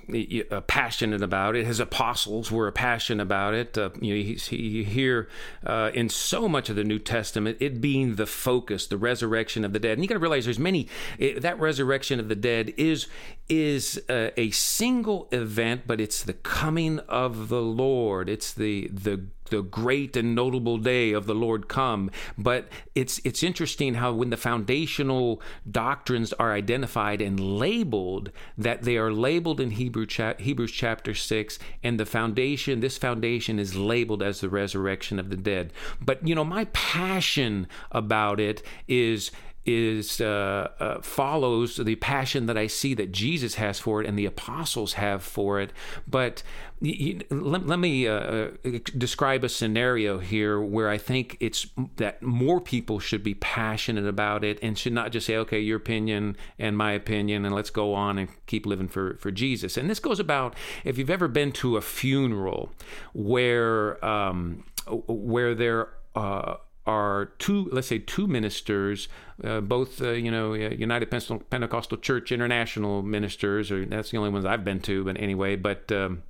uh, 0.49 0.61
passionate 0.61 1.21
about 1.21 1.55
it. 1.55 1.67
His 1.67 1.79
apostles 1.79 2.51
were 2.51 2.71
passionate 2.71 3.21
about 3.21 3.53
it. 3.53 3.77
Uh, 3.77 3.91
you, 4.01 4.15
know, 4.15 4.35
you 4.49 4.83
hear 4.83 5.29
uh, 5.63 5.91
in 5.93 6.09
so 6.09 6.49
much 6.49 6.69
of 6.69 6.75
the 6.75 6.83
New 6.83 6.97
Testament 6.97 7.57
it 7.59 7.79
being 7.79 8.15
the 8.15 8.25
focus, 8.25 8.87
the 8.87 8.97
resurrection 8.97 9.63
of 9.63 9.71
the 9.71 9.79
dead. 9.79 9.93
And 9.93 10.03
you 10.03 10.07
got 10.07 10.15
to 10.15 10.19
realize 10.19 10.45
there's 10.45 10.57
many. 10.57 10.87
It, 11.19 11.43
that 11.43 11.59
resurrection 11.59 12.19
of 12.19 12.27
the 12.27 12.35
dead 12.35 12.73
is 12.75 13.05
is 13.47 14.01
uh, 14.09 14.29
a 14.35 14.49
single 14.49 15.27
event, 15.31 15.83
but 15.85 16.01
it's 16.01 16.23
the 16.23 16.33
coming 16.33 16.99
of 17.01 17.49
the 17.49 17.61
Lord. 17.61 18.29
It's 18.29 18.51
the 18.51 18.87
the 18.87 19.25
the 19.49 19.61
great 19.61 20.15
and 20.15 20.35
notable 20.35 20.77
day 20.77 21.11
of 21.11 21.25
the 21.25 21.35
Lord 21.35 21.67
come. 21.67 22.09
But 22.37 22.67
it's 22.95 23.19
it's 23.23 23.43
interesting 23.43 23.95
how 23.95 24.13
when 24.13 24.29
the 24.29 24.37
foundational 24.37 25.41
doctrines 25.69 26.33
are 26.33 26.53
identified 26.53 27.21
and 27.21 27.39
labeled, 27.39 28.31
that 28.57 28.83
they 28.83 28.97
are 28.97 29.11
labeled 29.11 29.59
in 29.59 29.71
Hebrew 29.71 30.05
cha- 30.05 30.35
Hebrews 30.35 30.71
chapter 30.71 31.13
six, 31.13 31.59
and 31.83 31.99
the 31.99 32.05
foundation, 32.05 32.79
this 32.79 32.97
foundation 32.97 33.59
is 33.59 33.75
labeled 33.75 34.23
as 34.23 34.41
the 34.41 34.49
resurrection 34.49 35.19
of 35.19 35.29
the 35.29 35.37
dead. 35.37 35.73
But 36.01 36.27
you 36.27 36.35
know, 36.35 36.45
my 36.45 36.65
passion 36.65 37.67
about 37.91 38.39
it 38.39 38.63
is 38.87 39.31
is 39.65 40.19
uh, 40.19 40.69
uh, 40.79 41.01
follows 41.01 41.77
the 41.77 41.95
passion 41.95 42.47
that 42.47 42.57
I 42.57 42.67
see 42.67 42.93
that 42.95 43.11
Jesus 43.11 43.55
has 43.55 43.79
for 43.79 44.01
it 44.01 44.07
and 44.07 44.19
the 44.19 44.25
apostles 44.25 44.93
have 44.93 45.23
for 45.23 45.61
it. 45.61 45.71
But 46.07 46.43
let, 46.81 47.65
let 47.65 47.79
me 47.79 48.07
uh, 48.07 48.13
uh, 48.13 48.49
describe 48.97 49.45
a 49.45 49.49
scenario 49.49 50.19
here 50.19 50.59
where 50.59 50.89
I 50.89 50.97
think 50.97 51.37
it's 51.39 51.67
that 51.95 52.21
more 52.21 52.59
people 52.59 52.99
should 52.99 53.23
be 53.23 53.35
passionate 53.35 54.05
about 54.05 54.43
it 54.43 54.59
and 54.61 54.77
should 54.77 54.91
not 54.91 55.13
just 55.13 55.27
say, 55.27 55.37
"Okay, 55.37 55.61
your 55.61 55.77
opinion 55.77 56.35
and 56.59 56.77
my 56.77 56.91
opinion, 56.91 57.45
and 57.45 57.55
let's 57.55 57.69
go 57.69 57.93
on 57.93 58.17
and 58.17 58.29
keep 58.47 58.65
living 58.65 58.89
for 58.89 59.15
for 59.17 59.31
Jesus." 59.31 59.77
And 59.77 59.89
this 59.89 59.99
goes 59.99 60.19
about 60.19 60.55
if 60.83 60.97
you've 60.97 61.09
ever 61.09 61.29
been 61.29 61.53
to 61.53 61.77
a 61.77 61.81
funeral 61.81 62.71
where 63.13 64.03
um, 64.03 64.65
where 65.07 65.55
there 65.55 65.89
uh, 66.15 66.55
are 66.85 67.31
two, 67.39 67.69
let's 67.71 67.87
say, 67.87 67.99
two 67.99 68.27
ministers, 68.27 69.07
uh, 69.43 69.61
both 69.61 70.01
uh, 70.01 70.11
you 70.11 70.31
know 70.31 70.53
United 70.53 71.09
Pentecostal 71.09 71.97
Church 71.97 72.31
International 72.31 73.01
ministers, 73.01 73.71
or 73.71 73.85
that's 73.85 74.11
the 74.11 74.17
only 74.17 74.29
ones 74.29 74.45
I've 74.45 74.63
been 74.63 74.79
to, 74.81 75.03
but 75.03 75.19
anyway, 75.19 75.55
but. 75.55 75.91
Um, 75.91 76.23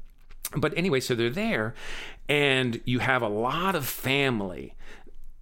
but 0.56 0.78
anyway, 0.78 1.00
so 1.00 1.16
they're 1.16 1.32
there, 1.32 1.74
and 2.30 2.80
you 2.86 3.00
have 3.00 3.24
a 3.24 3.28
lot 3.28 3.74
of 3.74 3.88
family 3.88 4.76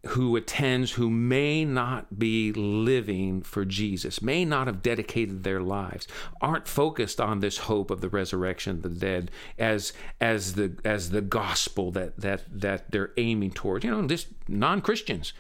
who 0.08 0.36
attends 0.36 0.94
who 0.94 1.10
may 1.10 1.64
not 1.64 2.18
be 2.18 2.52
living 2.54 3.42
for 3.42 3.64
Jesus, 3.66 4.22
may 4.22 4.44
not 4.44 4.66
have 4.66 4.82
dedicated 4.82 5.44
their 5.44 5.62
lives, 5.62 6.08
aren't 6.42 6.68
focused 6.68 7.22
on 7.22 7.40
this 7.40 7.60
hope 7.60 7.92
of 7.92 8.02
the 8.02 8.10
resurrection 8.10 8.78
of 8.78 8.82
the 8.82 8.90
dead 8.90 9.30
as 9.60 9.94
as 10.20 10.56
the 10.56 10.76
as 10.84 11.12
the 11.12 11.22
gospel 11.22 11.92
that 11.92 12.18
that 12.18 12.42
that 12.52 12.92
they're 12.92 13.12
aiming 13.18 13.52
towards. 13.52 13.86
You 13.86 13.92
know, 13.92 14.08
just 14.08 14.28
non-Christians. 14.48 15.34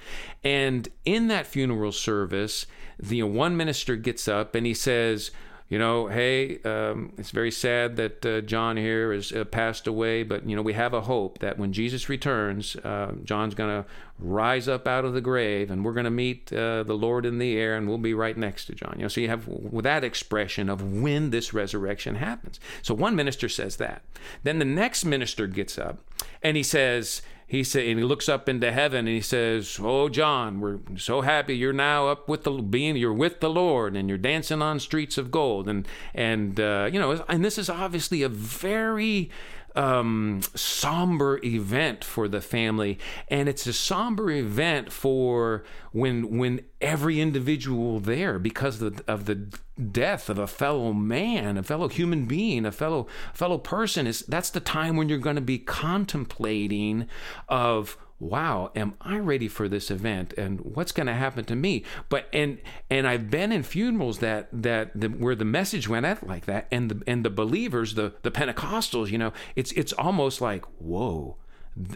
And 0.44 0.88
in 1.06 1.28
that 1.28 1.48
funeral 1.48 1.92
service, 1.92 2.68
the 3.00 3.24
one 3.24 3.58
minister 3.58 3.96
gets 3.96 4.28
up 4.28 4.54
and 4.54 4.66
he 4.66 4.76
says, 4.76 5.32
you 5.72 5.80
know, 5.80 6.08
hey, 6.08 6.60
um, 6.64 7.14
it's 7.18 7.32
very 7.32 7.50
sad 7.50 7.96
that 7.96 8.26
uh, 8.26 8.42
John 8.42 8.76
here 8.76 9.14
has 9.14 9.32
uh, 9.32 9.46
passed 9.46 9.88
away, 9.88 10.22
but, 10.22 10.46
you 10.46 10.54
know, 10.54 10.62
we 10.62 10.74
have 10.74 10.94
a 10.94 11.00
hope 11.00 11.40
that 11.40 11.58
when 11.58 11.72
Jesus 11.72 12.10
returns, 12.10 12.76
uh, 12.76 13.14
John's 13.24 13.56
going 13.56 13.82
to 13.82 13.90
rise 14.20 14.68
up 14.68 14.86
out 14.86 15.06
of 15.06 15.14
the 15.14 15.22
grave 15.22 15.72
and 15.72 15.86
we're 15.86 15.94
going 15.94 16.04
to 16.04 16.10
meet 16.10 16.52
uh, 16.52 16.84
the 16.84 16.94
Lord 16.94 17.26
in 17.26 17.38
the 17.38 17.58
air 17.58 17.78
and 17.78 17.88
we'll 17.88 17.98
be 17.98 18.14
right 18.14 18.36
next 18.36 18.66
to 18.66 18.76
John. 18.76 18.96
You 18.98 19.04
know, 19.04 19.08
so 19.08 19.22
you 19.22 19.30
have 19.30 19.48
that 19.84 20.04
expression 20.04 20.68
of 20.68 20.84
when 21.02 21.30
this 21.30 21.54
resurrection 21.54 22.16
happens. 22.16 22.60
So 22.82 22.94
one 22.94 23.16
minister 23.16 23.48
says 23.48 23.78
that. 23.78 24.02
Then 24.44 24.60
the 24.60 24.66
next 24.66 25.06
minister 25.06 25.48
gets 25.48 25.78
up 25.78 26.00
and 26.44 26.58
he 26.58 26.64
says, 26.64 27.22
he 27.52 27.66
said, 27.66 27.86
and 27.86 28.00
he 28.00 28.06
looks 28.06 28.30
up 28.30 28.48
into 28.48 28.72
heaven 28.72 29.00
and 29.00 29.10
he 29.10 29.20
says, 29.20 29.78
"Oh, 29.84 30.08
John, 30.08 30.62
we're 30.62 30.80
so 30.96 31.20
happy 31.20 31.54
you're 31.54 31.74
now 31.74 32.08
up 32.08 32.30
with 32.30 32.46
the 32.46 32.52
being, 32.52 32.96
you're 32.96 33.12
with 33.12 33.42
the 33.42 33.50
Lord, 33.50 33.94
and 33.94 34.08
you're 34.08 34.18
dancing 34.18 34.62
on 34.62 34.80
streets 34.80 35.18
of 35.18 35.32
gold." 35.32 35.68
And 35.68 35.86
and 36.16 36.58
uh, 36.62 36.90
you 36.90 36.98
know, 36.98 37.26
and 37.28 37.44
this 37.44 37.58
is 37.58 37.70
obviously 37.70 38.24
a 38.24 38.30
very 38.30 39.30
um, 39.76 40.42
somber 40.56 41.40
event 41.44 42.04
for 42.04 42.28
the 42.28 42.42
family, 42.42 43.00
and 43.28 43.48
it's 43.48 43.66
a 43.68 43.74
somber 43.74 44.30
event 44.32 44.92
for 44.92 45.64
when 45.92 46.38
when 46.38 46.62
every 46.80 47.20
individual 47.20 48.00
there, 48.00 48.40
because 48.40 48.82
of 48.82 48.98
the, 48.98 49.12
of 49.12 49.26
the 49.26 49.48
death 49.92 50.30
of 50.30 50.38
a 50.38 50.48
fellow 50.48 50.94
man, 50.94 51.58
a 51.58 51.64
fellow 51.64 51.88
human 51.88 52.26
being, 52.26 52.66
a 52.66 52.72
fellow 52.72 53.08
fellow 53.34 53.58
person, 53.58 54.08
is 54.08 54.22
that's 54.22 54.50
the 54.50 54.60
time 54.60 54.96
when 54.96 55.10
you're 55.10 55.18
going 55.18 55.36
to 55.36 55.42
be 55.42 55.60
contemplating 55.60 57.08
of 57.48 57.98
wow 58.22 58.72
am 58.76 58.94
i 59.02 59.18
ready 59.18 59.48
for 59.48 59.68
this 59.68 59.90
event 59.90 60.34
and 60.38 60.62
what's 60.62 60.92
going 60.92 61.08
to 61.08 61.14
happen 61.14 61.44
to 61.44 61.56
me? 61.56 61.84
But 62.08 62.28
and 62.32 62.60
and 62.90 63.08
i've 63.08 63.30
been 63.30 63.52
in 63.52 63.64
funerals 63.64 64.20
that 64.20 64.48
that 64.52 64.92
the, 64.94 65.08
where 65.08 65.36
the 65.36 65.46
message 65.46 65.88
went 65.88 66.06
out 66.06 66.26
like 66.26 66.46
that 66.46 66.68
and 66.72 66.90
the 66.90 67.04
and 67.08 67.26
the 67.26 67.30
believers 67.30 67.96
the 67.96 68.14
the 68.22 68.32
pentecostals 68.32 69.10
you 69.10 69.18
know 69.18 69.34
it's 69.56 69.72
it's 69.74 69.94
almost 69.94 70.40
like 70.40 70.66
whoa. 70.80 71.38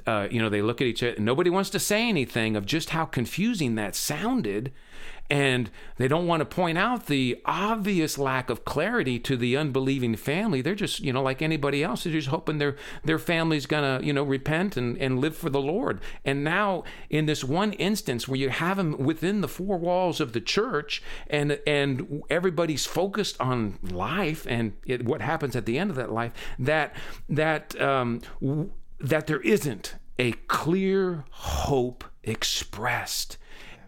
Uh, 0.07 0.29
you 0.31 0.41
know 0.41 0.47
they 0.47 0.61
look 0.61 0.79
at 0.79 0.87
each 0.87 1.03
other 1.03 1.19
nobody 1.19 1.49
wants 1.49 1.69
to 1.69 1.79
say 1.79 2.07
anything 2.07 2.55
of 2.55 2.65
just 2.65 2.91
how 2.91 3.03
confusing 3.03 3.75
that 3.75 3.93
sounded 3.93 4.71
and 5.29 5.71
they 5.97 6.07
don't 6.07 6.27
want 6.27 6.41
to 6.41 6.45
point 6.45 6.77
out 6.77 7.07
the 7.07 7.41
obvious 7.45 8.17
lack 8.17 8.49
of 8.49 8.63
clarity 8.63 9.17
to 9.19 9.35
the 9.35 9.57
unbelieving 9.57 10.15
family. 10.15 10.61
They're 10.61 10.75
just, 10.75 10.99
you 10.99 11.11
know, 11.11 11.23
like 11.23 11.41
anybody 11.41 11.83
else, 11.83 12.03
they're 12.03 12.13
just 12.13 12.27
hoping 12.27 12.59
their 12.59 12.75
their 13.03 13.17
family's 13.17 13.65
gonna, 13.65 13.99
you 14.03 14.13
know, 14.13 14.23
repent 14.23 14.77
and, 14.77 14.97
and 14.97 15.19
live 15.19 15.35
for 15.35 15.49
the 15.49 15.61
Lord. 15.61 15.99
And 16.23 16.43
now, 16.43 16.83
in 17.09 17.25
this 17.25 17.43
one 17.43 17.73
instance 17.73 18.27
where 18.27 18.37
you 18.37 18.49
have 18.49 18.77
them 18.77 18.97
within 18.97 19.41
the 19.41 19.47
four 19.47 19.77
walls 19.77 20.19
of 20.19 20.33
the 20.33 20.41
church, 20.41 21.01
and 21.27 21.59
and 21.65 22.23
everybody's 22.29 22.85
focused 22.85 23.39
on 23.41 23.79
life 23.81 24.45
and 24.47 24.73
it, 24.85 25.05
what 25.05 25.21
happens 25.21 25.55
at 25.55 25.65
the 25.65 25.79
end 25.79 25.89
of 25.89 25.95
that 25.95 26.11
life, 26.11 26.33
that 26.59 26.95
that 27.29 27.79
um, 27.81 28.21
that 28.99 29.27
there 29.27 29.41
isn't 29.41 29.95
a 30.19 30.33
clear 30.47 31.25
hope 31.29 32.03
expressed 32.23 33.37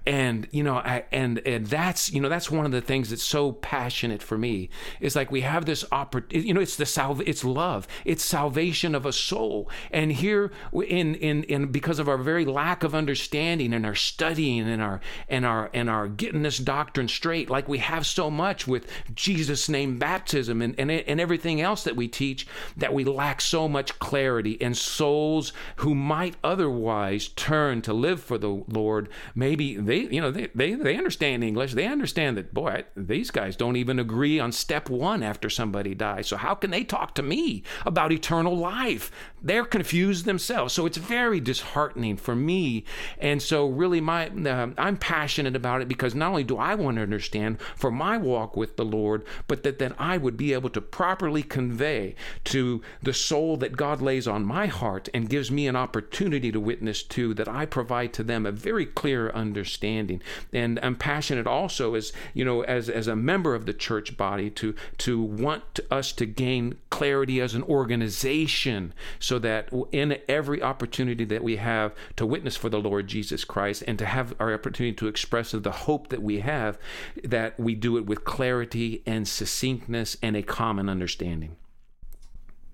and 0.07 0.47
you 0.51 0.63
know 0.63 0.77
I, 0.77 1.03
and 1.11 1.39
and 1.39 1.67
that's 1.67 2.11
you 2.13 2.21
know 2.21 2.29
that's 2.29 2.49
one 2.49 2.65
of 2.65 2.71
the 2.71 2.79
things 2.79 3.09
that's 3.09 3.23
so 3.23 3.51
passionate 3.51 4.23
for 4.23 4.37
me. 4.37 4.69
Is 5.01 5.17
like 5.17 5.31
we 5.31 5.41
have 5.41 5.65
this 5.65 5.83
opportunity 5.91 6.47
you 6.47 6.53
know 6.53 6.61
it's 6.61 6.77
the 6.77 6.85
salve 6.85 7.21
it's 7.27 7.43
love. 7.43 7.89
It's 8.05 8.23
salvation 8.23 8.95
of 8.95 9.05
a 9.05 9.11
soul. 9.11 9.69
And 9.91 10.13
here 10.13 10.51
in 10.73 11.15
in 11.15 11.43
in 11.43 11.71
because 11.73 11.99
of 11.99 12.07
our 12.07 12.17
very 12.17 12.45
lack 12.45 12.83
of 12.83 12.95
understanding 12.95 13.73
and 13.73 13.85
our 13.85 13.95
studying 13.95 14.69
and 14.69 14.81
our 14.81 15.01
and 15.27 15.45
our 15.45 15.69
and 15.73 15.89
our 15.89 16.07
getting 16.07 16.41
this 16.41 16.57
doctrine 16.57 17.09
straight 17.09 17.49
like 17.49 17.67
we 17.67 17.79
have 17.79 18.05
so 18.05 18.31
much 18.31 18.65
with 18.65 18.89
Jesus 19.13 19.67
name 19.67 19.99
baptism 19.99 20.61
and 20.61 20.73
and, 20.79 20.89
and 20.89 21.19
everything 21.19 21.59
else 21.59 21.83
that 21.83 21.97
we 21.97 22.07
teach 22.07 22.47
that 22.77 22.93
we 22.93 23.03
lack 23.03 23.41
so 23.41 23.67
much 23.67 23.99
clarity. 23.99 24.57
And 24.61 24.77
souls 24.77 25.51
who 25.77 25.93
might 25.93 26.37
otherwise 26.45 27.27
turn 27.27 27.81
to 27.81 27.93
live 27.93 28.21
for 28.21 28.37
the 28.37 28.63
Lord 28.69 29.09
maybe 29.35 29.75
they 29.75 29.96
they 29.97 30.15
you 30.15 30.21
know 30.21 30.31
they, 30.31 30.47
they 30.53 30.73
they 30.73 30.97
understand 30.97 31.43
English. 31.43 31.73
They 31.73 31.87
understand 31.87 32.37
that 32.37 32.53
boy, 32.53 32.85
these 32.95 33.31
guys 33.31 33.55
don't 33.55 33.75
even 33.75 33.99
agree 33.99 34.39
on 34.39 34.51
step 34.51 34.89
one 34.89 35.23
after 35.23 35.49
somebody 35.49 35.95
dies. 35.95 36.27
So 36.27 36.37
how 36.37 36.55
can 36.55 36.71
they 36.71 36.83
talk 36.83 37.15
to 37.15 37.23
me 37.23 37.63
about 37.85 38.11
eternal 38.11 38.55
life? 38.55 39.11
They're 39.41 39.65
confused 39.65 40.25
themselves. 40.25 40.73
So 40.73 40.85
it's 40.85 40.97
very 40.97 41.39
disheartening 41.39 42.17
for 42.17 42.35
me. 42.35 42.83
And 43.17 43.41
so 43.41 43.67
really, 43.67 44.01
my 44.01 44.27
uh, 44.29 44.69
I'm 44.77 44.97
passionate 44.97 45.55
about 45.55 45.81
it 45.81 45.87
because 45.87 46.15
not 46.15 46.29
only 46.29 46.43
do 46.43 46.57
I 46.57 46.75
want 46.75 46.97
to 46.97 47.03
understand 47.03 47.61
for 47.75 47.91
my 47.91 48.17
walk 48.17 48.55
with 48.55 48.77
the 48.77 48.85
Lord, 48.85 49.25
but 49.47 49.63
that 49.63 49.79
then 49.79 49.95
I 49.97 50.17
would 50.17 50.37
be 50.37 50.53
able 50.53 50.69
to 50.71 50.81
properly 50.81 51.43
convey 51.43 52.15
to 52.45 52.81
the 53.01 53.13
soul 53.13 53.57
that 53.57 53.77
God 53.77 54.01
lays 54.01 54.27
on 54.27 54.45
my 54.45 54.67
heart 54.67 55.09
and 55.13 55.29
gives 55.29 55.51
me 55.51 55.67
an 55.67 55.75
opportunity 55.75 56.51
to 56.51 56.59
witness 56.59 57.03
to 57.03 57.33
that 57.35 57.47
I 57.47 57.65
provide 57.65 58.13
to 58.13 58.23
them 58.23 58.45
a 58.45 58.51
very 58.51 58.85
clear 58.85 59.29
understanding 59.29 59.86
understanding. 59.87 60.21
And 60.53 60.79
I'm 60.81 60.95
passionate 60.95 61.47
also 61.47 61.95
as 61.95 62.13
you 62.33 62.45
know 62.45 62.61
as 62.61 62.89
as 62.89 63.07
a 63.07 63.15
member 63.15 63.55
of 63.55 63.65
the 63.65 63.73
church 63.73 64.17
body 64.17 64.49
to 64.51 64.75
to 64.99 65.21
want 65.21 65.79
us 65.91 66.11
to 66.13 66.25
gain 66.25 66.77
clarity 66.89 67.41
as 67.41 67.53
an 67.53 67.63
organization, 67.63 68.93
so 69.19 69.39
that 69.39 69.69
in 69.91 70.17
every 70.27 70.61
opportunity 70.61 71.25
that 71.25 71.43
we 71.43 71.57
have 71.57 71.93
to 72.15 72.25
witness 72.25 72.55
for 72.55 72.69
the 72.69 72.79
Lord 72.79 73.07
Jesus 73.07 73.43
Christ 73.43 73.83
and 73.87 73.97
to 73.99 74.05
have 74.05 74.33
our 74.39 74.53
opportunity 74.53 74.95
to 74.95 75.07
express 75.07 75.51
the 75.51 75.71
hope 75.71 76.09
that 76.09 76.21
we 76.21 76.39
have, 76.41 76.77
that 77.23 77.59
we 77.59 77.75
do 77.75 77.97
it 77.97 78.05
with 78.05 78.23
clarity 78.23 79.01
and 79.05 79.27
succinctness 79.27 80.17
and 80.21 80.35
a 80.35 80.43
common 80.43 80.89
understanding. 80.89 81.55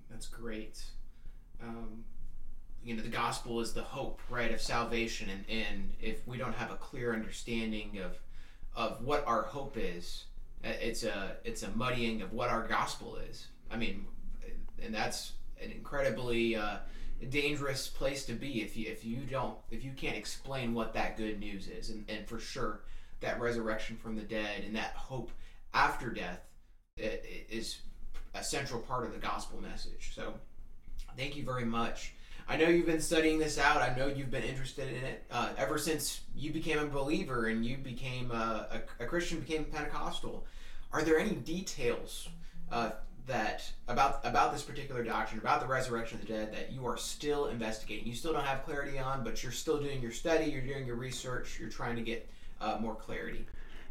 That's 0.10 0.28
great. 0.28 0.84
You 2.84 2.96
know 2.96 3.02
the 3.02 3.10
gospel 3.10 3.62
is 3.62 3.74
the 3.74 3.84
hope 3.84 4.22
right 4.30 4.52
of 4.52 4.62
salvation. 4.62 5.30
And, 5.30 5.46
and 5.50 5.94
if 6.02 6.28
we 6.28 6.38
don't 6.38 6.56
have 6.56 6.72
a 6.72 6.76
clear 6.76 7.14
understanding 7.14 8.00
of 8.04 8.18
of 8.76 9.04
what 9.04 9.26
our 9.28 9.44
hope 9.44 9.78
is 9.78 10.26
it's 10.64 11.04
a 11.04 11.36
it's 11.44 11.64
a 11.64 11.70
muddying 11.72 12.22
of 12.22 12.34
what 12.34 12.50
our 12.50 12.68
gospel 12.68 13.18
is. 13.30 13.48
I 13.70 13.78
mean 13.78 14.06
and 14.84 14.94
that's 14.94 15.34
an 15.62 15.72
incredibly 15.72 16.56
uh, 16.56 16.78
dangerous 17.30 17.88
place 17.88 18.26
to 18.26 18.34
be 18.34 18.62
if 18.62 18.76
you 18.78 18.90
if 18.90 19.06
you 19.06 19.18
don't 19.30 19.58
if 19.72 19.84
you 19.84 19.92
can't 19.92 20.18
explain 20.18 20.74
what 20.74 20.94
that 20.94 21.18
good 21.18 21.40
news 21.40 21.68
is. 21.68 21.90
And, 21.90 22.06
and 22.10 22.28
for 22.28 22.40
sure 22.40 22.82
that 23.20 23.40
resurrection 23.40 23.98
from 23.98 24.16
the 24.16 24.22
dead 24.22 24.64
and 24.66 24.76
that 24.76 24.94
hope 24.96 25.32
after 25.74 26.10
death 26.10 26.42
is 26.98 27.80
a 28.36 28.44
central 28.44 28.82
part 28.82 29.06
of 29.06 29.14
the 29.14 29.20
gospel 29.20 29.62
message. 29.62 30.12
So 30.16 30.34
thank 31.18 31.36
you 31.36 31.44
very 31.44 31.66
much 31.66 32.14
I 32.48 32.58
know 32.58 32.68
you've 32.68 32.86
been 32.86 33.02
studying 33.02 33.40
this 33.40 33.58
out. 33.58 33.82
I 33.82 33.96
know 33.96 34.08
you've 34.08 34.32
been 34.32 34.44
interested 34.44 34.90
in 34.90 35.04
it 35.04 35.24
uh, 35.32 35.50
ever 35.58 35.78
since 35.78 36.22
you 36.36 36.52
became 36.52 36.80
a 36.80 36.86
believer 36.86 37.48
and 37.48 37.66
you 37.66 37.78
became 37.78 38.32
a, 38.32 38.82
a, 39.00 39.04
a 39.04 39.08
Christian, 39.08 39.40
became 39.40 39.66
Pentecostal. 39.66 40.46
Are 40.92 41.04
there 41.04 41.18
any 41.18 41.36
details 41.36 42.28
uh, 42.72 42.92
that 43.26 43.64
about 43.88 44.20
about 44.26 44.52
this 44.52 44.62
particular 44.62 45.04
doctrine, 45.04 45.40
about 45.40 45.62
the 45.62 45.68
resurrection 45.68 46.20
of 46.20 46.28
the 46.28 46.34
dead, 46.34 46.54
that 46.54 46.72
you 46.72 46.86
are 46.86 46.98
still 46.98 47.48
investigating? 47.48 48.06
You 48.06 48.14
still 48.16 48.34
don't 48.34 48.46
have 48.46 48.64
clarity 48.66 49.00
on, 49.00 49.24
but 49.24 49.42
you're 49.42 49.52
still 49.52 49.80
doing 49.80 50.02
your 50.02 50.12
study, 50.12 50.52
you're 50.52 50.62
doing 50.62 50.86
your 50.86 50.98
research, 50.98 51.58
you're 51.60 51.70
trying 51.70 51.96
to 51.96 52.04
get 52.04 52.30
uh, 52.60 52.78
more 52.80 52.96
clarity. 52.96 53.46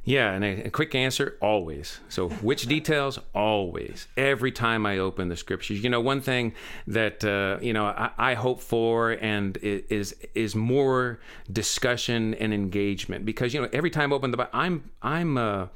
Yeah, 0.04 0.32
and 0.32 0.44
a, 0.44 0.64
a, 0.64 0.70
quick 0.70 0.96
answer 0.96 1.36
always. 1.40 2.00
So, 2.08 2.28
which 2.28 2.66
details? 2.66 3.20
Always. 3.34 4.08
Every 4.16 4.50
time 4.50 4.84
I 4.84 4.98
open 4.98 5.28
the 5.28 5.36
scriptures. 5.36 5.82
You 5.84 5.90
know, 5.90 6.00
one 6.00 6.20
thing 6.20 6.54
that, 6.88 7.24
uh, 7.24 7.58
you 7.62 7.72
know, 7.72 7.86
I, 7.86 8.10
I, 8.18 8.34
hope 8.34 8.60
for 8.60 9.12
and 9.12 9.56
is 9.58 10.16
is 10.34 10.56
more 10.56 11.20
discussion 11.50 12.34
and 12.34 12.52
engagement 12.52 13.24
because, 13.24 13.54
you 13.54 13.62
know, 13.62 13.68
every 13.72 13.90
time 13.90 14.12
I 14.12 14.16
open 14.16 14.32
the 14.32 14.38
Bible, 14.38 14.50
I'm, 14.52 14.90
I'm, 15.02 15.38
uh, 15.38 15.66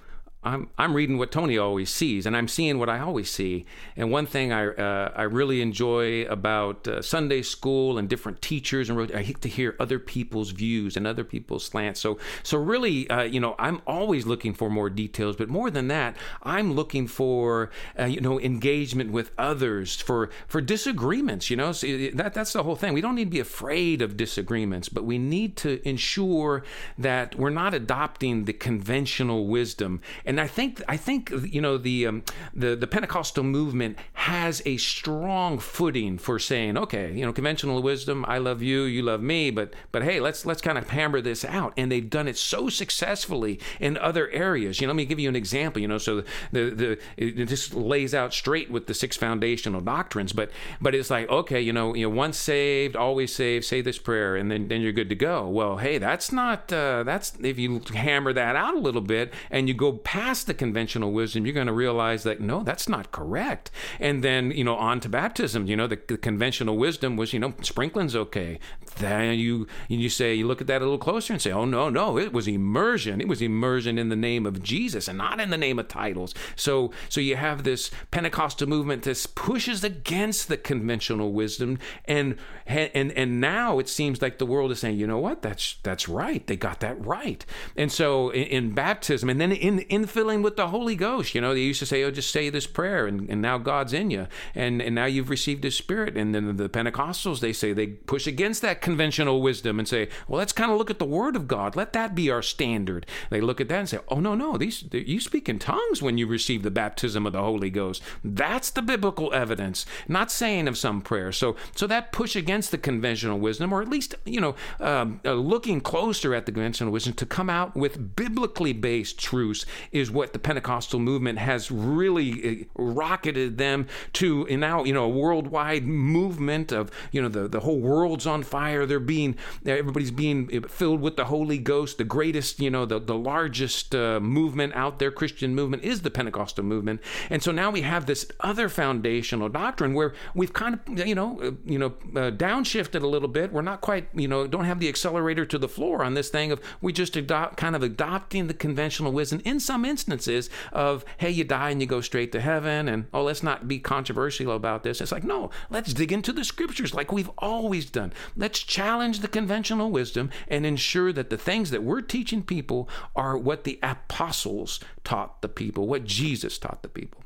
I'm 0.46 0.70
I'm 0.78 0.94
reading 0.94 1.18
what 1.18 1.32
Tony 1.32 1.58
always 1.58 1.90
sees, 1.90 2.24
and 2.24 2.36
I'm 2.36 2.46
seeing 2.46 2.78
what 2.78 2.88
I 2.88 3.00
always 3.00 3.30
see. 3.30 3.66
And 3.96 4.12
one 4.12 4.26
thing 4.26 4.52
I 4.52 4.68
uh, 4.68 5.12
I 5.16 5.22
really 5.22 5.60
enjoy 5.60 6.24
about 6.26 6.86
uh, 6.86 7.02
Sunday 7.02 7.42
school 7.42 7.98
and 7.98 8.08
different 8.08 8.40
teachers, 8.40 8.88
and 8.88 9.10
I 9.12 9.24
get 9.24 9.40
to 9.42 9.48
hear 9.48 9.74
other 9.80 9.98
people's 9.98 10.52
views 10.52 10.96
and 10.96 11.04
other 11.04 11.24
people's 11.24 11.64
slants. 11.64 12.00
So 12.00 12.18
so 12.44 12.58
really, 12.58 13.10
uh, 13.10 13.22
you 13.22 13.40
know, 13.40 13.56
I'm 13.58 13.82
always 13.88 14.24
looking 14.24 14.54
for 14.54 14.70
more 14.70 14.88
details, 14.88 15.34
but 15.34 15.48
more 15.48 15.68
than 15.68 15.88
that, 15.88 16.16
I'm 16.44 16.74
looking 16.74 17.08
for 17.08 17.70
uh, 17.98 18.04
you 18.04 18.20
know 18.20 18.40
engagement 18.40 19.10
with 19.10 19.32
others 19.36 19.96
for 19.96 20.30
for 20.46 20.60
disagreements. 20.60 21.50
You 21.50 21.56
know, 21.56 21.72
so 21.72 21.88
that 22.14 22.34
that's 22.34 22.52
the 22.52 22.62
whole 22.62 22.76
thing. 22.76 22.94
We 22.94 23.00
don't 23.00 23.16
need 23.16 23.24
to 23.24 23.30
be 23.30 23.40
afraid 23.40 24.00
of 24.00 24.16
disagreements, 24.16 24.88
but 24.88 25.04
we 25.04 25.18
need 25.18 25.56
to 25.56 25.86
ensure 25.86 26.62
that 26.96 27.34
we're 27.34 27.50
not 27.50 27.74
adopting 27.74 28.44
the 28.44 28.52
conventional 28.52 29.48
wisdom. 29.48 30.00
And 30.24 30.35
I 30.40 30.46
think 30.46 30.82
I 30.88 30.96
think 30.96 31.30
you 31.30 31.60
know 31.60 31.78
the 31.78 32.06
um, 32.06 32.22
the 32.54 32.76
the 32.76 32.86
Pentecostal 32.86 33.44
movement 33.44 33.98
has 34.14 34.62
a 34.66 34.76
strong 34.76 35.58
footing 35.58 36.18
for 36.18 36.38
saying, 36.38 36.76
okay, 36.76 37.12
you 37.12 37.24
know, 37.24 37.32
conventional 37.32 37.82
wisdom, 37.82 38.24
I 38.26 38.38
love 38.38 38.62
you, 38.62 38.82
you 38.82 39.02
love 39.02 39.22
me, 39.22 39.50
but 39.50 39.74
but 39.92 40.02
hey, 40.02 40.20
let's 40.20 40.44
let's 40.44 40.60
kind 40.60 40.78
of 40.78 40.90
hammer 40.90 41.20
this 41.20 41.44
out. 41.44 41.72
And 41.76 41.90
they've 41.90 42.08
done 42.08 42.28
it 42.28 42.36
so 42.36 42.68
successfully 42.68 43.60
in 43.80 43.96
other 43.98 44.28
areas. 44.30 44.80
You 44.80 44.86
know, 44.86 44.92
let 44.92 44.96
me 44.96 45.06
give 45.06 45.20
you 45.20 45.28
an 45.28 45.36
example. 45.36 45.80
You 45.80 45.88
know, 45.88 45.98
so 45.98 46.22
the 46.52 46.70
the 46.70 46.98
it 47.16 47.46
just 47.46 47.74
lays 47.74 48.14
out 48.14 48.34
straight 48.34 48.70
with 48.70 48.86
the 48.86 48.94
six 48.94 49.16
foundational 49.16 49.80
doctrines, 49.80 50.32
but 50.32 50.50
but 50.80 50.94
it's 50.94 51.10
like 51.10 51.28
okay, 51.28 51.60
you 51.60 51.72
know, 51.72 51.94
you 51.94 52.08
know, 52.08 52.14
once 52.14 52.36
saved, 52.36 52.96
always 52.96 53.34
saved. 53.34 53.64
Say 53.64 53.80
this 53.80 53.98
prayer, 53.98 54.36
and 54.36 54.50
then 54.50 54.68
then 54.68 54.80
you're 54.80 54.92
good 54.92 55.08
to 55.08 55.14
go. 55.14 55.48
Well, 55.48 55.78
hey, 55.78 55.98
that's 55.98 56.32
not 56.32 56.72
uh, 56.72 57.02
that's 57.04 57.32
if 57.40 57.58
you 57.58 57.80
hammer 57.94 58.32
that 58.32 58.56
out 58.56 58.74
a 58.74 58.78
little 58.78 59.00
bit 59.00 59.32
and 59.50 59.68
you 59.68 59.74
go 59.74 59.92
past 59.92 60.25
the 60.44 60.54
conventional 60.54 61.12
wisdom, 61.12 61.46
you're 61.46 61.54
going 61.54 61.66
to 61.66 61.72
realize 61.72 62.22
that 62.24 62.40
no, 62.40 62.62
that's 62.62 62.88
not 62.88 63.12
correct. 63.12 63.70
And 64.00 64.22
then 64.22 64.50
you 64.50 64.64
know, 64.64 64.76
on 64.76 65.00
to 65.00 65.08
baptism. 65.08 65.66
You 65.66 65.76
know, 65.76 65.86
the, 65.86 66.00
the 66.08 66.18
conventional 66.18 66.76
wisdom 66.76 67.16
was 67.16 67.32
you 67.32 67.38
know, 67.38 67.54
sprinkling's 67.62 68.16
okay. 68.16 68.58
Then 68.98 69.38
you 69.38 69.66
you 69.88 70.08
say 70.08 70.34
you 70.34 70.46
look 70.46 70.60
at 70.60 70.66
that 70.66 70.80
a 70.82 70.84
little 70.84 70.98
closer 70.98 71.32
and 71.32 71.42
say, 71.42 71.52
oh 71.52 71.64
no, 71.64 71.88
no, 71.88 72.18
it 72.18 72.32
was 72.32 72.48
immersion. 72.48 73.20
It 73.20 73.28
was 73.28 73.42
immersion 73.42 73.98
in 73.98 74.08
the 74.08 74.16
name 74.16 74.46
of 74.46 74.62
Jesus 74.62 75.08
and 75.08 75.18
not 75.18 75.40
in 75.40 75.50
the 75.50 75.58
name 75.58 75.78
of 75.78 75.88
titles. 75.88 76.34
So 76.54 76.92
so 77.08 77.20
you 77.20 77.36
have 77.36 77.64
this 77.64 77.90
Pentecostal 78.10 78.68
movement 78.68 79.02
that 79.02 79.26
pushes 79.34 79.84
against 79.84 80.48
the 80.48 80.56
conventional 80.56 81.32
wisdom, 81.32 81.78
and 82.04 82.36
and 82.66 83.12
and 83.12 83.40
now 83.40 83.78
it 83.78 83.88
seems 83.88 84.22
like 84.22 84.38
the 84.38 84.46
world 84.46 84.70
is 84.70 84.80
saying, 84.80 84.98
you 84.98 85.06
know 85.06 85.18
what, 85.18 85.42
that's 85.42 85.76
that's 85.82 86.08
right. 86.08 86.46
They 86.46 86.56
got 86.56 86.80
that 86.80 87.04
right. 87.04 87.44
And 87.76 87.90
so 87.92 88.30
in, 88.30 88.44
in 88.44 88.70
baptism, 88.72 89.28
and 89.28 89.40
then 89.40 89.52
in, 89.52 89.80
in 89.80 90.05
infilling 90.06 90.42
with 90.42 90.56
the 90.56 90.68
Holy 90.68 90.96
Ghost, 90.96 91.34
you 91.34 91.40
know, 91.40 91.54
they 91.54 91.60
used 91.60 91.80
to 91.80 91.86
say, 91.86 92.02
oh, 92.04 92.10
just 92.10 92.30
say 92.30 92.50
this 92.50 92.66
prayer, 92.66 93.06
and, 93.06 93.28
and 93.28 93.42
now 93.42 93.58
God's 93.58 93.92
in 93.92 94.10
you, 94.10 94.26
and 94.54 94.80
and 94.80 94.94
now 94.94 95.06
you've 95.06 95.30
received 95.30 95.64
His 95.64 95.76
Spirit. 95.76 96.16
And 96.16 96.34
then 96.34 96.56
the 96.56 96.68
Pentecostals, 96.68 97.40
they 97.40 97.52
say 97.52 97.72
they 97.72 97.88
push 97.88 98.26
against 98.26 98.62
that 98.62 98.80
conventional 98.80 99.40
wisdom 99.42 99.78
and 99.78 99.88
say, 99.88 100.08
well, 100.28 100.38
let's 100.38 100.52
kind 100.52 100.70
of 100.70 100.78
look 100.78 100.90
at 100.90 100.98
the 100.98 101.04
Word 101.04 101.36
of 101.36 101.48
God. 101.48 101.76
Let 101.76 101.92
that 101.92 102.14
be 102.14 102.30
our 102.30 102.42
standard. 102.42 103.06
They 103.30 103.40
look 103.40 103.60
at 103.60 103.68
that 103.68 103.78
and 103.78 103.88
say, 103.88 103.98
oh 104.08 104.20
no, 104.20 104.34
no, 104.34 104.56
these 104.56 104.84
you 104.92 105.20
speak 105.20 105.48
in 105.48 105.58
tongues 105.58 106.02
when 106.02 106.18
you 106.18 106.26
receive 106.26 106.62
the 106.62 106.70
baptism 106.70 107.26
of 107.26 107.32
the 107.32 107.42
Holy 107.42 107.70
Ghost. 107.70 108.02
That's 108.24 108.70
the 108.70 108.82
biblical 108.82 109.32
evidence. 109.32 109.86
Not 110.08 110.30
saying 110.30 110.68
of 110.68 110.78
some 110.78 111.00
prayer. 111.00 111.32
So 111.32 111.56
so 111.74 111.86
that 111.86 112.12
push 112.12 112.36
against 112.36 112.70
the 112.70 112.78
conventional 112.78 113.38
wisdom, 113.38 113.72
or 113.72 113.82
at 113.82 113.88
least 113.88 114.14
you 114.24 114.40
know, 114.40 114.54
um, 114.80 115.20
uh, 115.24 115.32
looking 115.32 115.80
closer 115.80 116.34
at 116.34 116.46
the 116.46 116.52
conventional 116.52 116.92
wisdom 116.92 117.14
to 117.14 117.26
come 117.26 117.50
out 117.50 117.76
with 117.76 118.16
biblically 118.16 118.72
based 118.72 119.18
truths 119.18 119.66
is 119.96 120.10
what 120.10 120.32
the 120.32 120.38
Pentecostal 120.38 121.00
movement 121.00 121.38
has 121.38 121.70
really 121.70 122.66
uh, 122.76 122.82
rocketed 122.82 123.58
them 123.58 123.86
to. 124.14 124.46
Now 124.56 124.84
you 124.84 124.92
know 124.92 125.04
a 125.04 125.08
worldwide 125.08 125.86
movement 125.86 126.72
of 126.72 126.90
you 127.12 127.22
know 127.22 127.28
the 127.28 127.48
the 127.48 127.60
whole 127.60 127.80
world's 127.80 128.26
on 128.26 128.42
fire. 128.42 128.86
They're 128.86 129.00
being 129.00 129.36
everybody's 129.64 130.10
being 130.10 130.62
filled 130.62 131.00
with 131.00 131.16
the 131.16 131.26
Holy 131.26 131.58
Ghost. 131.58 131.98
The 131.98 132.04
greatest 132.04 132.60
you 132.60 132.70
know 132.70 132.84
the 132.84 132.98
the 132.98 133.16
largest 133.16 133.94
uh, 133.94 134.20
movement 134.20 134.74
out 134.74 134.98
there, 134.98 135.10
Christian 135.10 135.54
movement, 135.54 135.82
is 135.82 136.02
the 136.02 136.10
Pentecostal 136.10 136.64
movement. 136.64 137.00
And 137.30 137.42
so 137.42 137.52
now 137.52 137.70
we 137.70 137.82
have 137.82 138.06
this 138.06 138.26
other 138.40 138.68
foundational 138.68 139.48
doctrine 139.48 139.94
where 139.94 140.14
we've 140.34 140.52
kind 140.52 140.74
of 140.74 141.06
you 141.06 141.14
know 141.14 141.40
uh, 141.40 141.52
you 141.64 141.78
know 141.78 141.94
uh, 142.14 142.30
downshifted 142.30 143.02
a 143.02 143.06
little 143.06 143.28
bit. 143.28 143.52
We're 143.52 143.62
not 143.62 143.80
quite 143.80 144.08
you 144.14 144.28
know 144.28 144.46
don't 144.46 144.64
have 144.64 144.80
the 144.80 144.88
accelerator 144.88 145.46
to 145.46 145.58
the 145.58 145.68
floor 145.68 146.04
on 146.04 146.14
this 146.14 146.28
thing 146.28 146.52
of 146.52 146.60
we 146.80 146.92
just 146.92 147.16
adopt 147.16 147.56
kind 147.56 147.74
of 147.74 147.82
adopting 147.82 148.46
the 148.46 148.54
conventional 148.54 149.12
wisdom 149.12 149.40
in 149.44 149.60
some 149.60 149.84
instances 149.86 150.50
of 150.72 151.04
hey 151.18 151.30
you 151.30 151.44
die 151.44 151.70
and 151.70 151.80
you 151.80 151.86
go 151.86 152.00
straight 152.00 152.32
to 152.32 152.40
heaven 152.40 152.88
and 152.88 153.06
oh 153.14 153.22
let's 153.22 153.42
not 153.42 153.68
be 153.68 153.78
controversial 153.78 154.52
about 154.52 154.82
this. 154.82 155.00
It's 155.00 155.12
like 155.12 155.24
no, 155.24 155.50
let's 155.70 155.94
dig 155.94 156.12
into 156.12 156.32
the 156.32 156.44
scriptures 156.44 156.94
like 156.94 157.12
we've 157.12 157.30
always 157.38 157.86
done. 157.86 158.12
Let's 158.36 158.60
challenge 158.60 159.20
the 159.20 159.28
conventional 159.28 159.90
wisdom 159.90 160.30
and 160.48 160.66
ensure 160.66 161.12
that 161.12 161.30
the 161.30 161.38
things 161.38 161.70
that 161.70 161.82
we're 161.82 162.02
teaching 162.02 162.42
people 162.42 162.88
are 163.14 163.38
what 163.38 163.64
the 163.64 163.78
apostles 163.82 164.80
taught 165.04 165.40
the 165.42 165.48
people, 165.48 165.86
what 165.86 166.04
Jesus 166.04 166.58
taught 166.58 166.82
the 166.82 166.88
people. 166.88 167.22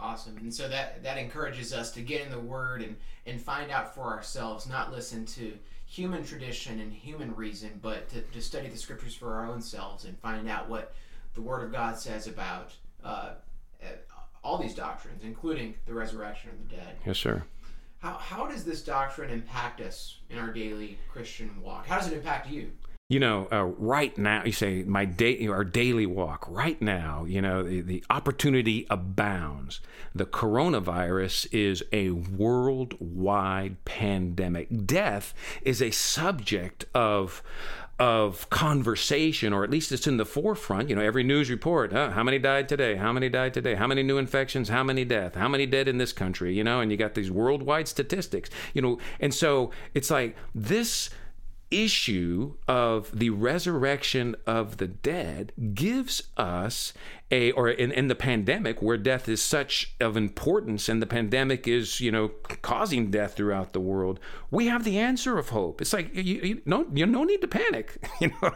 Awesome. 0.00 0.36
And 0.38 0.54
so 0.54 0.68
that 0.68 1.02
that 1.02 1.18
encourages 1.18 1.72
us 1.72 1.90
to 1.92 2.00
get 2.00 2.22
in 2.22 2.30
the 2.30 2.38
word 2.38 2.82
and 2.82 2.96
and 3.26 3.40
find 3.40 3.70
out 3.70 3.94
for 3.94 4.04
ourselves, 4.04 4.66
not 4.66 4.92
listen 4.92 5.26
to 5.26 5.52
human 5.86 6.24
tradition 6.24 6.80
and 6.80 6.92
human 6.92 7.34
reason, 7.34 7.78
but 7.82 8.08
to, 8.10 8.20
to 8.20 8.40
study 8.40 8.68
the 8.68 8.76
scriptures 8.76 9.14
for 9.14 9.34
our 9.34 9.46
own 9.46 9.60
selves 9.60 10.04
and 10.04 10.18
find 10.18 10.48
out 10.48 10.68
what 10.68 10.94
the 11.34 11.42
Word 11.42 11.64
of 11.64 11.72
God 11.72 11.98
says 11.98 12.26
about 12.26 12.72
uh, 13.04 13.30
all 14.42 14.58
these 14.58 14.74
doctrines, 14.74 15.22
including 15.24 15.74
the 15.86 15.94
resurrection 15.94 16.50
of 16.50 16.68
the 16.68 16.76
dead. 16.76 16.96
Yes, 17.06 17.18
sir. 17.18 17.44
How, 17.98 18.12
how 18.14 18.46
does 18.46 18.64
this 18.64 18.82
doctrine 18.82 19.30
impact 19.30 19.80
us 19.80 20.18
in 20.30 20.38
our 20.38 20.52
daily 20.52 20.98
Christian 21.10 21.50
walk? 21.60 21.86
How 21.86 21.98
does 21.98 22.08
it 22.08 22.14
impact 22.14 22.48
you? 22.48 22.70
you 23.10 23.18
know, 23.18 23.48
uh, 23.50 23.64
right 23.64 24.16
now, 24.18 24.44
you 24.44 24.52
say 24.52 24.82
my 24.82 25.06
day, 25.06 25.46
our 25.46 25.64
daily 25.64 26.04
walk. 26.04 26.44
Right 26.46 26.80
now, 26.82 27.24
you 27.24 27.40
know, 27.40 27.62
the, 27.62 27.80
the 27.80 28.04
opportunity 28.10 28.86
abounds. 28.90 29.80
The 30.14 30.26
coronavirus 30.26 31.46
is 31.50 31.82
a 31.90 32.10
worldwide 32.10 33.82
pandemic. 33.86 34.86
Death 34.86 35.32
is 35.62 35.80
a 35.80 35.90
subject 35.90 36.84
of 36.94 37.42
of 37.98 38.48
conversation, 38.50 39.52
or 39.52 39.64
at 39.64 39.70
least 39.70 39.90
it's 39.90 40.06
in 40.06 40.16
the 40.18 40.24
forefront. 40.24 40.88
You 40.88 40.96
know, 40.96 41.02
every 41.02 41.24
news 41.24 41.50
report, 41.50 41.92
how 41.92 42.22
many 42.22 42.38
died 42.38 42.68
today? 42.68 42.94
How 42.96 43.12
many 43.12 43.28
died 43.28 43.54
today? 43.54 43.74
How 43.74 43.86
many 43.86 44.02
new 44.02 44.18
infections? 44.18 44.68
How 44.68 44.84
many 44.84 45.04
death? 45.04 45.34
How 45.34 45.48
many 45.48 45.66
dead 45.66 45.88
in 45.88 45.98
this 45.98 46.12
country? 46.12 46.56
You 46.56 46.64
know, 46.64 46.80
and 46.80 46.90
you 46.90 46.96
got 46.96 47.14
these 47.14 47.30
worldwide 47.30 47.88
statistics. 47.88 48.50
You 48.72 48.82
know, 48.82 48.98
and 49.18 49.34
so 49.34 49.72
it's 49.94 50.10
like 50.10 50.36
this 50.54 51.10
issue 51.70 52.54
of 52.66 53.10
the 53.18 53.28
resurrection 53.30 54.34
of 54.46 54.78
the 54.78 54.86
dead 54.86 55.52
gives 55.74 56.22
us 56.36 56.94
a 57.30 57.50
or 57.52 57.68
in, 57.68 57.92
in 57.92 58.08
the 58.08 58.14
pandemic 58.14 58.80
where 58.80 58.96
death 58.96 59.28
is 59.28 59.42
such 59.42 59.94
of 60.00 60.16
importance 60.16 60.88
and 60.88 61.02
the 61.02 61.06
pandemic 61.06 61.68
is 61.68 62.00
you 62.00 62.10
know 62.10 62.28
causing 62.62 63.10
death 63.10 63.34
throughout 63.34 63.72
the 63.72 63.80
world 63.80 64.18
we 64.50 64.66
have 64.66 64.84
the 64.84 64.98
answer 64.98 65.36
of 65.36 65.50
hope 65.50 65.80
it's 65.80 65.92
like 65.92 66.14
you, 66.14 66.22
you 66.22 66.62
no 66.64 66.86
you 66.94 67.04
no 67.04 67.24
need 67.24 67.40
to 67.40 67.48
panic 67.48 68.02
you 68.20 68.30
know 68.42 68.50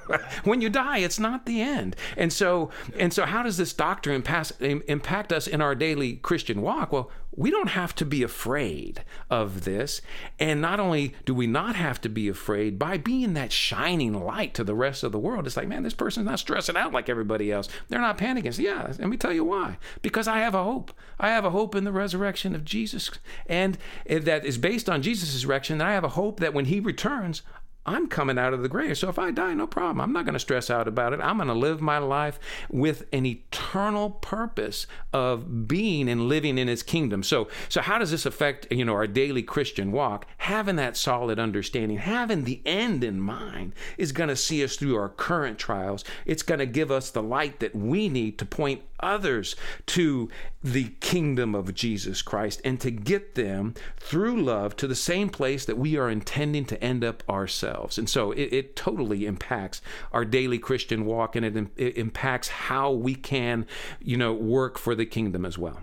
when 0.45 0.61
you 0.63 0.71
die 0.71 0.99
it's 0.99 1.19
not 1.19 1.45
the 1.45 1.61
end 1.61 1.95
and 2.17 2.33
so 2.33 2.71
and 2.99 3.13
so 3.13 3.27
how 3.27 3.43
does 3.43 3.59
this 3.59 3.73
doctrine 3.75 4.17
impact, 4.17 4.53
impact 4.61 5.33
us 5.33 5.47
in 5.47 5.61
our 5.61 5.75
daily 5.75 6.15
christian 6.17 6.63
walk 6.63 6.93
well 6.93 7.11
we 7.35 7.51
don't 7.51 7.71
have 7.71 7.95
to 7.95 8.05
be 8.05 8.23
afraid 8.23 9.03
of 9.31 9.65
this. 9.65 10.03
And 10.39 10.61
not 10.61 10.79
only 10.79 11.15
do 11.25 11.35
we 11.35 11.47
not 11.47 11.77
have 11.77 12.01
to 12.03 12.09
be 12.09 12.29
afraid 12.29 12.79
by 12.79 12.99
being 12.99 13.33
that 13.35 13.53
shining 13.53 14.13
light 14.13 14.53
to 14.55 14.65
the 14.65 14.75
rest 14.75 15.03
of 15.03 15.13
the 15.13 15.19
world, 15.19 15.47
it's 15.47 15.57
like, 15.57 15.69
man, 15.69 15.83
this 15.83 15.95
person's 15.95 16.27
not 16.27 16.39
stressing 16.39 16.77
out 16.77 16.93
like 16.93 17.09
everybody 17.09 17.51
else. 17.51 17.69
They're 17.89 18.01
not 18.01 18.19
panicking. 18.19 18.62
Yeah, 18.63 18.93
let 18.99 19.09
me 19.09 19.17
tell 19.17 19.33
you 19.33 19.45
why. 19.45 19.77
Because 20.03 20.29
I 20.29 20.39
have 20.39 20.55
a 20.55 20.63
hope. 20.63 20.93
I 21.19 21.31
have 21.31 21.45
a 21.45 21.51
hope 21.51 21.75
in 21.75 21.83
the 21.83 21.91
resurrection 21.91 22.55
of 22.55 22.65
Jesus. 22.65 23.11
And 23.47 23.77
eh, 24.07 24.21
that 24.21 24.47
is 24.47 24.57
based 24.57 24.89
on 24.89 25.03
Jesus' 25.03 25.35
resurrection. 25.35 25.81
And 25.81 25.83
I 25.83 25.95
have 25.95 26.05
a 26.05 26.11
hope 26.11 26.39
that 26.39 26.55
when 26.55 26.67
he 26.67 26.79
returns, 26.79 27.43
I'm 27.85 28.07
coming 28.07 28.39
out 28.39 28.55
of 28.55 28.63
the 28.63 28.69
grave. 28.69 28.97
So 28.97 29.09
if 29.09 29.19
I 29.19 29.33
die, 29.33 29.55
no 29.55 29.67
problem. 29.67 30.01
I'm 30.01 30.13
not 30.13 30.25
going 30.25 30.35
to 30.35 30.41
stress 30.41 30.71
out 30.71 30.87
about 30.87 31.13
it. 31.13 31.21
I'm 31.21 31.39
going 31.39 31.49
to 31.49 31.55
live 31.55 31.81
my 31.81 31.99
life 31.99 32.39
with 32.71 33.07
an 33.13 33.27
eternal 33.27 34.11
purpose 34.11 34.87
of 35.13 35.67
being 35.67 36.09
and 36.09 36.29
living 36.29 36.59
in 36.59 36.69
his 36.69 36.85
kingdom. 36.85 37.25
So 37.25 37.49
so 37.69 37.81
how 37.81 37.99
does 37.99 38.13
this 38.13 38.25
affect, 38.25 38.71
you 38.71 38.85
know, 38.85 38.95
our 38.95 39.09
daily 39.09 39.43
Christian 39.43 39.91
walk? 39.91 40.27
Having 40.39 40.77
that 40.77 40.97
solid 40.97 41.41
understanding, 41.41 41.99
having 41.99 42.45
the 42.45 42.61
end 42.65 43.03
in 43.03 43.21
mind 43.21 43.73
is 43.99 44.13
going 44.13 44.29
to 44.29 44.37
see 44.37 44.63
us 44.63 44.77
through 44.77 44.97
our 44.97 45.09
current 45.09 45.59
trials. 45.59 46.05
It's 46.25 46.43
going 46.43 46.61
to 46.61 46.67
give 46.67 46.93
us 46.93 47.11
the 47.11 47.23
light 47.23 47.59
that 47.61 47.75
we 47.75 48.09
need 48.09 48.39
to 48.39 48.45
point 48.45 48.83
others 49.01 49.57
to 49.85 50.31
the 50.63 50.91
kingdom 51.01 51.57
of 51.57 51.75
Jesus 51.75 52.23
Christ 52.23 52.61
and 52.65 52.81
to 52.81 52.93
get 52.93 53.35
them 53.35 53.75
through 53.99 54.41
love 54.41 54.77
to 54.77 54.87
the 54.87 54.95
same 54.95 55.29
place 55.29 55.65
that 55.65 55.77
we 55.77 55.97
are 55.97 56.09
intending 56.09 56.65
to 56.67 56.81
end 56.83 57.03
up 57.03 57.25
ourselves 57.29 57.72
And 57.99 58.09
so 58.09 58.33
it, 58.33 58.53
it 58.53 58.77
totally 58.77 59.27
impacts 59.27 59.83
our 60.13 60.25
daily 60.25 60.59
Christian 60.59 61.05
walk 61.05 61.37
and 61.37 61.45
it, 61.45 61.69
it 61.77 61.97
impacts 61.97 62.49
how 62.49 62.91
we 62.91 63.15
can, 63.15 63.67
you 64.01 64.17
know, 64.17 64.33
work 64.33 64.79
for 64.79 64.95
the 64.95 65.07
kingdom 65.07 65.45
as 65.45 65.59
well. 65.59 65.81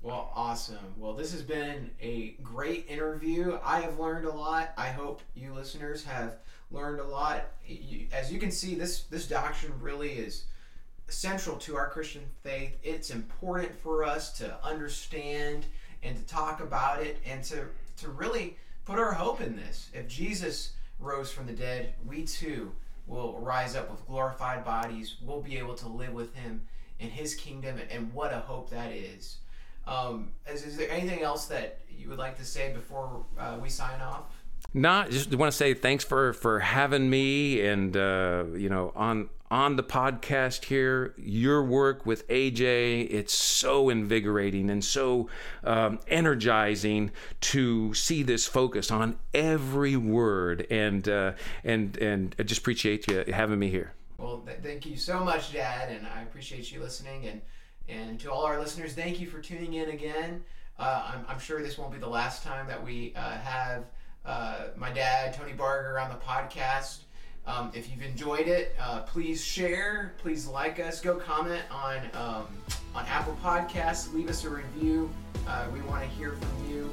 Well, 0.00 0.32
awesome. 0.34 0.94
Well, 0.96 1.12
this 1.12 1.32
has 1.32 1.42
been 1.42 1.90
a 2.00 2.36
great 2.42 2.86
interview. 2.88 3.58
I 3.64 3.80
have 3.80 3.98
learned 3.98 4.26
a 4.26 4.32
lot. 4.32 4.72
I 4.76 4.88
hope 4.88 5.22
you 5.34 5.52
listeners 5.52 6.04
have 6.04 6.36
learned 6.70 7.00
a 7.00 7.04
lot. 7.04 7.46
As 8.12 8.32
you 8.32 8.38
can 8.38 8.50
see, 8.50 8.74
this 8.74 9.02
this 9.04 9.26
doctrine 9.26 9.72
really 9.80 10.12
is 10.12 10.44
central 11.08 11.56
to 11.56 11.76
our 11.76 11.88
Christian 11.88 12.22
faith. 12.42 12.76
It's 12.82 13.10
important 13.10 13.74
for 13.82 14.04
us 14.04 14.32
to 14.38 14.64
understand 14.64 15.66
and 16.02 16.16
to 16.16 16.24
talk 16.24 16.60
about 16.60 17.02
it 17.02 17.18
and 17.26 17.42
to 17.44 17.66
to 17.98 18.08
really 18.08 18.56
put 18.84 18.98
our 18.98 19.12
hope 19.12 19.40
in 19.40 19.56
this. 19.56 19.90
If 19.92 20.08
Jesus 20.08 20.72
rose 20.98 21.30
from 21.30 21.46
the 21.46 21.52
dead, 21.52 21.94
we 22.06 22.24
too 22.24 22.72
will 23.06 23.38
rise 23.40 23.74
up 23.74 23.90
with 23.90 24.06
glorified 24.06 24.64
bodies. 24.64 25.16
We'll 25.22 25.40
be 25.40 25.58
able 25.58 25.74
to 25.76 25.88
live 25.88 26.12
with 26.12 26.34
him 26.34 26.62
in 26.98 27.10
his 27.10 27.34
kingdom 27.34 27.78
and 27.90 28.12
what 28.12 28.32
a 28.32 28.38
hope 28.38 28.70
that 28.70 28.92
is. 28.92 29.38
Um, 29.86 30.32
is, 30.46 30.64
is, 30.64 30.76
there 30.76 30.90
anything 30.90 31.22
else 31.22 31.46
that 31.46 31.80
you 31.88 32.10
would 32.10 32.18
like 32.18 32.36
to 32.38 32.44
say 32.44 32.72
before 32.72 33.24
uh, 33.38 33.56
we 33.60 33.70
sign 33.70 34.00
off? 34.02 34.24
Not 34.74 35.10
just 35.10 35.34
want 35.34 35.50
to 35.50 35.56
say 35.56 35.72
thanks 35.72 36.04
for 36.04 36.34
for 36.34 36.58
having 36.58 37.08
me 37.08 37.60
and 37.62 37.96
uh, 37.96 38.44
you 38.54 38.68
know 38.68 38.92
on 38.94 39.30
on 39.50 39.76
the 39.76 39.82
podcast 39.82 40.64
here. 40.64 41.14
Your 41.16 41.62
work 41.62 42.04
with 42.06 42.26
AJ, 42.28 43.08
it's 43.10 43.34
so 43.34 43.88
invigorating 43.88 44.70
and 44.70 44.84
so 44.84 45.28
um, 45.64 45.98
energizing 46.08 47.10
to 47.40 47.94
see 47.94 48.22
this 48.22 48.46
focus 48.46 48.90
on 48.90 49.18
every 49.34 49.96
word 49.96 50.66
and 50.70 51.08
uh, 51.08 51.32
and 51.64 51.96
and 51.98 52.36
I 52.38 52.42
just 52.42 52.60
appreciate 52.60 53.08
you 53.08 53.24
having 53.32 53.58
me 53.58 53.70
here. 53.70 53.94
Well, 54.18 54.42
th- 54.46 54.58
thank 54.62 54.84
you 54.86 54.96
so 54.96 55.24
much, 55.24 55.52
Dad, 55.52 55.90
and 55.90 56.06
I 56.06 56.22
appreciate 56.22 56.72
you 56.72 56.80
listening 56.80 57.26
and. 57.26 57.40
And 57.90 58.20
to 58.20 58.30
all 58.30 58.44
our 58.44 58.60
listeners, 58.60 58.92
thank 58.92 59.18
you 59.18 59.26
for 59.26 59.40
tuning 59.40 59.72
in 59.72 59.88
again. 59.88 60.44
Uh, 60.78 61.12
I'm, 61.14 61.24
I'm, 61.26 61.38
sure 61.38 61.62
this 61.62 61.78
won't 61.78 61.90
be 61.90 61.98
the 61.98 62.06
last 62.06 62.44
time 62.44 62.66
that 62.68 62.84
we 62.84 63.14
uh, 63.16 63.30
have 63.38 63.86
uh, 64.24 64.66
my 64.76 64.92
dad, 64.92 65.32
Tony 65.32 65.54
Barger, 65.54 65.98
on 65.98 66.10
the 66.10 66.16
podcast. 66.16 66.98
Um, 67.48 67.72
if 67.74 67.90
you've 67.90 68.02
enjoyed 68.02 68.46
it, 68.46 68.76
uh, 68.78 69.00
please 69.00 69.42
share. 69.42 70.12
Please 70.18 70.46
like 70.46 70.78
us. 70.78 71.00
Go 71.00 71.16
comment 71.16 71.62
on 71.70 71.98
um, 72.12 72.46
on 72.94 73.06
Apple 73.06 73.36
Podcasts. 73.42 74.12
Leave 74.12 74.28
us 74.28 74.44
a 74.44 74.50
review. 74.50 75.10
Uh, 75.46 75.66
we 75.72 75.80
want 75.82 76.02
to 76.02 76.08
hear 76.10 76.32
from 76.32 76.70
you. 76.70 76.90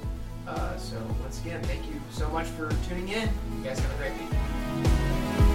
Uh, 0.48 0.78
so 0.78 0.96
once 1.22 1.42
again, 1.42 1.62
thank 1.64 1.86
you 1.88 2.00
so 2.10 2.30
much 2.30 2.48
for 2.48 2.70
tuning 2.88 3.10
in. 3.10 3.30
You 3.58 3.64
guys 3.64 3.80
have 3.80 3.94
a 3.94 3.98
great 3.98 4.14
week. 4.14 5.55